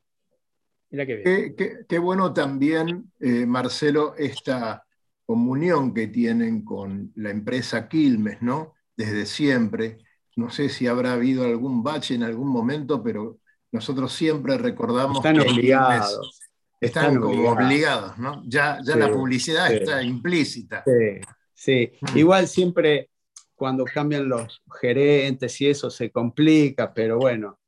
qué, 0.89 1.99
bueno 1.99 2.33
también, 2.33 3.11
eh, 3.19 3.45
Marcelo, 3.45 4.15
esta 4.17 4.83
comunión 5.23 5.93
que 5.93 6.07
tienen 6.07 6.65
con 6.65 7.11
la 7.13 7.29
empresa 7.29 7.87
Quilmes, 7.87 8.41
¿no? 8.41 8.73
Desde 8.97 9.27
siempre 9.27 9.99
no 10.35 10.49
sé 10.49 10.69
si 10.69 10.87
habrá 10.87 11.13
habido 11.13 11.45
algún 11.45 11.83
bache 11.83 12.15
en 12.15 12.23
algún 12.23 12.47
momento, 12.47 13.01
pero 13.03 13.39
nosotros 13.71 14.13
siempre 14.13 14.57
recordamos 14.57 15.17
están 15.17 15.35
que 15.37 15.49
obligados. 15.49 16.39
Están, 16.79 17.19
como 17.19 17.49
obligados, 17.49 18.17
¿no? 18.17 18.41
Ya, 18.47 18.79
ya 18.83 18.95
la 18.95 19.11
publicidad 19.11 19.71
está 19.71 20.01
implícita. 20.01 20.83
Sí, 20.83 21.21
sí. 21.53 21.91
Mm. 22.01 22.17
Igual 22.17 22.47
siempre 22.47 23.11
cuando 23.55 23.85
cambian 23.85 24.27
los 24.27 24.63
gerentes 24.81 25.61
y 25.61 25.67
eso 25.67 25.91
se 25.91 26.09
complica, 26.09 26.91
pero 26.91 27.19
bueno, 27.19 27.59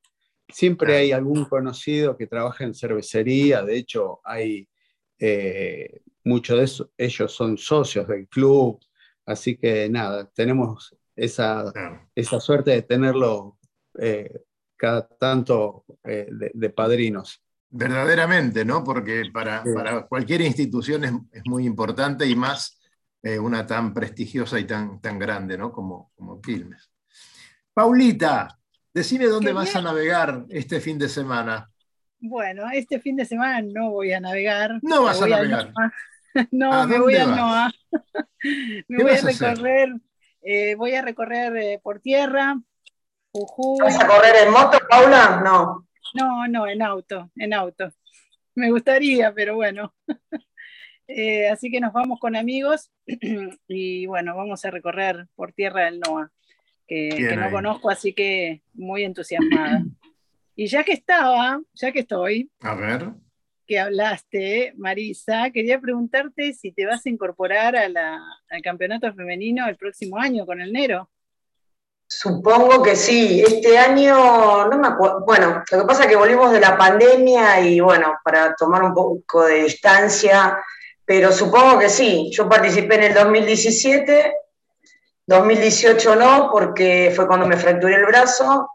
siempre 0.49 0.97
hay 0.97 1.11
algún 1.11 1.45
conocido 1.45 2.17
que 2.17 2.25
trabaja 2.25 2.63
en 2.63 2.73
cervecería, 2.73 3.61
de 3.61 3.77
hecho 3.77 4.19
hay 4.23 4.67
eh, 5.19 6.01
muchos 6.23 6.79
de 6.79 7.05
ellos 7.05 7.31
son 7.31 7.59
socios 7.59 8.07
del 8.07 8.27
club, 8.27 8.79
así 9.27 9.55
que 9.55 9.87
nada, 9.87 10.27
tenemos 10.33 10.95
esa, 11.15 11.71
esa 12.15 12.39
suerte 12.39 12.71
de 12.71 12.81
tenerlo 12.81 13.57
eh, 13.99 14.31
cada 14.75 15.07
tanto 15.07 15.85
eh, 16.03 16.27
de, 16.29 16.69
padrinos. 16.69 17.41
Verdaderamente, 17.69 18.65
¿no? 18.65 18.83
Porque 18.83 19.23
para, 19.33 19.63
cualquier 20.07 20.41
institución 20.41 21.29
es, 21.31 21.41
muy 21.45 21.65
importante 21.65 22.27
y 22.27 22.35
más 22.35 22.79
eh, 23.21 23.39
una 23.39 23.65
tan 23.65 23.93
prestigiosa 23.93 24.59
y 24.59 24.65
tan, 24.65 24.99
tan 25.01 25.17
grande, 25.17 25.57
¿no? 25.57 25.71
Como, 25.71 26.11
como 26.15 26.41
Quilmes. 26.41 26.91
Paulita, 27.73 28.59
decime 28.93 29.25
dónde 29.25 29.53
vas 29.53 29.75
a 29.75 29.81
navegar 29.81 30.45
este 30.49 30.79
fin 30.79 30.99
de 30.99 31.09
semana. 31.09 31.69
Bueno, 32.19 32.63
este 32.71 32.99
fin 32.99 33.15
de 33.15 33.25
semana 33.25 33.61
no 33.61 33.91
voy 33.91 34.13
a 34.13 34.19
navegar. 34.19 34.79
No 34.81 35.03
vas 35.03 35.21
a 35.21 35.27
navegar. 35.27 35.73
No, 36.49 36.87
me 36.87 36.97
voy 36.97 37.15
a 37.15 37.27
Noa. 37.27 37.71
me 38.87 39.03
voy 39.03 39.11
a 39.11 39.21
recorrer 39.21 39.93
eh, 40.43 40.75
voy 40.75 40.93
a 40.95 41.01
recorrer 41.01 41.55
eh, 41.57 41.79
por 41.81 41.99
tierra, 41.99 42.57
¿Vas 43.79 43.99
a 43.99 44.07
correr 44.07 44.45
en 44.45 44.51
moto, 44.51 44.77
Paula? 44.87 45.41
No. 45.43 45.87
No, 46.13 46.47
no, 46.47 46.67
en 46.67 46.83
auto, 46.83 47.31
en 47.35 47.53
auto. 47.53 47.91
Me 48.53 48.69
gustaría, 48.69 49.33
pero 49.33 49.55
bueno. 49.55 49.93
Eh, 51.05 51.49
así 51.49 51.69
que 51.69 51.81
nos 51.81 51.91
vamos 51.91 52.17
con 52.17 52.33
amigos 52.33 52.89
y 53.67 54.05
bueno, 54.05 54.37
vamos 54.37 54.63
a 54.63 54.71
recorrer 54.71 55.27
por 55.35 55.51
tierra 55.51 55.83
del 55.83 55.99
NOA, 55.99 56.31
que, 56.87 57.35
no 57.35 57.51
conozco, 57.51 57.89
así 57.89 58.13
que 58.13 58.61
muy 58.73 59.03
entusiasmada. 59.03 59.83
Y 60.55 60.67
ya 60.67 60.85
que 60.85 60.93
estaba, 60.93 61.61
ya 61.73 61.91
que 61.91 61.99
estoy, 61.99 62.49
a 62.61 62.73
ver 62.75 63.11
hablaste, 63.79 64.73
Marisa, 64.77 65.49
quería 65.51 65.79
preguntarte 65.79 66.53
si 66.53 66.71
te 66.71 66.85
vas 66.85 67.05
a 67.05 67.09
incorporar 67.09 67.75
al 67.75 67.95
campeonato 68.63 69.13
femenino 69.13 69.67
el 69.67 69.77
próximo 69.77 70.17
año 70.17 70.45
con 70.45 70.61
el 70.61 70.71
Nero. 70.71 71.09
Supongo 72.07 72.83
que 72.83 72.95
sí. 72.95 73.41
Este 73.41 73.77
año, 73.77 74.67
no 74.67 74.77
me 74.77 74.87
acuerdo. 74.87 75.23
Bueno, 75.25 75.63
lo 75.71 75.79
que 75.79 75.87
pasa 75.87 76.03
es 76.03 76.09
que 76.09 76.15
volvimos 76.15 76.51
de 76.51 76.59
la 76.59 76.77
pandemia 76.77 77.59
y 77.61 77.79
bueno, 77.79 78.19
para 78.23 78.55
tomar 78.55 78.83
un 78.83 78.93
poco 78.93 79.45
de 79.45 79.63
distancia, 79.63 80.57
pero 81.05 81.31
supongo 81.31 81.79
que 81.79 81.89
sí. 81.89 82.29
Yo 82.31 82.47
participé 82.47 82.95
en 82.95 83.03
el 83.03 83.13
2017, 83.13 84.35
2018 85.25 86.15
no, 86.15 86.49
porque 86.51 87.11
fue 87.15 87.27
cuando 87.27 87.47
me 87.47 87.57
fracturé 87.57 87.95
el 87.95 88.05
brazo, 88.05 88.69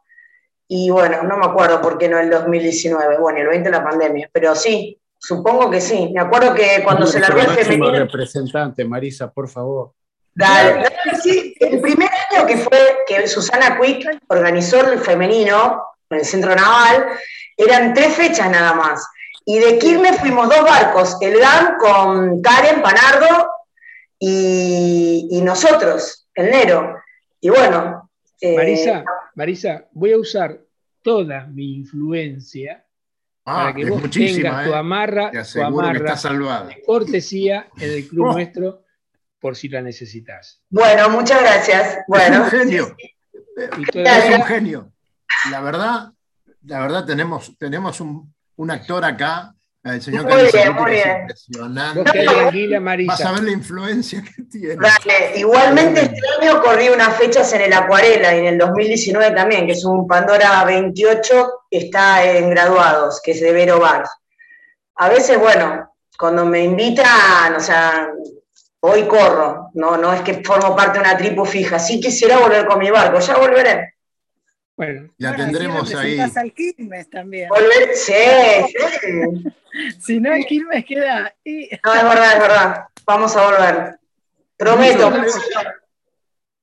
y 0.68 0.90
bueno, 0.90 1.22
no 1.22 1.38
me 1.38 1.46
acuerdo 1.46 1.80
por 1.80 1.96
qué 1.96 2.08
no 2.08 2.18
el 2.18 2.28
2019, 2.28 3.18
bueno, 3.18 3.40
el 3.40 3.48
20 3.48 3.70
la 3.70 3.82
pandemia, 3.82 4.28
pero 4.30 4.54
sí, 4.54 5.00
supongo 5.18 5.70
que 5.70 5.80
sí. 5.80 6.10
Me 6.12 6.20
acuerdo 6.20 6.54
que 6.54 6.82
cuando 6.84 7.06
se 7.06 7.18
largó 7.18 7.40
el 7.40 7.48
femenino. 7.48 7.90
representante, 7.90 8.84
Marisa, 8.84 9.30
por 9.30 9.48
favor. 9.48 9.92
Dale, 10.34 10.84
sí, 11.22 11.54
el 11.58 11.80
primer 11.80 12.10
año 12.30 12.46
que 12.46 12.58
fue 12.58 12.98
que 13.06 13.26
Susana 13.26 13.80
Quick 13.80 14.20
organizó 14.28 14.80
el 14.92 15.00
femenino 15.00 15.82
en 16.10 16.18
el 16.18 16.24
centro 16.24 16.54
naval, 16.54 17.06
eran 17.56 17.94
tres 17.94 18.14
fechas 18.14 18.50
nada 18.50 18.74
más. 18.74 19.08
Y 19.46 19.58
de 19.58 19.78
Quilmes 19.78 20.20
fuimos 20.20 20.48
dos 20.48 20.62
barcos, 20.62 21.16
el 21.22 21.40
GAM 21.40 21.78
con 21.78 22.42
Karen 22.42 22.82
Panardo 22.82 23.50
y, 24.18 25.28
y 25.30 25.40
nosotros, 25.40 26.28
el 26.34 26.50
Nero. 26.50 26.94
Y 27.40 27.48
bueno, 27.48 28.10
eh, 28.40 28.54
Marisa, 28.54 29.04
Marisa, 29.38 29.86
voy 29.92 30.10
a 30.10 30.18
usar 30.18 30.60
toda 31.00 31.46
mi 31.46 31.76
influencia 31.76 32.84
ah, 33.44 33.54
para 33.54 33.72
que 33.72 33.84
vos 33.88 34.10
tengas 34.10 34.64
tu 34.64 34.72
¿eh? 34.72 34.74
amarra, 34.74 35.30
tu 35.30 35.62
amarra 35.62 36.64
de 36.64 36.82
cortesía 36.84 37.68
en 37.76 37.90
el 37.92 38.08
club 38.08 38.26
oh. 38.30 38.32
nuestro 38.32 38.84
por 39.38 39.54
si 39.54 39.68
la 39.68 39.80
necesitas. 39.80 40.60
Bueno, 40.68 41.08
muchas 41.10 41.40
gracias. 41.40 41.98
Bueno. 42.08 42.46
Es 42.48 42.52
un 42.52 42.58
genio. 42.58 42.96
Es 43.94 44.38
un 44.38 44.44
genio. 44.44 44.92
La 45.52 45.60
verdad, 45.60 46.12
la 46.64 46.80
verdad 46.80 47.06
tenemos, 47.06 47.56
tenemos 47.58 48.00
un, 48.00 48.34
actor 48.72 49.04
acá 49.04 49.54
El 49.84 50.02
señor 50.02 50.24
muy 50.24 50.42
bien, 50.52 50.74
muy 50.74 50.90
bien. 50.90 51.20
impresionante. 51.20 52.02
Vas 53.06 53.20
a 53.24 53.32
ver 53.32 53.44
la 53.44 53.50
influencia 53.50 54.22
que 54.22 54.42
tiene. 54.42 54.76
Dale, 54.76 55.38
igualmente 55.38 56.00
este 56.02 56.20
año 56.40 56.60
corrí 56.60 56.88
unas 56.88 57.16
fechas 57.16 57.52
en 57.52 57.62
el 57.62 57.72
Acuarela 57.72 58.34
y 58.34 58.40
en 58.40 58.46
el 58.46 58.58
2019 58.58 59.30
también, 59.30 59.66
que 59.66 59.72
es 59.72 59.84
un 59.84 60.06
Pandora 60.06 60.64
28 60.64 61.50
que 61.70 61.78
está 61.78 62.24
en 62.24 62.50
graduados, 62.50 63.20
que 63.22 63.30
es 63.32 63.40
de 63.40 63.52
Vero 63.52 63.78
Bar. 63.78 64.04
A 64.96 65.08
veces, 65.08 65.38
bueno, 65.38 65.94
cuando 66.18 66.44
me 66.44 66.64
invitan, 66.64 67.54
o 67.56 67.60
sea, 67.60 68.10
hoy 68.80 69.04
corro, 69.04 69.70
no, 69.74 69.96
no 69.96 70.12
es 70.12 70.22
que 70.22 70.42
formo 70.42 70.74
parte 70.74 70.98
de 70.98 71.04
una 71.04 71.16
tribu 71.16 71.44
fija, 71.44 71.78
sí 71.78 72.00
quisiera 72.00 72.38
volver 72.38 72.66
con 72.66 72.80
mi 72.80 72.90
barco, 72.90 73.20
ya 73.20 73.36
volveré. 73.36 73.94
Bueno, 74.76 75.10
la 75.18 75.34
tendremos 75.34 75.92
ahí. 75.94 76.18
al 76.20 76.52
Quilmes 76.52 77.10
también. 77.10 77.48
Volver, 77.48 77.94
sí, 77.94 78.12
sí. 78.74 79.44
si 79.98 80.20
no, 80.20 80.32
el 80.32 80.44
Quilmes 80.46 80.84
queda. 80.84 81.34
No, 81.44 81.94
es 81.94 82.02
verdad, 82.02 82.32
es 82.34 82.40
verdad. 82.40 82.84
Vamos 83.06 83.36
a 83.36 83.44
volver. 83.44 83.98
Prometo. 84.56 85.12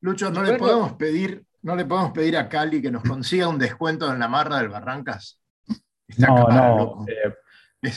Lucho, 0.02 0.30
no 0.30 0.44
le 0.44 0.58
podemos 0.58 0.94
pedir, 0.94 1.44
no 1.64 1.76
le 1.76 1.86
podemos 1.86 2.12
pedir 2.12 2.38
a 2.38 2.48
Cali 2.48 2.82
que 2.82 2.92
nos 2.92 3.04
consiga 3.04 3.48
un 3.48 3.58
descuento 3.58 4.12
en 4.12 4.20
la 4.20 4.28
marra 4.28 4.58
del 4.58 4.70
Barrancas. 4.70 5.40
no, 6.18 6.48
no. 6.48 7.06
Eh, 7.08 7.34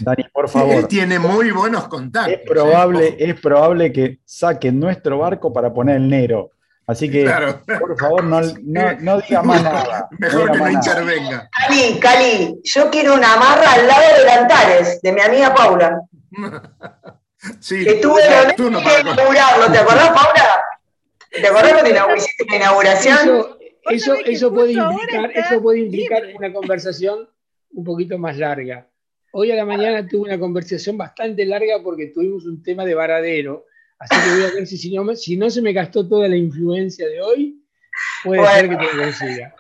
Dani, 0.01 0.25
por 0.33 0.49
favor. 0.49 0.75
Él 0.75 0.89
tiene 0.89 1.19
muy 1.19 1.51
buenos 1.51 1.89
contactos. 1.89 2.35
Es 2.35 2.49
probable, 2.49 3.17
es 3.19 3.41
probable 3.41 3.93
que 3.93 4.21
saquen 4.25 4.79
nuestro 4.79 5.19
barco 5.19 5.53
para 5.53 5.73
poner 5.73 5.97
el 5.97 6.09
Nero. 6.09 6.53
Así 6.89 7.11
que, 7.11 7.31
por 7.79 7.99
favor, 7.99 8.25
no, 8.25 8.41
no, 8.41 9.21
diga 9.21 9.43
más 9.43 9.63
nada. 9.63 10.09
Mejor 10.19 10.51
que 10.51 10.59
no 10.59 10.71
intervenga. 10.71 11.51
Cali, 11.53 12.01
Cali, 12.01 12.61
yo 12.65 12.89
quiero 12.89 13.15
una 13.15 13.35
amarra 13.35 13.75
al 13.75 13.87
lado 13.87 14.25
de 14.25 14.31
Antares, 14.31 15.03
de 15.03 15.13
mi 15.13 15.21
amiga 15.21 15.55
Paula. 15.55 16.01
Sí, 17.61 17.85
que 17.85 17.95
tuve 17.95 18.21
el 18.21 18.57
que 18.57 18.63
inaugurarlo. 18.65 19.71
¿Te 19.71 19.79
acordás, 19.79 20.09
Paula? 20.09 20.61
¿Te 21.31 21.47
acordás 21.47 21.73
cuando 21.73 21.91
inauguraste 21.91 22.45
la 22.49 22.57
inauguración? 22.57 23.47
Eso, 23.91 24.15
eso, 24.25 24.53
puede 24.53 24.73
implicar, 24.73 25.31
eso 25.33 25.63
puede 25.63 25.79
implicar 25.79 26.23
una 26.37 26.53
conversación 26.53 27.29
un 27.71 27.85
poquito 27.85 28.19
más 28.19 28.37
larga. 28.37 28.89
Hoy 29.31 29.53
a 29.53 29.55
la 29.55 29.65
mañana 29.65 30.05
tuve 30.05 30.23
una 30.23 30.39
conversación 30.39 30.99
bastante 30.99 31.47
larga 31.47 31.81
porque 31.81 32.09
tuvimos 32.09 32.45
un 32.45 32.61
tema 32.61 32.85
de 32.85 32.95
varadero 32.97 33.67
Así 33.99 34.15
que 34.15 34.35
voy 34.35 34.45
a 34.45 34.55
ver 34.55 34.67
si, 34.67 34.95
no, 34.95 35.17
si 35.17 35.37
no 35.37 35.51
se 35.51 35.63
me 35.63 35.73
gastó 35.73 36.09
toda 36.09 36.29
la 36.29 36.37
influencia 36.37 37.09
de 37.09 37.21
hoy, 37.21 37.65
puede 38.23 38.47
ser 38.47 38.69
que 38.69 38.77
te 38.77 38.95
lo 38.95 39.03
consiga. 39.03 39.55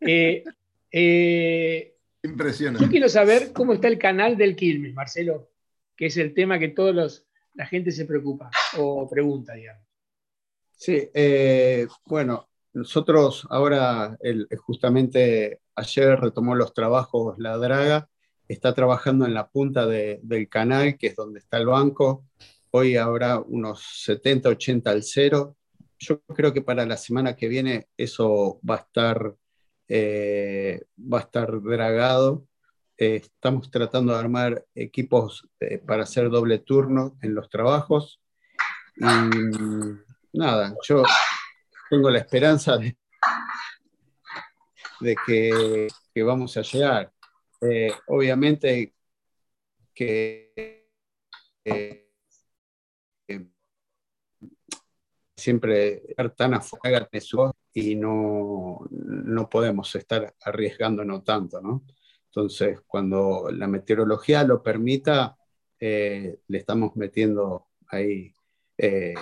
Eh, 0.00 0.44
eh, 0.90 1.96
Impresionante. 2.22 2.84
Yo 2.84 2.90
quiero 2.90 3.08
saber 3.08 3.52
cómo 3.52 3.74
está 3.74 3.88
el 3.88 3.98
canal 3.98 4.36
del 4.36 4.56
Quilmes, 4.56 4.94
Marcelo, 4.94 5.50
que 5.96 6.06
es 6.06 6.16
el 6.16 6.34
tema 6.34 6.58
que 6.58 6.68
todos 6.68 7.26
la 7.54 7.66
gente 7.66 7.90
se 7.90 8.04
preocupa 8.04 8.50
o 8.76 9.08
pregunta, 9.08 9.54
digamos. 9.54 9.82
Sí, 10.76 11.08
eh, 11.14 11.86
bueno, 12.06 12.48
nosotros 12.72 13.46
ahora, 13.50 14.18
justamente 14.58 15.60
ayer 15.76 16.18
retomó 16.20 16.54
los 16.54 16.74
trabajos 16.74 17.38
La 17.38 17.56
Draga, 17.56 18.08
está 18.48 18.74
trabajando 18.74 19.24
en 19.26 19.34
la 19.34 19.48
punta 19.48 19.86
del 19.86 20.48
canal, 20.48 20.98
que 20.98 21.08
es 21.08 21.16
donde 21.16 21.38
está 21.38 21.58
el 21.58 21.66
banco, 21.66 22.24
Hoy 22.76 22.96
habrá 22.96 23.38
unos 23.38 24.02
70, 24.02 24.48
80 24.48 24.90
al 24.90 25.04
cero. 25.04 25.56
Yo 25.96 26.20
creo 26.22 26.52
que 26.52 26.60
para 26.60 26.84
la 26.84 26.96
semana 26.96 27.36
que 27.36 27.46
viene 27.46 27.86
eso 27.96 28.58
va 28.68 28.74
a 28.74 28.78
estar, 28.78 29.36
eh, 29.86 30.82
va 30.98 31.18
a 31.18 31.20
estar 31.20 31.62
dragado. 31.62 32.48
Eh, 32.98 33.20
estamos 33.22 33.70
tratando 33.70 34.12
de 34.12 34.18
armar 34.18 34.66
equipos 34.74 35.48
eh, 35.60 35.78
para 35.78 36.02
hacer 36.02 36.28
doble 36.30 36.58
turno 36.58 37.16
en 37.22 37.36
los 37.36 37.48
trabajos. 37.48 38.20
Y 38.96 39.04
nada, 40.32 40.74
yo 40.82 41.04
tengo 41.88 42.10
la 42.10 42.18
esperanza 42.18 42.76
de, 42.76 42.96
que, 45.24 45.86
que, 46.12 46.22
vamos 46.24 46.56
a 46.56 46.62
llegar. 46.62 47.12
obviamente 48.08 48.96
que 49.94 50.84
siempre 55.44 56.02
estar 56.08 56.30
tan 56.34 56.54
afuera 56.54 57.06
y 57.74 57.94
no, 57.96 58.86
no 58.90 59.50
podemos 59.50 59.94
estar 59.94 60.34
arriesgándonos 60.40 61.22
tanto, 61.22 61.60
¿no? 61.60 61.84
Entonces, 62.26 62.80
cuando 62.86 63.48
la 63.52 63.66
meteorología 63.66 64.42
lo 64.42 64.62
permita, 64.62 65.36
eh, 65.78 66.38
le 66.48 66.58
estamos 66.58 66.96
metiendo 66.96 67.66
ahí 67.88 68.32
eh, 68.78 69.14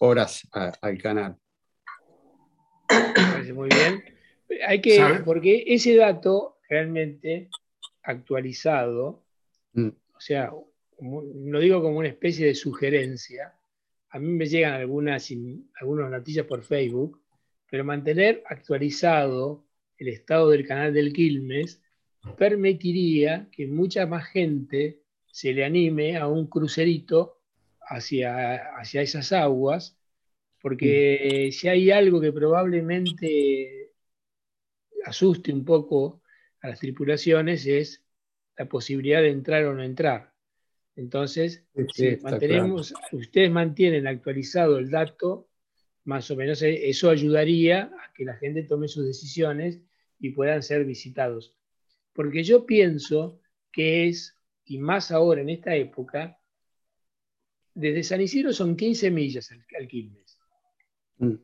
horas 0.00 0.48
al 0.80 0.98
canal. 0.98 1.36
Muy 3.54 3.68
bien. 3.68 4.02
Hay 4.66 4.80
que, 4.80 5.20
porque 5.24 5.64
ese 5.66 5.94
dato 5.96 6.56
realmente 6.68 7.50
actualizado, 8.02 9.24
mm. 9.74 9.88
o 9.88 10.20
sea, 10.20 10.50
lo 11.00 11.60
digo 11.60 11.82
como 11.82 11.98
una 11.98 12.08
especie 12.08 12.46
de 12.46 12.54
sugerencia, 12.54 13.57
a 14.10 14.18
mí 14.18 14.28
me 14.28 14.46
llegan 14.46 14.74
algunas, 14.74 15.30
algunas 15.80 16.10
noticias 16.10 16.46
por 16.46 16.62
Facebook, 16.62 17.20
pero 17.70 17.84
mantener 17.84 18.42
actualizado 18.46 19.64
el 19.98 20.08
estado 20.08 20.50
del 20.50 20.66
canal 20.66 20.94
del 20.94 21.12
Quilmes 21.12 21.82
permitiría 22.36 23.48
que 23.52 23.66
mucha 23.66 24.06
más 24.06 24.26
gente 24.28 25.02
se 25.26 25.52
le 25.52 25.64
anime 25.64 26.16
a 26.16 26.26
un 26.26 26.46
crucerito 26.46 27.40
hacia, 27.80 28.76
hacia 28.78 29.02
esas 29.02 29.32
aguas, 29.32 29.98
porque 30.60 31.50
si 31.52 31.68
hay 31.68 31.90
algo 31.90 32.20
que 32.20 32.32
probablemente 32.32 33.92
asuste 35.04 35.52
un 35.52 35.64
poco 35.64 36.22
a 36.60 36.68
las 36.68 36.80
tripulaciones 36.80 37.66
es 37.66 38.04
la 38.56 38.68
posibilidad 38.68 39.20
de 39.20 39.30
entrar 39.30 39.64
o 39.64 39.74
no 39.74 39.82
entrar. 39.82 40.32
Entonces, 40.98 41.64
si 41.94 42.16
mantenemos, 42.16 42.92
ustedes 43.12 43.52
mantienen 43.52 44.08
actualizado 44.08 44.78
el 44.78 44.90
dato, 44.90 45.48
más 46.02 46.28
o 46.32 46.34
menos 46.34 46.60
eh, 46.62 46.90
eso 46.90 47.08
ayudaría 47.08 47.82
a 47.84 48.12
que 48.12 48.24
la 48.24 48.34
gente 48.34 48.64
tome 48.64 48.88
sus 48.88 49.06
decisiones 49.06 49.80
y 50.18 50.30
puedan 50.30 50.60
ser 50.60 50.84
visitados. 50.84 51.54
Porque 52.12 52.42
yo 52.42 52.66
pienso 52.66 53.40
que 53.70 54.08
es, 54.08 54.34
y 54.64 54.78
más 54.78 55.12
ahora 55.12 55.40
en 55.40 55.50
esta 55.50 55.76
época, 55.76 56.36
desde 57.74 58.02
San 58.02 58.20
Isidro 58.20 58.52
son 58.52 58.76
15 58.76 59.12
millas 59.12 59.52
al, 59.52 59.86
Quilmes. 59.86 60.36
Mm. 61.18 61.34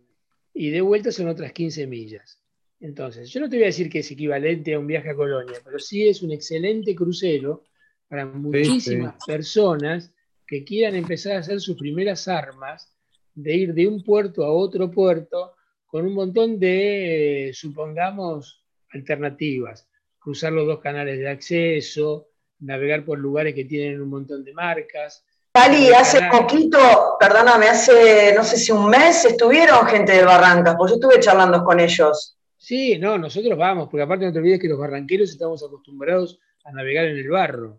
Y 0.55 0.71
de 0.71 0.81
vuelta 0.81 1.13
son 1.13 1.29
otras 1.29 1.53
15 1.53 1.87
millas. 1.87 2.43
Entonces, 2.81 3.31
yo 3.31 3.39
no 3.39 3.49
te 3.49 3.55
voy 3.55 3.63
a 3.63 3.67
decir 3.67 3.89
que 3.89 4.01
es 4.01 4.11
equivalente 4.11 4.75
a 4.75 4.81
un 4.81 4.89
viaje 4.89 5.11
a 5.11 5.15
Colonia, 5.15 5.61
pero 5.65 5.79
sí 5.79 6.09
es 6.09 6.25
un 6.25 6.33
excelente 6.33 6.93
crucero 6.97 7.63
para 8.09 8.27
muchísimas 8.27 9.15
personas 9.27 10.13
que 10.47 10.65
quieran 10.65 10.95
empezar 10.95 11.37
a 11.37 11.39
hacer 11.41 11.61
sus 11.61 11.77
primeras 11.77 12.29
armas, 12.29 12.93
de 13.35 13.55
ir 13.55 13.75
de 13.75 13.89
un 13.89 14.03
puerto 14.05 14.45
a 14.45 14.53
otro 14.53 14.91
puerto 14.91 15.55
con 15.87 16.07
un 16.07 16.15
montón 16.15 16.59
de, 16.59 17.51
supongamos, 17.55 18.65
alternativas. 18.93 19.89
Cruzar 20.19 20.53
los 20.53 20.67
dos 20.67 20.81
canales 20.81 21.19
de 21.19 21.29
acceso, 21.29 22.29
navegar 22.61 23.05
por 23.05 23.19
lugares 23.19 23.55
que 23.55 23.65
tienen 23.65 24.01
un 24.01 24.09
montón 24.09 24.45
de 24.45 24.53
marcas. 24.53 25.25
Cali, 25.53 25.93
hace 25.93 26.21
poquito, 26.31 26.79
perdóname, 27.21 27.69
hace 27.69 28.35
no 28.35 28.43
sé 28.43 28.57
si 28.57 28.73
un 28.73 28.91
mes 28.91 29.25
estuvieron 29.25 29.87
gente 29.87 30.13
de 30.13 30.25
Barrancas, 30.25 30.75
pues 30.77 30.91
yo 30.91 30.97
estuve 30.97 31.21
charlando 31.21 31.63
con 31.63 31.79
ellos. 31.79 32.37
Sí, 32.57 32.99
no, 32.99 33.19
nosotros 33.19 33.57
vamos, 33.57 33.89
porque 33.89 34.03
aparte 34.03 34.25
no 34.25 34.33
te 34.33 34.39
olvides 34.39 34.59
que 34.59 34.69
los 34.69 34.79
barranqueros 34.79 35.31
estamos 35.31 35.63
acostumbrados 35.63 36.41
a 36.65 36.73
navegar 36.73 37.05
en 37.05 37.19
el 37.19 37.29
barro. 37.29 37.79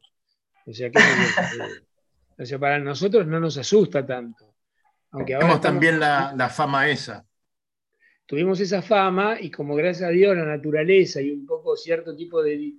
O 0.66 0.74
sea, 0.74 0.90
que, 0.90 2.60
para 2.60 2.80
nosotros 2.80 3.28
no 3.28 3.40
nos 3.40 3.58
asusta 3.58 4.06
tanto. 4.06 4.56
Aunque 5.12 5.34
Tenemos 5.34 5.62
también 5.62 6.00
la, 6.00 6.50
fama 6.50 6.90
esa. 6.90 7.26
Tuvimos 8.26 8.60
esa 8.60 8.82
fama 8.82 9.38
y 9.40 9.52
como 9.52 9.76
gracias 9.76 10.10
a 10.10 10.12
Dios 10.12 10.36
la 10.36 10.46
naturaleza 10.46 11.22
y 11.22 11.32
un 11.32 11.46
poco 11.46 11.78
cierto 11.78 12.16
tipo 12.16 12.42
de, 12.42 12.74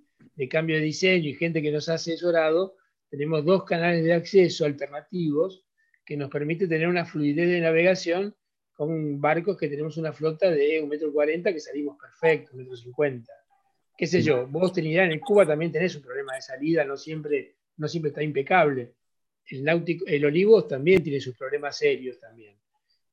cambio 0.51 0.77
de 0.77 0.83
diseño 0.83 1.29
y 1.29 1.35
gente 1.35 1.63
que 1.63 1.71
nos 1.71 1.89
ha 1.89 1.95
asesorado, 1.95 2.77
tenemos 3.09 3.45
dos 3.45 3.65
canales 3.65 4.05
de 4.05 4.13
acceso 4.13 4.65
alternativos 4.65 5.65
que 6.05 6.17
nos 6.17 6.29
permite 6.29 6.67
tener 6.67 6.89
una 6.89 7.05
fluidez 7.05 7.49
de 7.49 7.61
navegación 7.61 8.35
con 8.75 9.21
barcos 9.21 9.57
que 9.57 9.69
tenemos 9.69 9.97
una 9.97 10.13
flota 10.13 10.51
de 10.51 10.83
1,40 10.83 11.33
m 11.33 11.53
que 11.55 11.61
salimos 11.61 11.97
perfecto, 11.97 12.53
1,50 12.57 13.07
m. 13.07 13.23
Qué 13.97 14.07
sé 14.07 14.21
yo, 14.21 14.47
vos 14.47 14.73
tenés, 14.73 14.99
en 14.99 15.21
Cuba 15.21 15.47
también 15.47 15.73
tenés 15.73 15.97
un 15.97 16.03
problema 16.03 16.35
de 16.35 16.43
salida, 16.43 16.85
no 16.85 16.99
siempre 16.99 17.57
no 17.77 17.89
siempre 17.89 18.11
está 18.11 18.23
impecable. 18.23 18.95
El, 19.49 19.65
náutico, 19.65 20.05
el 20.07 20.25
Olivos 20.25 20.67
también 20.69 21.03
tiene 21.03 21.21
sus 21.21 21.37
problemas 21.37 21.79
serios 21.79 22.19
también. 22.19 22.57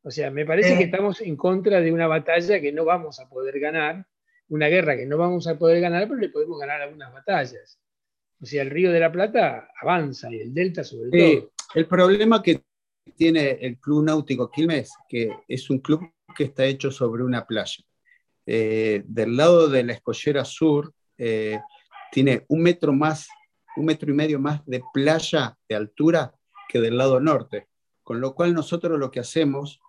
O 0.02 0.12
sea, 0.12 0.32
me 0.32 0.46
parece 0.46 0.78
que 0.78 0.84
estamos 0.84 1.22
en 1.22 1.38
contra 1.38 1.80
de 1.80 1.92
una 1.92 2.08
batalla 2.08 2.60
que 2.60 2.72
no 2.72 2.84
vamos 2.84 3.20
a 3.20 3.30
poder 3.30 3.60
ganar, 3.60 4.06
una 4.50 4.68
guerra 4.68 4.98
que 4.98 5.06
no 5.06 5.18
vamos 5.18 5.48
a 5.48 5.58
poder 5.58 5.80
ganar, 5.80 6.08
pero 6.08 6.20
le 6.20 6.30
podemos 6.30 6.60
ganar 6.60 6.82
algunas 6.82 7.14
batallas. 7.14 7.80
O 8.42 8.46
sea, 8.46 8.64
el 8.64 8.70
río 8.70 8.92
de 8.92 9.00
la 9.00 9.12
Plata 9.12 9.70
avanza 9.82 10.30
y 10.30 10.42
el 10.42 10.54
delta 10.54 10.84
sobre 10.84 11.10
todo. 11.10 11.52
El 11.74 11.88
problema 11.88 12.44
que 12.44 12.62
tiene 13.16 13.52
el 13.62 13.80
Club 13.80 14.04
Náutico 14.04 14.52
Quilmes, 14.52 14.92
que 15.08 15.32
es 15.48 15.70
un 15.70 15.80
club 15.80 16.02
que 16.36 16.46
está 16.46 16.66
hecho 16.66 16.92
sobre 16.92 17.24
una 17.24 17.46
playa. 17.46 17.84
Eh, 18.46 19.04
del 19.06 19.38
lado 19.38 19.70
de 19.70 19.84
la 19.84 19.94
escollera 19.94 20.44
sur, 20.44 20.94
eh, 21.18 21.60
tiene 22.12 22.44
un 22.50 22.62
metro 22.62 22.92
más, 22.92 23.28
un 23.76 23.86
metro 23.86 24.12
y 24.12 24.14
medio 24.14 24.40
más 24.40 24.66
de 24.66 24.84
playa 24.94 25.58
de 25.68 25.76
altura 25.76 26.34
que 26.70 26.80
del 26.80 26.98
lado 26.98 27.20
norte. 27.20 27.68
Con 28.04 28.20
lo 28.20 28.36
cual 28.36 28.54
nosotros 28.54 29.00
lo 29.00 29.12
que 29.12 29.20
hacemos 29.20 29.80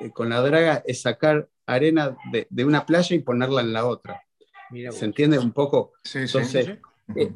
eh, 0.00 0.10
con 0.10 0.28
la 0.28 0.40
draga 0.40 0.82
es 0.86 1.02
sacar 1.02 1.48
arena 1.66 2.16
de, 2.32 2.64
una 2.64 2.84
playa 2.86 3.16
y 3.16 3.20
ponerla 3.20 3.62
en 3.62 3.72
la 3.72 3.86
otra. 3.86 4.22
¿Se 4.90 5.04
entiende 5.04 5.38
un 5.38 5.52
poco? 5.52 5.92
Entonces, 6.12 6.78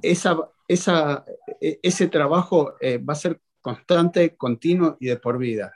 Esa, 0.02 0.38
esa, 0.66 1.24
ese 1.60 2.08
trabajo 2.08 2.74
va 2.82 3.12
a 3.12 3.16
ser 3.16 3.40
constante, 3.60 4.36
continuo 4.36 4.96
y 5.00 5.06
de 5.06 5.16
por 5.16 5.38
vida. 5.38 5.72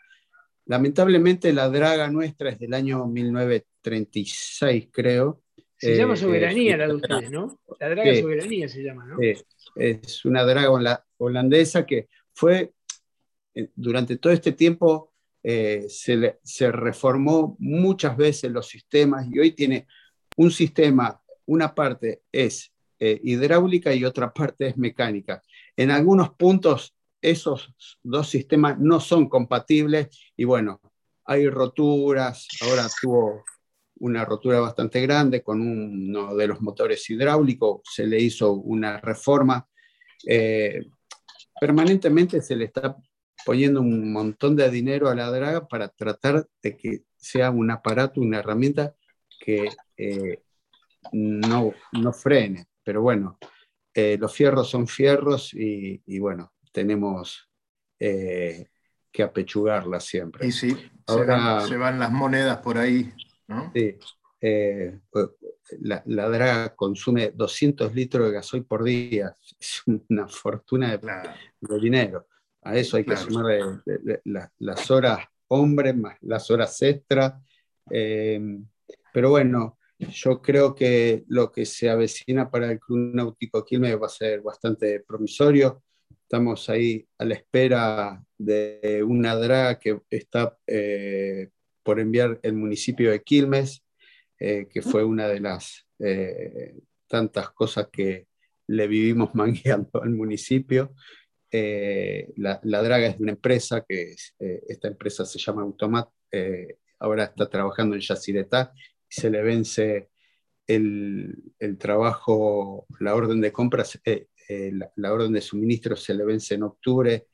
Lamentablemente 0.66 1.52
la 1.52 1.68
draga 1.68 2.08
nuestra 2.08 2.50
es 2.50 2.58
del 2.58 2.74
año 2.74 3.06
1936, 3.06 4.88
creo. 4.92 5.41
Se 5.82 5.96
llama 5.96 6.14
eh, 6.14 6.16
soberanía 6.16 6.76
la 6.76 6.86
de 6.86 6.94
ustedes, 6.94 7.28
¿no? 7.28 7.58
La 7.80 7.88
draga 7.88 8.14
soberanía 8.14 8.68
se 8.68 8.84
llama, 8.84 9.04
¿no? 9.04 9.16
es 9.74 10.24
una 10.24 10.44
draga 10.44 11.02
holandesa 11.16 11.84
que 11.84 12.08
fue, 12.32 12.72
eh, 13.54 13.68
durante 13.74 14.16
todo 14.18 14.32
este 14.32 14.52
tiempo, 14.52 15.12
eh, 15.42 15.86
se, 15.88 16.38
se, 16.44 16.70
reformó 16.70 17.56
muchas 17.58 18.16
veces 18.16 18.52
los 18.52 18.68
sistemas 18.68 19.26
y 19.28 19.40
hoy 19.40 19.52
tiene 19.52 19.88
un 20.36 20.52
sistema, 20.52 21.20
una 21.46 21.74
parte 21.74 22.22
es 22.30 22.72
hidráulica 23.00 23.92
y 23.92 24.04
otra 24.04 24.32
parte 24.32 24.68
es 24.68 24.76
mecánica. 24.76 25.42
En 25.76 25.90
algunos 25.90 26.30
puntos 26.34 26.94
esos 27.20 27.74
dos 28.04 28.28
sistemas 28.28 28.78
no 28.78 29.00
son 29.00 29.28
compatibles 29.28 30.16
y 30.36 30.44
bueno, 30.44 30.80
hay 31.24 31.48
roturas, 31.48 32.46
ahora 32.60 32.86
tuvo 33.00 33.42
una 34.02 34.24
rotura 34.24 34.58
bastante 34.60 35.00
grande 35.00 35.42
con 35.42 35.60
uno 35.60 36.34
de 36.34 36.48
los 36.48 36.60
motores 36.60 37.08
hidráulicos, 37.08 37.82
se 37.84 38.06
le 38.06 38.18
hizo 38.18 38.52
una 38.52 39.00
reforma. 39.00 39.66
Eh, 40.26 40.86
permanentemente 41.60 42.42
se 42.42 42.56
le 42.56 42.64
está 42.64 42.96
poniendo 43.44 43.80
un 43.80 44.12
montón 44.12 44.56
de 44.56 44.68
dinero 44.70 45.08
a 45.08 45.14
la 45.14 45.30
draga 45.30 45.68
para 45.68 45.88
tratar 45.88 46.46
de 46.60 46.76
que 46.76 47.04
sea 47.16 47.50
un 47.52 47.70
aparato, 47.70 48.20
una 48.20 48.40
herramienta 48.40 48.94
que 49.38 49.68
eh, 49.96 50.42
no, 51.12 51.72
no, 51.92 52.12
frene. 52.12 52.66
Pero 52.82 53.02
bueno, 53.02 53.38
eh, 53.94 54.16
los 54.18 54.34
fierros 54.34 54.68
son 54.68 54.88
fierros 54.88 55.54
y, 55.54 56.02
y 56.06 56.18
bueno, 56.18 56.52
tenemos 56.72 57.48
que 58.00 59.22
apechugarla 59.22 60.00
siempre. 60.00 60.44
Y 60.44 60.50
sí, 60.50 60.76
Ahora, 61.06 61.60
se, 61.68 61.76
van, 61.76 62.00
las 62.00 62.10
monedas 62.10 62.58
por 62.58 62.78
ahí. 62.78 63.12
¿No? 63.52 63.72
Sí, 63.74 63.96
eh, 64.40 64.98
pues, 65.10 65.28
la, 65.80 66.02
draga 66.04 66.74
consume 66.74 67.30
200 67.30 67.94
litros 67.94 68.26
de 68.26 68.32
gasoil 68.34 68.64
por 68.64 68.82
día, 68.82 69.36
es 69.58 69.82
una 70.08 70.26
fortuna 70.26 70.96
de, 70.96 71.80
dinero. 71.80 72.26
A 72.62 72.76
eso 72.76 72.96
hay 72.96 73.04
que 73.04 73.16
sumar 73.16 73.82
las 74.58 74.90
horas 74.90 75.26
hombres 75.52 75.94
más 75.96 76.16
las 76.22 76.50
horas 76.50 76.80
extra. 76.82 77.40
Eh, 77.90 78.40
pero 79.12 79.30
bueno, 79.30 79.78
yo 79.98 80.40
creo 80.40 80.74
que 80.74 81.24
lo 81.28 81.52
que 81.52 81.66
se 81.66 81.90
avecina 81.90 82.50
para 82.50 82.70
el 82.72 82.80
Club 82.80 83.14
Náutico 83.14 83.64
Quilmes 83.64 84.00
va 84.00 84.06
a 84.06 84.10
ser 84.10 84.40
bastante 84.40 85.00
promisorio. 85.00 85.82
Estamos 86.10 86.68
ahí 86.70 87.06
a 87.18 87.24
la 87.24 87.34
espera 87.34 88.24
de 88.38 89.04
una 89.06 89.36
draga 89.36 89.78
que 89.78 90.00
está 90.10 90.56
eh, 90.66 91.50
por 91.82 92.00
enviar 92.00 92.38
el 92.42 92.54
municipio 92.54 93.10
de 93.10 93.22
Quilmes, 93.22 93.84
eh, 94.38 94.68
que 94.70 94.82
fue 94.82 95.04
una 95.04 95.28
de 95.28 95.40
las 95.40 95.86
eh, 95.98 96.74
tantas 97.06 97.50
cosas 97.50 97.88
que 97.92 98.26
le 98.66 98.86
vivimos 98.86 99.34
mangueando 99.34 100.02
al 100.02 100.10
municipio. 100.10 100.94
La, 101.50 102.60
draga 102.62 103.08
es 103.08 103.18
de 103.18 103.22
una 103.22 103.32
empresa, 103.32 103.84
que 103.86 104.14
esta 104.38 104.88
empresa 104.88 105.26
se 105.26 105.38
llama 105.38 105.60
Automat, 105.60 106.08
ahora 106.98 107.24
está 107.24 107.50
trabajando 107.50 107.94
en 107.94 108.00
Yacyretá 108.00 108.72
y 108.76 109.20
se 109.20 109.28
le 109.28 109.42
vence 109.42 110.08
el, 110.66 111.52
el, 111.58 111.76
trabajo, 111.76 112.86
la 113.00 113.14
orden 113.14 113.42
de 113.42 113.52
compras 113.52 114.00
eh, 114.52 114.72
la, 114.96 115.12
orden 115.12 115.32
de 115.32 115.40
suministro 115.40 115.96
se 115.96 116.14
le 116.14 116.24
vence 116.24 116.54
en 116.54 116.64
octubre, 116.64 117.26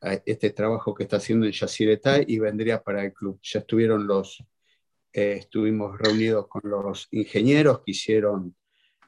a 0.00 0.14
este 0.24 0.50
trabajo 0.50 0.94
que 0.94 1.04
está 1.04 1.16
haciendo 1.16 1.46
en 1.46 1.52
Yacyretá 1.52 2.20
y 2.26 2.38
vendría 2.38 2.82
para 2.82 3.04
el 3.04 3.12
club. 3.12 3.38
Ya 3.42 3.60
estuvieron 3.60 4.06
los, 4.06 4.44
eh, 5.12 5.36
estuvimos 5.40 5.98
reunidos 5.98 6.46
con 6.48 6.62
los 6.64 7.08
ingenieros 7.10 7.80
que 7.80 7.92
hicieron 7.92 8.54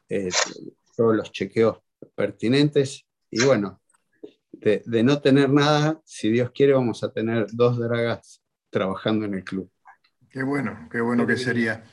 eh, 0.09 0.30
todos 0.97 1.14
los 1.14 1.30
chequeos 1.32 1.78
pertinentes 2.14 3.07
y 3.30 3.45
bueno, 3.45 3.80
de, 4.53 4.82
no 5.03 5.20
tener 5.20 5.51
nada, 5.51 6.01
si 6.05 6.30
Dios 6.30 6.51
quiere, 6.51 6.72
vamos 6.72 7.05
a 7.05 7.12
tener 7.12 7.47
dos 7.53 7.78
dragas 7.78 8.43
trabajando 8.70 9.24
en 9.24 9.34
el 9.34 9.45
club. 9.45 9.70
Qué 10.30 10.43
bueno, 10.43 10.89
qué 10.91 11.01
bueno 11.01 11.26
que 11.26 11.36
sería. 11.36 11.84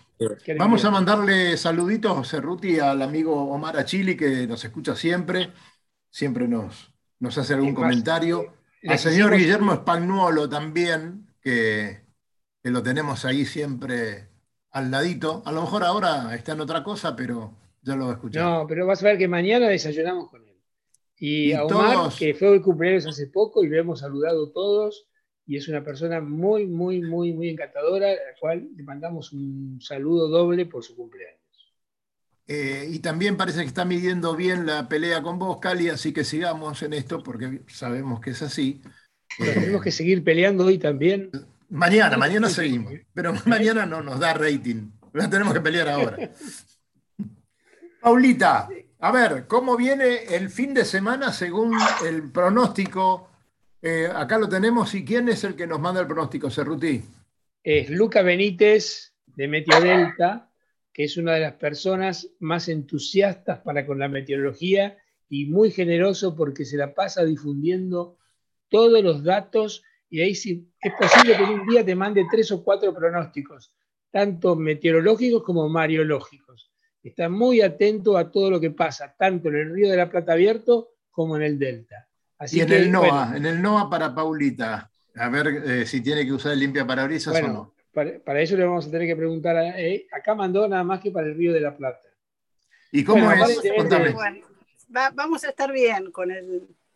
Vamos 0.57 0.83
a 0.85 0.91
mandarle 0.91 1.57
saluditos, 1.57 2.29
Cerruti, 2.29 2.79
al 2.79 3.01
amigo 3.01 3.33
Omar 3.49 3.77
Achili, 3.77 4.15
que 4.15 4.47
nos 4.47 4.63
escucha 4.63 4.95
siempre, 4.95 5.51
siempre 6.09 6.47
nos, 6.47 6.93
nos 7.19 7.37
hace 7.37 7.53
algún 7.53 7.75
comentario. 7.75 8.53
Al 8.87 8.99
señor 8.99 9.35
Guillermo 9.35 9.75
Spagnuolo 9.75 10.49
también, 10.49 11.27
que, 11.41 12.01
lo 12.63 12.81
tenemos 12.83 13.25
ahí 13.25 13.45
siempre 13.45 14.29
al 14.71 14.91
ladito. 14.91 15.43
A 15.45 15.51
lo 15.51 15.61
mejor 15.61 15.83
ahora 15.83 16.35
está 16.35 16.53
en 16.53 16.61
otra 16.61 16.83
cosa, 16.83 17.15
pero 17.15 17.53
ya 17.81 17.95
lo 17.95 18.11
escuchar. 18.11 18.43
No, 18.43 18.65
pero 18.67 18.85
vas 18.85 19.01
a 19.03 19.07
ver 19.07 19.17
que 19.17 19.27
mañana 19.27 19.67
desayunamos 19.67 20.29
con 20.29 20.47
él. 20.47 20.55
Y, 21.17 21.53
a 21.53 21.63
Omar, 21.63 22.11
que 22.17 22.33
fue 22.33 22.53
el 22.53 22.61
cumpleaños 22.61 23.07
hace 23.07 23.27
poco 23.27 23.63
y 23.63 23.69
lo 23.69 23.77
hemos 23.77 24.01
saludado 24.01 24.51
todos 24.51 25.07
y 25.47 25.57
es 25.57 25.67
una 25.67 25.83
persona 25.83 26.21
muy, 26.21 26.65
muy, 26.65 27.01
muy, 27.01 27.33
muy 27.33 27.49
encantadora, 27.49 28.07
a 28.07 28.13
la 28.13 28.39
cual 28.39 28.67
le 28.75 28.83
mandamos 28.83 29.31
un 29.31 29.79
saludo 29.79 30.27
doble 30.27 30.65
por 30.65 30.83
su 30.83 30.95
cumpleaños. 30.95 31.39
Eh, 32.47 32.87
y 32.91 32.99
también 32.99 33.37
parece 33.37 33.61
que 33.61 33.67
está 33.67 33.85
midiendo 33.85 34.35
bien 34.35 34.65
la 34.65 34.87
pelea 34.87 35.21
con 35.21 35.39
vos, 35.39 35.59
Cali, 35.59 35.89
así 35.89 36.13
que 36.13 36.23
sigamos 36.23 36.83
en 36.83 36.93
esto 36.93 37.23
porque 37.23 37.61
sabemos 37.67 38.19
que 38.19 38.31
es 38.31 38.41
así. 38.41 38.81
tenemos 39.37 39.81
que 39.81 39.91
seguir 39.91 40.23
peleando 40.23 40.65
hoy 40.65 40.77
también. 40.77 41.31
Mañana, 41.69 42.17
mañana 42.17 42.49
seguimos, 42.49 42.93
pero 43.13 43.33
mañana 43.45 43.85
no 43.85 44.03
nos 44.03 44.19
da 44.19 44.33
rating, 44.33 44.91
la 45.13 45.29
tenemos 45.29 45.53
que 45.53 45.61
pelear 45.61 45.89
ahora. 45.89 46.31
Paulita, 48.01 48.69
a 48.99 49.11
ver, 49.11 49.47
¿cómo 49.47 49.75
viene 49.75 50.25
el 50.35 50.51
fin 50.51 50.75
de 50.75 50.85
semana 50.85 51.33
según 51.33 51.75
el 52.05 52.29
pronóstico 52.31 53.29
eh, 53.87 54.09
acá 54.11 54.39
lo 54.39 54.49
tenemos. 54.49 54.95
¿Y 54.95 55.05
quién 55.05 55.29
es 55.29 55.43
el 55.43 55.55
que 55.55 55.67
nos 55.67 55.79
manda 55.79 56.01
el 56.01 56.07
pronóstico, 56.07 56.49
Cerruti? 56.49 57.03
Es 57.63 57.87
Luca 57.91 58.23
Benítez 58.23 59.13
de 59.27 59.47
Meteodelta, 59.47 60.49
que 60.95 61.03
es 61.03 61.17
una 61.17 61.33
de 61.33 61.41
las 61.41 61.55
personas 61.55 62.29
más 62.39 62.69
entusiastas 62.69 63.59
para 63.59 63.85
con 63.85 63.99
la 63.99 64.07
meteorología 64.07 64.97
y 65.27 65.45
muy 65.45 65.69
generoso 65.69 66.37
porque 66.37 66.63
se 66.63 66.77
la 66.77 66.93
pasa 66.93 67.25
difundiendo 67.25 68.17
todos 68.69 69.03
los 69.03 69.21
datos 69.21 69.83
y 70.09 70.21
ahí 70.21 70.33
sí 70.33 70.71
es 70.79 70.93
posible 70.93 71.35
que 71.35 71.43
un 71.43 71.67
día 71.67 71.85
te 71.85 71.95
mande 71.95 72.25
tres 72.31 72.49
o 72.53 72.63
cuatro 72.63 72.93
pronósticos, 72.93 73.73
tanto 74.09 74.55
meteorológicos 74.55 75.43
como 75.43 75.67
mariológicos. 75.67 76.71
Está 77.03 77.27
muy 77.27 77.59
atento 77.59 78.17
a 78.17 78.31
todo 78.31 78.49
lo 78.49 78.61
que 78.61 78.71
pasa, 78.71 79.13
tanto 79.19 79.49
en 79.49 79.55
el 79.55 79.73
Río 79.73 79.91
de 79.91 79.97
la 79.97 80.09
Plata 80.09 80.31
abierto 80.31 80.91
como 81.11 81.35
en 81.35 81.43
el 81.43 81.59
Delta 81.59 82.07
y 82.49 82.61
en 82.61 82.71
el 82.71 82.89
NOA, 82.89 83.33
en 83.35 83.45
el 83.45 83.61
NOA 83.61 83.89
para 83.89 84.15
Paulita, 84.15 84.89
a 85.13 85.27
ver 85.27 85.47
eh, 85.47 85.85
si 85.85 85.99
tiene 85.99 86.25
que 86.25 86.31
usar 86.31 86.53
el 86.53 86.59
limpia 86.59 86.87
parabrisas 86.87 87.35
o 87.43 87.47
no. 87.49 87.74
Para, 87.95 88.41
eso 88.41 88.57
le 88.57 88.65
vamos 88.65 88.85
a 88.85 88.91
tener 88.91 89.07
que 89.07 89.15
preguntar. 89.15 89.55
A, 89.55 89.79
eh, 89.79 90.05
acá 90.11 90.35
mandó 90.35 90.67
nada 90.67 90.83
más 90.83 90.99
que 90.99 91.11
para 91.11 91.27
el 91.27 91.35
Río 91.35 91.53
de 91.53 91.61
la 91.61 91.77
Plata. 91.77 92.09
¿Y 92.91 93.05
cómo 93.05 93.31
es? 93.31 93.61
vamos 95.13 95.43
a 95.45 95.49
estar 95.49 95.71
bien 95.71 96.11
con 96.11 96.29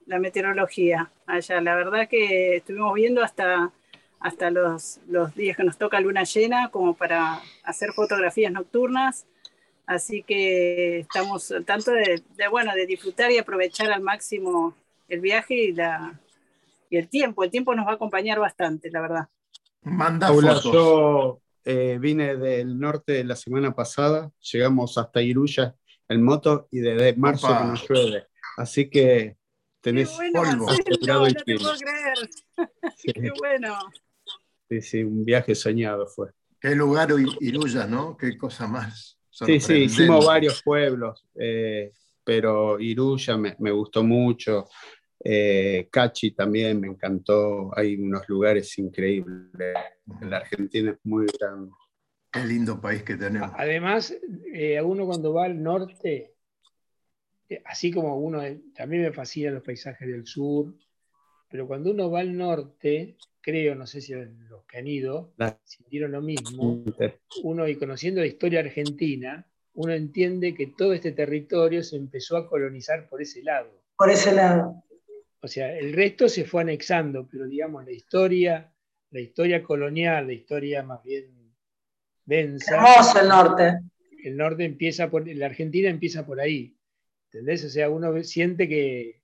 la 0.06 0.20
meteorología 0.20 1.10
allá. 1.26 1.62
La 1.62 1.76
verdad 1.76 2.10
que 2.10 2.58
estuvimos 2.58 2.94
viendo 2.94 3.24
hasta, 3.24 3.72
hasta 4.20 4.52
los, 4.52 5.00
los 5.08 5.34
días 5.36 5.56
que 5.56 5.64
nos 5.64 5.78
toca 5.78 6.02
luna 6.02 6.24
llena 6.26 6.70
como 6.70 6.94
para 6.96 7.42
hacer 7.64 7.94
fotografías 7.94 8.52
nocturnas. 8.52 9.26
Así 9.86 10.22
que 10.22 11.00
estamos 11.00 11.54
tanto 11.66 11.92
de, 11.92 12.22
de, 12.36 12.48
bueno, 12.50 12.76
de 12.76 12.86
disfrutar 12.86 13.32
y 13.32 13.38
aprovechar 13.38 13.90
al 13.90 14.02
máximo 14.02 14.76
el 15.08 15.22
viaje 15.22 15.56
y, 15.56 15.72
la, 15.72 16.20
y 16.90 16.98
el 16.98 17.08
tiempo. 17.08 17.46
El 17.46 17.52
tiempo 17.52 17.74
nos 17.74 17.88
va 17.88 17.92
a 17.92 17.96
acompañar 17.96 18.38
bastante, 18.40 18.92
la 18.92 19.02
verdad. 19.02 19.30
Manda 19.82 20.32
Yo 20.64 21.42
eh, 21.64 21.98
vine 22.00 22.36
del 22.36 22.80
norte 22.80 23.24
la 23.24 23.36
semana 23.36 23.74
pasada, 23.76 24.32
llegamos 24.52 24.98
hasta 24.98 25.22
Iruya 25.22 25.76
en 26.08 26.24
moto 26.24 26.68
y 26.72 26.80
desde 26.80 27.16
marzo 27.16 27.48
que 27.48 27.64
nos 27.64 27.88
llueve. 27.88 28.28
Así 28.58 28.90
que 28.90 29.38
tenés 29.82 30.16
bueno, 30.16 30.42
polvo. 30.42 30.66
no, 30.66 31.20
no 31.20 31.34
te 31.34 31.58
puedo 31.58 31.74
creer. 31.78 32.30
Qué 33.04 33.32
bueno. 33.38 33.78
Sí, 34.68 34.82
sí, 34.82 35.04
un 35.04 35.24
viaje 35.24 35.56
soñado 35.56 36.08
fue. 36.08 36.30
Qué 36.60 36.76
lugar 36.76 37.10
Iruya, 37.40 37.88
¿no? 37.88 38.18
Qué 38.18 38.38
cosa 38.38 38.68
más. 38.68 39.18
Sí, 39.30 39.60
sí, 39.60 39.74
hicimos 39.84 40.26
varios 40.26 40.62
pueblos, 40.62 41.26
eh, 41.36 41.94
pero 42.24 42.80
Iruya 42.80 43.38
me, 43.38 43.56
me 43.60 43.72
gustó 43.72 44.04
mucho. 44.04 44.68
Eh, 45.22 45.88
Cachi 45.92 46.32
también 46.32 46.80
me 46.80 46.88
encantó. 46.88 47.72
Hay 47.78 47.96
unos 47.96 48.28
lugares 48.30 48.78
increíbles. 48.78 49.76
La 50.22 50.38
Argentina 50.38 50.92
es 50.92 50.98
muy 51.04 51.26
grande. 51.40 51.72
Qué 52.32 52.46
lindo 52.46 52.80
país 52.80 53.04
que 53.04 53.16
tenemos. 53.16 53.52
Además, 53.56 54.16
eh, 54.54 54.82
uno 54.82 55.06
cuando 55.06 55.34
va 55.34 55.46
al 55.46 55.62
norte, 55.62 56.36
eh, 57.50 57.62
así 57.66 57.92
como 57.92 58.18
uno, 58.18 58.42
también 58.76 59.04
me 59.04 59.12
fascinan 59.12 59.56
los 59.56 59.64
paisajes 59.64 60.08
del 60.08 60.28
sur, 60.28 60.76
pero 61.50 61.68
cuando 61.68 61.90
uno 61.90 62.12
va 62.12 62.20
al 62.20 62.38
norte, 62.38 63.18
creo, 63.42 63.74
no 63.74 63.88
sé 63.88 64.02
si 64.02 64.14
los 64.14 64.64
que 64.66 64.78
han 64.78 64.88
ido 64.88 65.34
sintieron 65.64 66.12
lo 66.12 66.22
mismo, 66.22 66.84
uno 67.44 67.68
y 67.68 67.76
conociendo 67.76 68.22
la 68.22 68.28
historia 68.28 68.60
argentina, 68.60 69.48
uno 69.74 69.94
entiende 69.94 70.54
que 70.54 70.68
todo 70.68 70.94
este 70.94 71.12
territorio 71.14 71.84
se 71.84 71.96
empezó 71.96 72.38
a 72.38 72.48
colonizar 72.48 73.10
por 73.10 73.24
ese 73.24 73.42
lado. 73.42 73.72
Por 73.98 74.12
ese 74.12 74.34
lado. 74.34 74.84
O 75.42 75.48
sea, 75.48 75.78
el 75.78 75.94
resto 75.94 76.28
se 76.28 76.46
fue 76.46 76.62
anexando, 76.62 77.28
pero 77.30 77.46
digamos, 77.46 77.86
la 77.86 77.92
historia, 77.92 78.74
la 79.12 79.20
historia 79.20 79.64
colonial, 79.64 80.28
la 80.28 80.34
historia 80.34 80.84
más 80.84 81.02
bien 81.04 81.56
densa. 82.26 82.76
Hermoso 82.76 83.22
el 83.22 83.30
norte. 83.30 83.80
El 84.24 84.36
norte 84.36 84.66
empieza 84.66 85.10
por, 85.10 85.28
la 85.28 85.46
Argentina 85.46 85.90
empieza 85.90 86.26
por 86.26 86.40
ahí. 86.42 86.76
¿Entendés? 87.32 87.64
O 87.64 87.70
sea, 87.70 87.90
uno 87.90 88.22
siente 88.24 88.68
que 88.68 89.22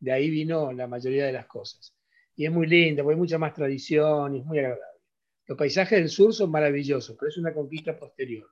de 0.00 0.12
ahí 0.12 0.30
vino 0.30 0.72
la 0.72 0.86
mayoría 0.86 1.26
de 1.26 1.32
las 1.32 1.46
cosas. 1.46 1.94
Y 2.34 2.44
es 2.44 2.52
muy 2.52 2.66
lindo, 2.66 3.02
porque 3.02 3.14
hay 3.14 3.20
mucha 3.20 3.38
más 3.38 3.54
tradición 3.54 4.34
y 4.36 4.40
es 4.40 4.44
muy 4.44 4.58
agradable. 4.58 5.00
Los 5.46 5.56
paisajes 5.56 5.98
del 5.98 6.08
sur 6.08 6.34
son 6.34 6.50
maravillosos, 6.50 7.16
pero 7.18 7.30
es 7.30 7.38
una 7.38 7.54
conquista 7.54 7.96
posterior. 7.96 8.50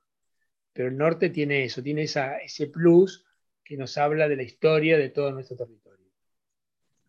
Pero 0.73 0.89
el 0.89 0.97
norte 0.97 1.29
tiene 1.29 1.65
eso, 1.65 1.83
tiene 1.83 2.03
esa, 2.03 2.37
ese 2.37 2.67
plus 2.67 3.25
que 3.63 3.77
nos 3.77 3.97
habla 3.97 4.27
de 4.27 4.37
la 4.37 4.43
historia 4.43 4.97
de 4.97 5.09
todo 5.09 5.31
nuestro 5.31 5.57
territorio. 5.57 5.84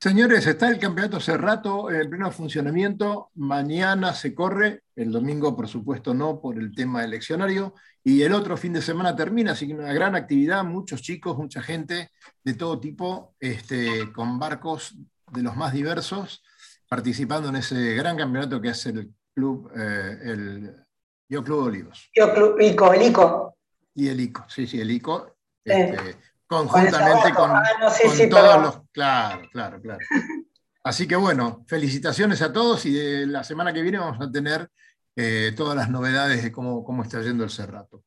Señores, 0.06 0.46
está 0.46 0.68
el 0.68 0.78
campeonato 0.78 1.18
Cerrato 1.18 1.90
en 1.90 2.08
pleno 2.08 2.30
funcionamiento. 2.30 3.30
Mañana 3.34 4.14
se 4.14 4.36
corre, 4.36 4.84
el 4.94 5.10
domingo, 5.10 5.56
por 5.56 5.66
supuesto, 5.66 6.14
no 6.14 6.40
por 6.40 6.60
el 6.60 6.72
tema 6.72 7.02
eleccionario. 7.02 7.74
Y 8.04 8.22
el 8.22 8.32
otro 8.32 8.56
fin 8.56 8.72
de 8.72 8.82
semana 8.82 9.16
termina, 9.16 9.50
así 9.50 9.66
que 9.66 9.74
una 9.74 9.92
gran 9.92 10.14
actividad, 10.14 10.62
muchos 10.62 11.02
chicos, 11.02 11.36
mucha 11.36 11.60
gente 11.60 12.12
de 12.44 12.54
todo 12.54 12.78
tipo, 12.78 13.34
este, 13.40 14.12
con 14.12 14.38
barcos 14.38 14.96
de 15.32 15.42
los 15.42 15.56
más 15.56 15.72
diversos, 15.72 16.40
participando 16.88 17.48
en 17.48 17.56
ese 17.56 17.96
gran 17.96 18.16
campeonato 18.16 18.60
que 18.60 18.68
hace 18.68 18.90
el 18.90 19.12
club, 19.34 19.72
eh, 19.76 20.18
el 20.22 20.86
Yo 21.28 21.42
Club 21.42 21.64
Olivos. 21.64 22.12
Yo 22.14 22.32
Club 22.32 22.60
ICO, 22.60 22.92
el 22.92 23.02
ICO. 23.08 23.56
Y 23.92 24.06
el 24.06 24.20
ICO, 24.20 24.44
sí, 24.46 24.68
sí, 24.68 24.80
el 24.80 24.88
ICO. 24.92 25.34
Este, 25.64 26.14
conjuntamente 26.46 27.34
con, 27.34 27.50
ah, 27.50 27.62
todos 28.30 28.62
los... 28.62 28.80
Claro, 28.92 29.42
claro, 29.52 29.80
claro. 29.80 30.00
Así 30.84 31.08
que 31.08 31.16
bueno, 31.16 31.64
felicitaciones 31.66 32.42
a 32.42 32.52
todos 32.52 32.86
y 32.86 33.26
la 33.26 33.42
semana 33.42 33.72
que 33.72 33.82
viene 33.82 33.98
vamos 33.98 34.20
a 34.20 34.30
tener 34.30 34.70
eh, 35.16 35.52
todas 35.56 35.74
las 35.74 35.90
novedades 35.90 36.44
de 36.44 36.52
cómo, 36.52 36.84
cómo 36.84 37.02
está 37.02 37.20
yendo 37.22 37.42
el 37.42 37.50
Cerrato. 37.50 38.04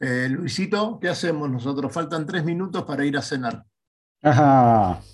Eh, 0.00 0.28
Luisito, 0.30 0.98
¿qué 1.00 1.08
hacemos 1.08 1.50
nosotros? 1.50 1.92
Faltan 1.92 2.26
tres 2.26 2.44
minutos 2.44 2.84
para 2.84 3.04
ir 3.04 3.16
a 3.16 3.22
cenar. 3.22 3.64
Ajá. 4.22 5.00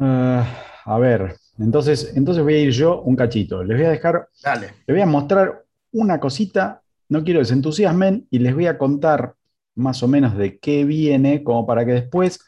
Eh, 0.00 0.44
a 0.84 0.98
ver, 0.98 1.36
entonces, 1.58 2.12
entonces 2.14 2.44
voy 2.44 2.54
a 2.54 2.60
ir 2.60 2.70
yo 2.70 3.02
un 3.02 3.16
cachito. 3.16 3.64
Les 3.64 3.76
voy 3.76 3.86
a 3.86 3.90
dejar, 3.90 4.28
Dale. 4.40 4.68
les 4.86 4.94
voy 4.94 5.00
a 5.00 5.06
mostrar 5.06 5.64
una 5.90 6.20
cosita, 6.20 6.82
no 7.08 7.24
quiero 7.24 7.40
que 7.40 7.46
se 7.46 7.54
entusiasmen, 7.54 8.28
y 8.30 8.38
les 8.38 8.54
voy 8.54 8.68
a 8.68 8.78
contar 8.78 9.34
más 9.78 10.02
o 10.02 10.08
menos 10.08 10.36
de 10.36 10.58
qué 10.58 10.84
viene, 10.84 11.42
como 11.42 11.66
para 11.66 11.86
que 11.86 11.92
después 11.92 12.40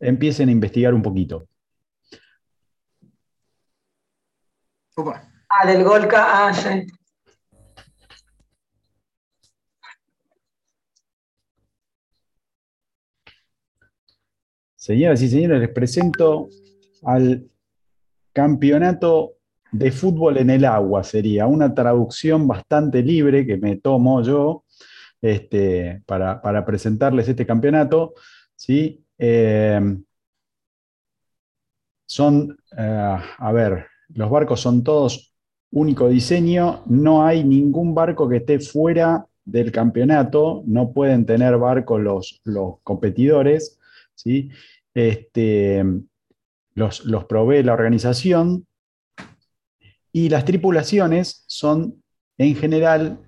empiecen 0.00 0.48
a 0.48 0.52
investigar 0.52 0.94
un 0.94 1.02
poquito. 1.02 1.46
Ah, 4.96 5.66
del 5.66 5.84
Golka, 5.84 6.48
ah, 6.48 6.52
Señoras 14.76 15.20
y 15.20 15.28
señores, 15.28 15.60
les 15.60 15.70
presento 15.70 16.48
al 17.02 17.50
campeonato 18.32 19.32
de 19.72 19.90
fútbol 19.90 20.38
en 20.38 20.50
el 20.50 20.64
agua. 20.64 21.02
Sería 21.02 21.46
una 21.46 21.74
traducción 21.74 22.46
bastante 22.46 23.02
libre 23.02 23.44
que 23.44 23.56
me 23.56 23.76
tomo 23.76 24.22
yo 24.22 24.65
este, 25.20 26.02
para, 26.06 26.64
presentarles 26.64 27.28
este 27.28 27.46
campeonato. 27.46 28.14
¿sí? 28.54 29.04
Eh, 29.18 29.80
son, 32.06 32.56
eh, 32.76 33.18
a 33.38 33.52
ver, 33.52 33.86
los 34.08 34.30
barcos 34.30 34.60
son 34.60 34.82
todos 34.82 35.34
único 35.70 36.08
diseño, 36.08 36.82
no 36.86 37.26
hay 37.26 37.44
ningún 37.44 37.94
barco 37.94 38.28
que 38.28 38.36
esté 38.36 38.60
fuera 38.60 39.26
del 39.44 39.72
campeonato, 39.72 40.62
no 40.66 40.92
pueden 40.92 41.26
tener 41.26 41.56
barcos 41.58 42.00
los, 42.00 42.40
los 42.44 42.80
competidores, 42.82 43.78
¿sí? 44.14 44.50
este, 44.94 45.84
los, 46.74 47.04
los 47.04 47.24
provee 47.24 47.62
la 47.62 47.74
organización 47.74 48.66
y 50.12 50.28
las 50.28 50.44
tripulaciones 50.44 51.44
son 51.46 52.02
en 52.38 52.54
general 52.54 53.25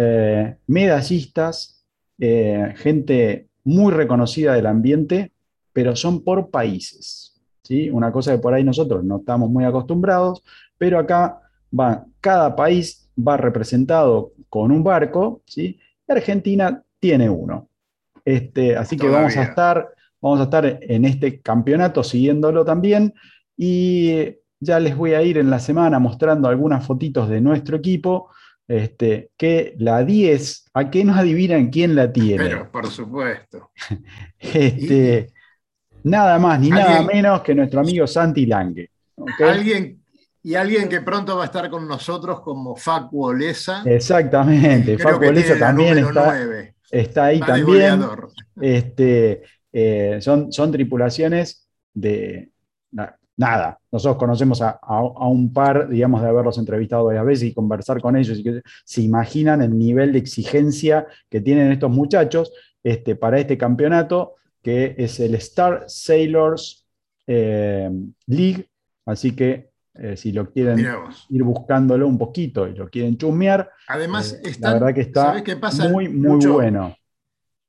eh, 0.00 0.56
medallistas, 0.68 1.84
eh, 2.20 2.72
gente 2.76 3.48
muy 3.64 3.92
reconocida 3.92 4.54
del 4.54 4.66
ambiente, 4.66 5.32
pero 5.72 5.96
son 5.96 6.22
por 6.22 6.50
países. 6.50 7.34
¿sí? 7.62 7.90
Una 7.90 8.12
cosa 8.12 8.30
que 8.30 8.38
por 8.38 8.54
ahí 8.54 8.62
nosotros 8.62 9.02
no 9.02 9.16
estamos 9.16 9.50
muy 9.50 9.64
acostumbrados, 9.64 10.44
pero 10.78 11.00
acá 11.00 11.40
va, 11.76 12.06
cada 12.20 12.54
país 12.54 13.10
va 13.18 13.36
representado 13.36 14.34
con 14.48 14.70
un 14.70 14.84
barco, 14.84 15.42
¿sí? 15.46 15.80
Argentina 16.06 16.80
tiene 17.00 17.28
uno. 17.28 17.68
Este, 18.24 18.76
así 18.76 18.96
que 18.96 19.08
vamos 19.08 19.36
a, 19.36 19.42
estar, 19.42 19.88
vamos 20.20 20.38
a 20.38 20.44
estar 20.44 20.78
en 20.80 21.06
este 21.06 21.40
campeonato 21.40 22.04
siguiéndolo 22.04 22.64
también 22.64 23.14
y 23.56 24.36
ya 24.60 24.78
les 24.78 24.96
voy 24.96 25.14
a 25.14 25.22
ir 25.22 25.38
en 25.38 25.50
la 25.50 25.58
semana 25.58 25.98
mostrando 25.98 26.46
algunas 26.46 26.86
fotitos 26.86 27.28
de 27.28 27.40
nuestro 27.40 27.76
equipo 27.76 28.28
este, 28.68 29.30
que 29.36 29.74
la 29.78 30.04
10, 30.04 30.66
¿a 30.74 30.90
qué 30.90 31.02
nos 31.02 31.16
adivinan 31.16 31.70
quién 31.70 31.96
la 31.96 32.12
tiene? 32.12 32.44
Pero, 32.44 32.70
por 32.70 32.86
supuesto. 32.88 33.70
este, 34.38 35.32
nada 36.04 36.38
más 36.38 36.60
ni 36.60 36.68
nada 36.68 37.02
menos 37.02 37.40
que 37.40 37.54
nuestro 37.54 37.80
amigo 37.80 38.06
Santi 38.06 38.44
Lange. 38.44 38.90
Alguien, 39.40 40.02
y 40.42 40.54
alguien 40.54 40.88
que 40.88 41.00
pronto 41.00 41.36
va 41.36 41.44
a 41.44 41.46
estar 41.46 41.68
con 41.70 41.88
nosotros 41.88 42.40
como 42.42 42.76
Facu 42.76 43.24
Olesa. 43.24 43.82
Exactamente, 43.86 44.98
Facu 44.98 45.24
Olesa 45.24 45.58
también 45.58 45.98
está, 45.98 46.70
está, 46.90 47.24
ahí 47.24 47.40
también. 47.40 48.04
Este, 48.60 49.42
eh, 49.72 50.18
son, 50.20 50.52
son 50.52 50.70
tripulaciones 50.70 51.66
de, 51.94 52.50
nada, 53.38 53.78
nosotros 53.92 54.18
conocemos 54.18 54.60
a, 54.60 54.78
un 55.28 55.52
par, 55.52 55.88
digamos, 55.88 56.20
de 56.20 56.28
haberlos 56.28 56.58
entrevistado 56.58 57.04
varias 57.04 57.24
veces 57.24 57.48
y 57.48 57.54
conversar 57.54 58.00
con 58.00 58.16
ellos, 58.16 58.38
y 58.38 58.42
que 58.42 58.62
se 58.84 59.00
imaginan 59.00 59.62
el 59.62 59.78
nivel 59.78 60.12
de 60.12 60.18
exigencia 60.18 61.06
que 61.30 61.40
tienen 61.40 61.70
estos 61.70 61.90
muchachos 61.90 62.52
este, 62.82 63.14
para 63.14 63.38
este 63.38 63.56
campeonato, 63.56 64.34
que 64.60 64.96
es 64.98 65.20
el 65.20 65.36
Star 65.36 65.84
Sailors 65.86 66.84
eh, 67.28 67.88
League, 68.26 68.68
así 69.06 69.30
que 69.36 69.70
eh, 69.94 70.16
si 70.16 70.32
lo 70.32 70.50
quieren 70.50 70.84
ir 71.28 71.42
buscándolo 71.44 72.08
un 72.08 72.18
poquito 72.18 72.66
y 72.66 72.74
lo 72.74 72.88
quieren 72.88 73.16
chusmear, 73.16 73.70
Además, 73.86 74.40
eh, 74.44 74.56
la 74.58 74.74
verdad 74.74 74.94
que 74.94 75.02
está 75.02 75.42
muy, 75.90 76.08
muy 76.08 76.44
bueno. 76.44 76.96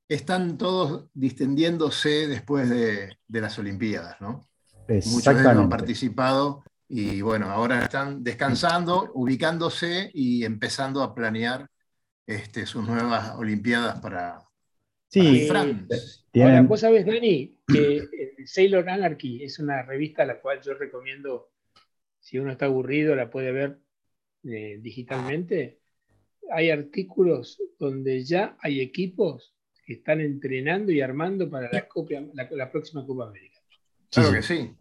Están 0.08 0.58
todos 0.58 1.06
distendiéndose 1.14 2.28
después 2.28 2.68
de, 2.72 3.18
de 3.28 3.42
las 3.42 3.60
Olimpiadas, 3.60 4.20
¿no? 4.20 4.49
Muchos 4.90 5.36
de 5.36 5.42
ellos 5.42 5.46
han 5.46 5.70
participado 5.70 6.64
y 6.88 7.22
bueno, 7.22 7.50
ahora 7.50 7.84
están 7.84 8.24
descansando, 8.24 9.12
ubicándose 9.14 10.10
y 10.14 10.44
empezando 10.44 11.04
a 11.04 11.14
planear 11.14 11.70
este, 12.26 12.66
sus 12.66 12.88
nuevas 12.88 13.36
Olimpiadas 13.38 14.00
para, 14.00 14.42
sí, 15.08 15.48
Francia. 15.48 15.98
Ahora, 16.36 16.62
vos 16.64 16.80
sabés, 16.80 17.06
Dani, 17.06 17.60
que 17.68 18.08
Sailor 18.46 18.90
Anarchy 18.90 19.44
es 19.44 19.60
una 19.60 19.84
revista 19.84 20.24
a 20.24 20.26
la 20.26 20.40
cual 20.40 20.60
yo 20.62 20.74
recomiendo, 20.74 21.52
si 22.20 22.40
uno 22.40 22.52
está 22.52 22.66
aburrido, 22.66 23.16
la 23.16 23.30
puede 23.30 23.52
ver 23.52 23.80
eh, 24.44 24.80
digitalmente. 24.82 25.80
Hay 26.52 26.72
artículos 26.72 27.62
donde 27.78 28.24
ya 28.24 28.58
hay 28.62 28.82
equipos 28.82 29.54
están 29.94 30.22
entrenando 30.22 30.92
y 30.92 31.02
armando 31.02 31.50
para 31.50 31.70
la, 31.72 31.88
la, 32.52 32.72
próxima 32.72 33.06
Copa 33.06 33.28
América. 33.28 33.49
Claro 34.12 34.32
que 34.34 34.42
sí. 34.42 34.76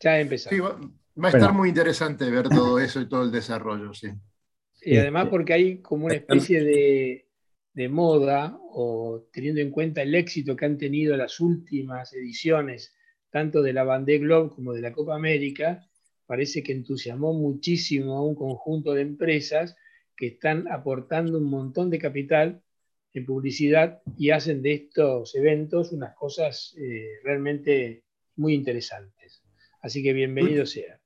Ya 0.00 0.20
empezó. 0.20 0.50
va, 0.50 1.28
a 1.28 1.32
estar 1.32 1.52
muy 1.52 1.70
interesante 1.70 2.30
ver 2.30 2.48
todo 2.48 2.78
eso 2.78 3.00
y 3.00 3.08
todo 3.08 3.24
el 3.24 3.32
desarrollo, 3.32 3.92
sí. 3.92 4.08
Y 4.82 4.96
además 4.96 5.28
porque 5.28 5.52
hay 5.52 5.82
como 5.82 6.06
una 6.06 6.14
especie 6.14 6.62
de, 6.62 7.28
de 7.72 7.88
moda, 7.88 8.58
o 8.70 9.28
teniendo 9.32 9.60
en 9.60 9.70
cuenta 9.70 10.02
el 10.02 10.14
éxito 10.14 10.54
que 10.54 10.66
han 10.66 10.78
tenido 10.78 11.16
las 11.16 11.40
últimas 11.40 12.12
ediciones, 12.12 12.94
tanto 13.30 13.62
de 13.62 13.72
la 13.72 13.84
Vendée 13.84 14.18
Globe 14.18 14.50
como 14.54 14.72
de 14.72 14.80
la 14.80 14.92
Copa 14.92 15.16
América, 15.16 15.88
parece 16.26 16.62
que 16.62 16.72
entusiasmó 16.72 17.32
muchísimo 17.32 18.16
a 18.16 18.24
un 18.24 18.34
conjunto 18.34 18.94
de 18.94 19.02
empresas 19.02 19.76
que 20.16 20.26
están 20.28 20.68
aportando 20.68 21.38
un 21.38 21.50
montón 21.50 21.90
de 21.90 21.98
capital 21.98 22.62
en 23.18 23.26
publicidad 23.26 24.00
y 24.16 24.30
hacen 24.30 24.62
de 24.62 24.72
estos 24.74 25.34
eventos 25.34 25.92
unas 25.92 26.14
cosas 26.14 26.74
eh, 26.78 27.20
realmente 27.22 28.04
muy 28.36 28.54
interesantes. 28.54 29.42
Así 29.82 30.02
que 30.02 30.12
bienvenido 30.12 30.66
sea. 30.66 30.98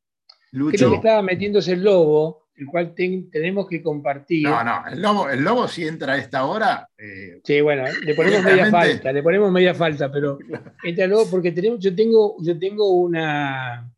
Creo 0.51 0.91
que 0.91 0.97
estaba 0.97 1.23
metiéndose 1.23 1.73
el 1.73 1.83
lobo, 1.83 2.49
el 2.55 2.67
cual 2.67 2.95
tenemos 2.95 3.67
que 3.67 3.83
compartir. 3.83 4.45
No, 4.45 4.63
no, 4.63 4.85
el 4.91 5.01
lobo, 5.01 5.31
el 5.31 5.43
lobo 5.43 5.67
si 5.67 5.87
entra 5.87 6.15
a 6.15 6.19
esta 6.19 6.45
hora. 6.45 6.89
Eh, 6.99 7.41
sí, 7.43 7.61
bueno, 7.61 7.85
le 8.05 8.15
ponemos 8.15 8.45
media 8.45 8.71
falta, 8.71 9.13
le 9.13 9.23
ponemos 9.23 9.51
media 9.51 9.75
falta, 9.75 10.13
pero 10.13 10.39
entra 10.85 11.05
el 11.05 11.11
lobo 11.11 11.31
porque 11.31 11.53
tenemos, 11.53 11.81
yo 11.81 11.95
tengo, 11.95 12.37
yo 12.43 12.59
tengo 12.59 12.91
una, 12.91 13.91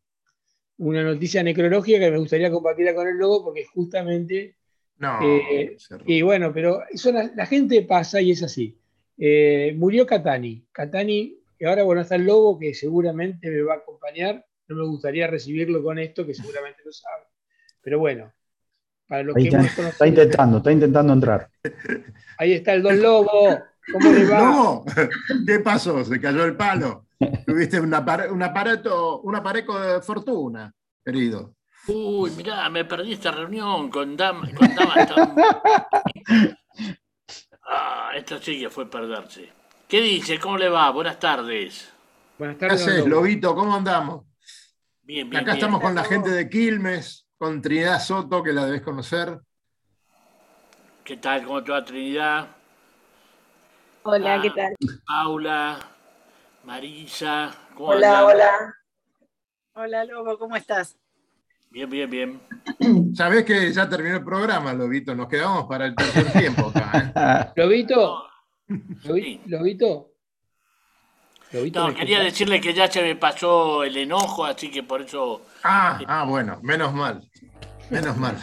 una 0.77 1.03
noticia 1.03 1.43
necrológica 1.43 1.99
que 1.99 2.11
me 2.11 2.17
gustaría 2.17 2.49
compartirla 2.49 2.95
con 2.95 3.07
el 3.07 3.17
lobo 3.17 3.43
porque 3.43 3.65
justamente 3.65 4.54
no. 4.97 5.19
Eh, 5.21 5.77
y 6.05 6.21
bueno, 6.21 6.53
pero 6.53 6.83
eso 6.89 7.11
la, 7.11 7.45
gente 7.45 7.81
pasa 7.83 8.21
y 8.21 8.31
es 8.31 8.43
así. 8.43 8.77
Eh, 9.17 9.73
murió 9.77 10.05
Catani. 10.05 10.65
Catani, 10.71 11.37
y 11.59 11.65
ahora 11.65 11.83
bueno, 11.83 12.01
está 12.01 12.15
el 12.15 12.25
lobo 12.25 12.57
que 12.57 12.73
seguramente 12.73 13.49
me 13.49 13.61
va 13.61 13.75
a 13.75 13.77
acompañar. 13.77 14.45
No 14.67 14.75
me 14.77 14.85
gustaría 14.85 15.27
recibirlo 15.27 15.83
con 15.83 15.99
esto, 15.99 16.25
que 16.25 16.33
seguramente 16.33 16.81
lo 16.85 16.91
sabe. 16.91 17.25
Pero 17.81 17.99
bueno, 17.99 18.33
para 19.07 19.23
los 19.23 19.35
que 19.35 19.47
está, 19.47 19.89
está 19.89 20.07
intentando, 20.07 20.57
está 20.57 20.71
intentando 20.71 21.13
entrar. 21.13 21.49
Ahí 22.37 22.53
está 22.53 22.73
el 22.73 22.81
Don 22.81 23.01
Lobo. 23.01 23.59
¿Cómo 23.91 24.11
le 24.11 24.25
va? 24.25 24.39
No, 24.41 24.85
¿qué 25.45 25.59
pasó? 25.59 26.03
Se 26.03 26.19
cayó 26.19 26.45
el 26.45 26.55
palo. 26.55 27.05
Tuviste 27.45 27.79
un, 27.79 27.93
aparato, 27.93 29.21
un 29.21 29.35
aparejo 29.35 29.79
de 29.79 30.01
fortuna, 30.01 30.73
querido. 31.03 31.55
Uy, 31.87 32.31
mirá, 32.31 32.69
me 32.69 32.85
perdí 32.85 33.13
esta 33.13 33.31
reunión 33.31 33.89
con 33.89 34.17
Dama. 34.17 34.49
ah, 37.63 38.11
esta 38.15 38.41
sí 38.41 38.59
que 38.59 38.69
fue 38.69 38.89
perderse. 38.89 39.51
¿Qué 39.87 40.01
dice? 40.01 40.39
¿Cómo 40.39 40.57
le 40.57 40.69
va? 40.69 40.89
Buenas 40.89 41.19
tardes. 41.19 41.93
Buenas 42.39 42.57
tardes. 42.57 42.83
¿Qué 42.83 42.91
haces, 42.91 43.05
Lobito? 43.05 43.53
¿Cómo 43.53 43.75
andamos? 43.75 44.25
Bien, 45.03 45.29
bien. 45.29 45.43
Acá 45.43 45.53
estamos 45.53 45.79
con 45.79 45.93
la 45.93 46.03
gente 46.03 46.31
de 46.31 46.49
Quilmes, 46.49 47.27
con 47.37 47.61
Trinidad 47.61 48.01
Soto, 48.01 48.41
que 48.41 48.51
la 48.51 48.65
debes 48.65 48.81
conocer. 48.81 49.39
¿Qué 51.03 51.17
tal? 51.17 51.45
¿Cómo 51.45 51.63
te 51.63 51.71
va, 51.71 51.85
Trinidad? 51.85 52.47
Hola, 54.01 54.41
¿qué 54.41 54.49
tal? 54.49 54.75
Paula, 55.05 55.79
Marisa. 56.63 57.55
¿cómo 57.75 57.89
hola, 57.89 58.25
hola. 58.25 58.75
Hola, 59.73 60.05
Lobo, 60.05 60.39
¿cómo 60.39 60.55
estás? 60.55 60.97
Bien, 61.75 61.89
bien, 61.89 62.09
bien. 62.09 62.41
Sabés 63.15 63.43
que 63.43 63.73
ya 63.73 63.89
terminó 63.89 64.15
el 64.15 64.23
programa, 64.23 64.71
Lobito. 64.71 65.13
Nos 65.13 65.27
quedamos 65.27 65.65
para 65.65 65.87
el 65.87 65.93
tercer 65.93 66.31
tiempo 66.31 66.71
acá. 66.73 67.11
¿eh? 67.13 67.51
Lobito. 67.61 68.23
Lobito. 69.03 70.13
no, 71.73 71.93
quería 71.93 72.21
decirle 72.21 72.61
que 72.61 72.73
ya 72.73 72.89
se 72.89 73.01
me 73.01 73.17
pasó 73.17 73.83
el 73.83 73.97
enojo, 73.97 74.45
así 74.45 74.71
que 74.71 74.83
por 74.83 75.01
eso. 75.01 75.41
Ah, 75.65 75.99
ah 76.07 76.23
bueno, 76.23 76.61
menos 76.63 76.93
mal. 76.93 77.29
Menos 77.89 78.15
mal. 78.15 78.37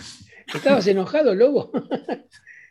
¿Estabas 0.52 0.86
enojado, 0.88 1.34
Lobo? 1.34 1.72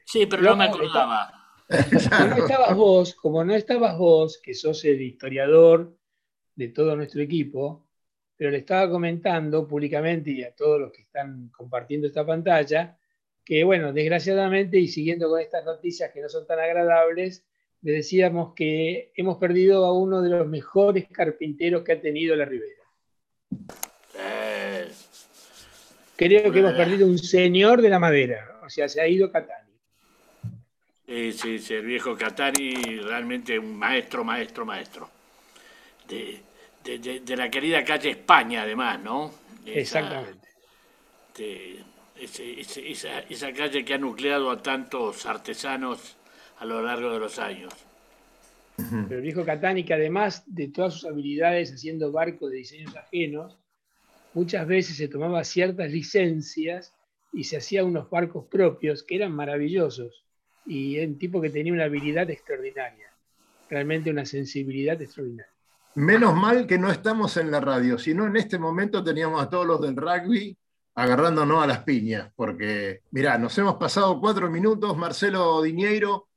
Sí, 0.05 0.27
pero 0.27 0.43
no 0.43 0.55
me 0.55 0.65
acordaba. 0.65 1.33
Como 1.69 2.25
no 2.27 2.35
estabas 2.35 2.75
vos, 2.75 3.15
como 3.15 3.43
no 3.45 3.55
estabas 3.55 3.97
vos, 3.97 4.39
que 4.43 4.53
sos 4.53 4.83
el 4.83 5.01
historiador 5.01 5.97
de 6.55 6.67
todo 6.67 6.97
nuestro 6.97 7.21
equipo, 7.21 7.87
pero 8.41 8.49
le 8.49 8.57
estaba 8.57 8.89
comentando 8.89 9.67
públicamente 9.67 10.31
y 10.31 10.41
a 10.41 10.49
todos 10.49 10.81
los 10.81 10.91
que 10.91 11.03
están 11.03 11.49
compartiendo 11.49 12.07
esta 12.07 12.25
pantalla, 12.25 12.97
que 13.45 13.63
bueno, 13.63 13.93
desgraciadamente 13.93 14.79
y 14.79 14.87
siguiendo 14.87 15.29
con 15.29 15.39
estas 15.39 15.63
noticias 15.63 16.09
que 16.09 16.21
no 16.21 16.27
son 16.27 16.47
tan 16.47 16.57
agradables, 16.57 17.45
le 17.83 17.91
decíamos 17.91 18.55
que 18.55 19.11
hemos 19.15 19.37
perdido 19.37 19.85
a 19.85 19.93
uno 19.93 20.23
de 20.23 20.31
los 20.31 20.47
mejores 20.47 21.07
carpinteros 21.09 21.83
que 21.83 21.91
ha 21.91 22.01
tenido 22.01 22.35
la 22.35 22.45
Ribera. 22.45 22.81
Creo 26.15 26.51
que 26.51 26.59
hemos 26.61 26.73
perdido 26.73 27.05
un 27.05 27.19
señor 27.19 27.79
de 27.79 27.89
la 27.89 27.99
madera, 27.99 28.59
o 28.65 28.69
sea, 28.71 28.89
se 28.89 29.01
ha 29.01 29.07
ido 29.07 29.31
Catani. 29.31 29.71
Sí, 31.05 31.31
sí, 31.31 31.59
sí, 31.59 31.75
el 31.75 31.85
viejo 31.85 32.17
Catani, 32.17 33.01
realmente 33.03 33.59
un 33.59 33.77
maestro, 33.77 34.23
maestro, 34.23 34.65
maestro. 34.65 35.11
De, 36.83 37.35
la 37.35 37.49
querida 37.49 37.83
calle 37.83 38.11
España, 38.11 38.63
además, 38.63 39.01
¿no? 39.01 39.33
Exactamente. 39.65 40.47
esa, 42.17 43.53
calle 43.53 43.85
que 43.85 43.93
ha 43.93 43.97
nucleado 43.97 44.49
a 44.49 44.61
tantos 44.61 45.25
artesanos 45.25 46.17
a 46.57 46.65
lo 46.65 46.81
largo 46.81 47.11
de 47.11 47.19
los 47.19 47.39
años. 47.39 47.73
Pero 48.75 49.15
el 49.15 49.21
viejo 49.21 49.45
Catani, 49.45 49.83
que 49.83 49.93
además 49.93 50.43
de 50.47 50.69
todas 50.69 50.93
sus 50.93 51.05
habilidades 51.05 51.71
haciendo 51.71 52.11
barcos 52.11 52.49
de 52.51 52.57
diseños 52.57 52.95
ajenos, 52.95 53.59
muchas 54.33 54.65
veces 54.65 54.97
se 54.97 55.07
tomaba 55.07 55.43
ciertas 55.43 55.91
licencias 55.91 56.93
y 57.31 57.43
se 57.43 57.57
hacía 57.57 57.83
unos 57.83 58.09
barcos 58.09 58.45
propios 58.47 59.03
que 59.03 59.15
eran 59.15 59.33
maravillosos. 59.33 60.25
Y 60.65 60.99
un 60.99 61.17
tipo 61.17 61.41
que 61.41 61.49
tenía 61.49 61.73
una 61.73 61.85
habilidad 61.85 62.29
extraordinaria, 62.29 63.11
realmente 63.69 64.09
una 64.09 64.25
sensibilidad 64.25 64.99
extraordinaria. 65.01 65.51
Menos 65.95 66.35
mal 66.35 66.67
que 66.67 66.77
no 66.77 66.89
estamos 66.89 67.35
en 67.37 67.51
la 67.51 67.59
radio, 67.59 67.97
sino 67.97 68.25
en 68.25 68.37
este 68.37 68.57
momento 68.57 69.03
teníamos 69.03 69.41
a 69.41 69.49
todos 69.49 69.65
los 69.65 69.81
del 69.81 69.95
rugby 69.95 70.57
agarrándonos 70.95 71.63
a 71.63 71.67
las 71.67 71.83
piñas, 71.83 72.31
porque, 72.35 73.01
mirá, 73.11 73.37
nos 73.37 73.57
hemos 73.57 73.75
pasado 73.75 74.19
cuatro 74.19 74.49
minutos, 74.49 74.97
Marcelo 74.97 75.61
Diñeiro, 75.61 76.27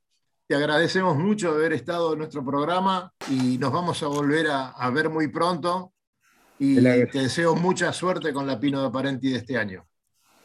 te 0.47 0.55
agradecemos 0.55 1.17
mucho 1.17 1.51
de 1.51 1.57
haber 1.57 1.73
estado 1.73 2.13
en 2.13 2.19
nuestro 2.19 2.45
programa 2.45 3.13
y 3.29 3.57
nos 3.57 3.71
vamos 3.71 4.01
a 4.03 4.07
volver 4.07 4.47
a, 4.49 4.89
ver 4.91 5.09
muy 5.09 5.27
pronto 5.27 5.93
y 6.59 6.75
te 6.81 7.19
deseo 7.19 7.55
mucha 7.55 7.91
suerte 7.91 8.31
con 8.31 8.47
la 8.47 8.59
Pino 8.59 8.83
de 8.83 8.91
Parenti 8.91 9.31
de 9.31 9.37
este 9.37 9.57
año. 9.57 9.85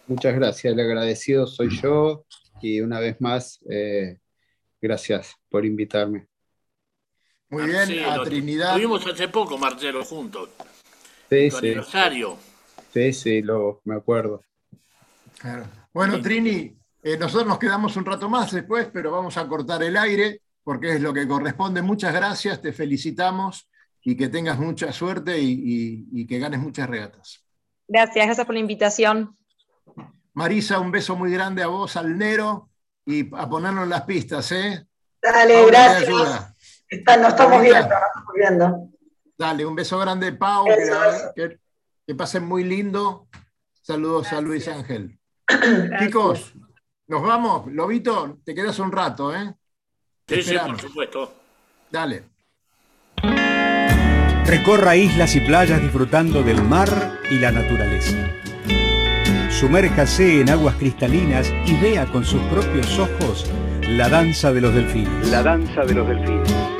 Muchas 0.07 0.35
gracias, 0.35 0.73
el 0.73 0.81
agradecido 0.81 1.47
soy 1.47 1.69
yo 1.71 2.25
y 2.63 2.81
una 2.81 2.99
vez 2.99 3.21
más, 3.21 3.61
eh, 3.69 4.19
gracias 4.81 5.35
por 5.49 5.65
invitarme. 5.65 6.30
Muy 7.51 7.67
bien, 7.67 8.05
a 8.05 8.23
Trinidad. 8.23 8.75
Tuvimos 8.75 9.05
hace 9.07 9.27
poco, 9.27 9.59
Marcelo, 9.59 10.05
juntos. 10.05 10.51
Sí, 11.29 11.51
sí. 11.51 11.57
aniversario. 11.57 12.37
Sí, 12.93 13.13
sí, 13.13 13.43
lo, 13.43 13.81
me 13.85 13.97
acuerdo. 13.97 14.43
Bueno, 15.93 16.21
Trini, 16.21 16.77
eh, 17.03 17.17
nosotros 17.17 17.49
nos 17.49 17.59
quedamos 17.59 17.97
un 17.97 18.05
rato 18.05 18.29
más 18.29 18.53
después, 18.53 18.89
pero 18.93 19.11
vamos 19.11 19.37
a 19.37 19.49
cortar 19.49 19.83
el 19.83 19.97
aire 19.97 20.43
porque 20.63 20.95
es 20.95 21.01
lo 21.01 21.13
que 21.13 21.27
corresponde. 21.27 21.83
Muchas 21.83 22.15
gracias, 22.15 22.63
te 22.63 22.73
felicitamos 22.73 23.69
y 24.03 24.17
que 24.17 24.29
tengas 24.29 24.59
mucha 24.59 24.93
suerte 24.93 25.37
y, 25.41 26.27
que 26.27 26.39
ganes 26.39 26.61
muchas 26.61 26.89
regatas. 26.89 27.45
Gracias, 27.89 28.27
gracias 28.27 28.47
por 28.47 28.55
la 28.55 28.61
invitación. 28.61 29.37
Marisa, 30.35 30.79
un 30.79 30.93
beso 30.93 31.17
muy 31.17 31.33
grande 31.33 31.65
a 31.65 31.67
vos, 31.67 31.97
al 31.97 32.17
Nero, 32.17 32.71
y 33.05 33.35
a 33.35 33.49
ponernos 33.49 33.85
en 33.85 33.91
las 33.91 34.03
pistas, 34.03 34.53
¿eh? 34.53 34.87
Dale, 35.21 35.67
gracias 35.67 36.55
no 36.91 37.29
estamos 37.29 37.63
viendo, 37.63 37.89
no 37.89 38.07
estamos 38.07 38.35
viendo. 38.35 38.89
Dale, 39.39 39.65
un 39.65 39.75
beso 39.75 39.99
grande, 39.99 40.33
Pau. 40.33 40.67
Que, 41.35 42.15
pasen 42.15 42.45
muy 42.45 42.65
lindo. 42.65 43.29
Saludos 43.81 44.33
a 44.33 44.41
Luis 44.41 44.69
Ángel. 44.69 45.19
Chicos, 45.99 46.53
nos 47.07 47.23
vamos. 47.23 47.73
Lobito, 47.73 48.39
te 48.45 48.55
quedas 48.55 48.79
un 48.81 48.93
rato, 48.93 49.35
¿eh? 49.35 49.55
Sí, 50.27 50.43
sí, 50.43 50.57
por 50.59 50.81
supuesto. 50.81 51.33
Dale. 51.91 52.25
Recorra 54.45 54.97
islas 54.97 55.35
y 55.37 55.41
playas 55.41 55.81
disfrutando 55.81 56.43
del 56.43 56.63
mar 56.63 56.89
y 57.31 57.39
la 57.39 57.53
naturaleza. 57.53 58.17
Sumérjase 59.49 60.41
en 60.41 60.51
aguas 60.51 60.75
cristalinas 60.77 61.53
y 61.67 61.81
vea 61.81 62.07
con 62.07 62.25
sus 62.25 62.43
propios 62.45 62.99
ojos 62.99 63.51
la 63.83 64.09
danza 64.09 64.53
de 64.53 64.61
los 64.61 64.75
delfines. 64.75 65.29
La 65.29 65.43
danza 65.43 65.83
de 65.85 65.95
los 65.95 66.07
delfines 66.09 66.80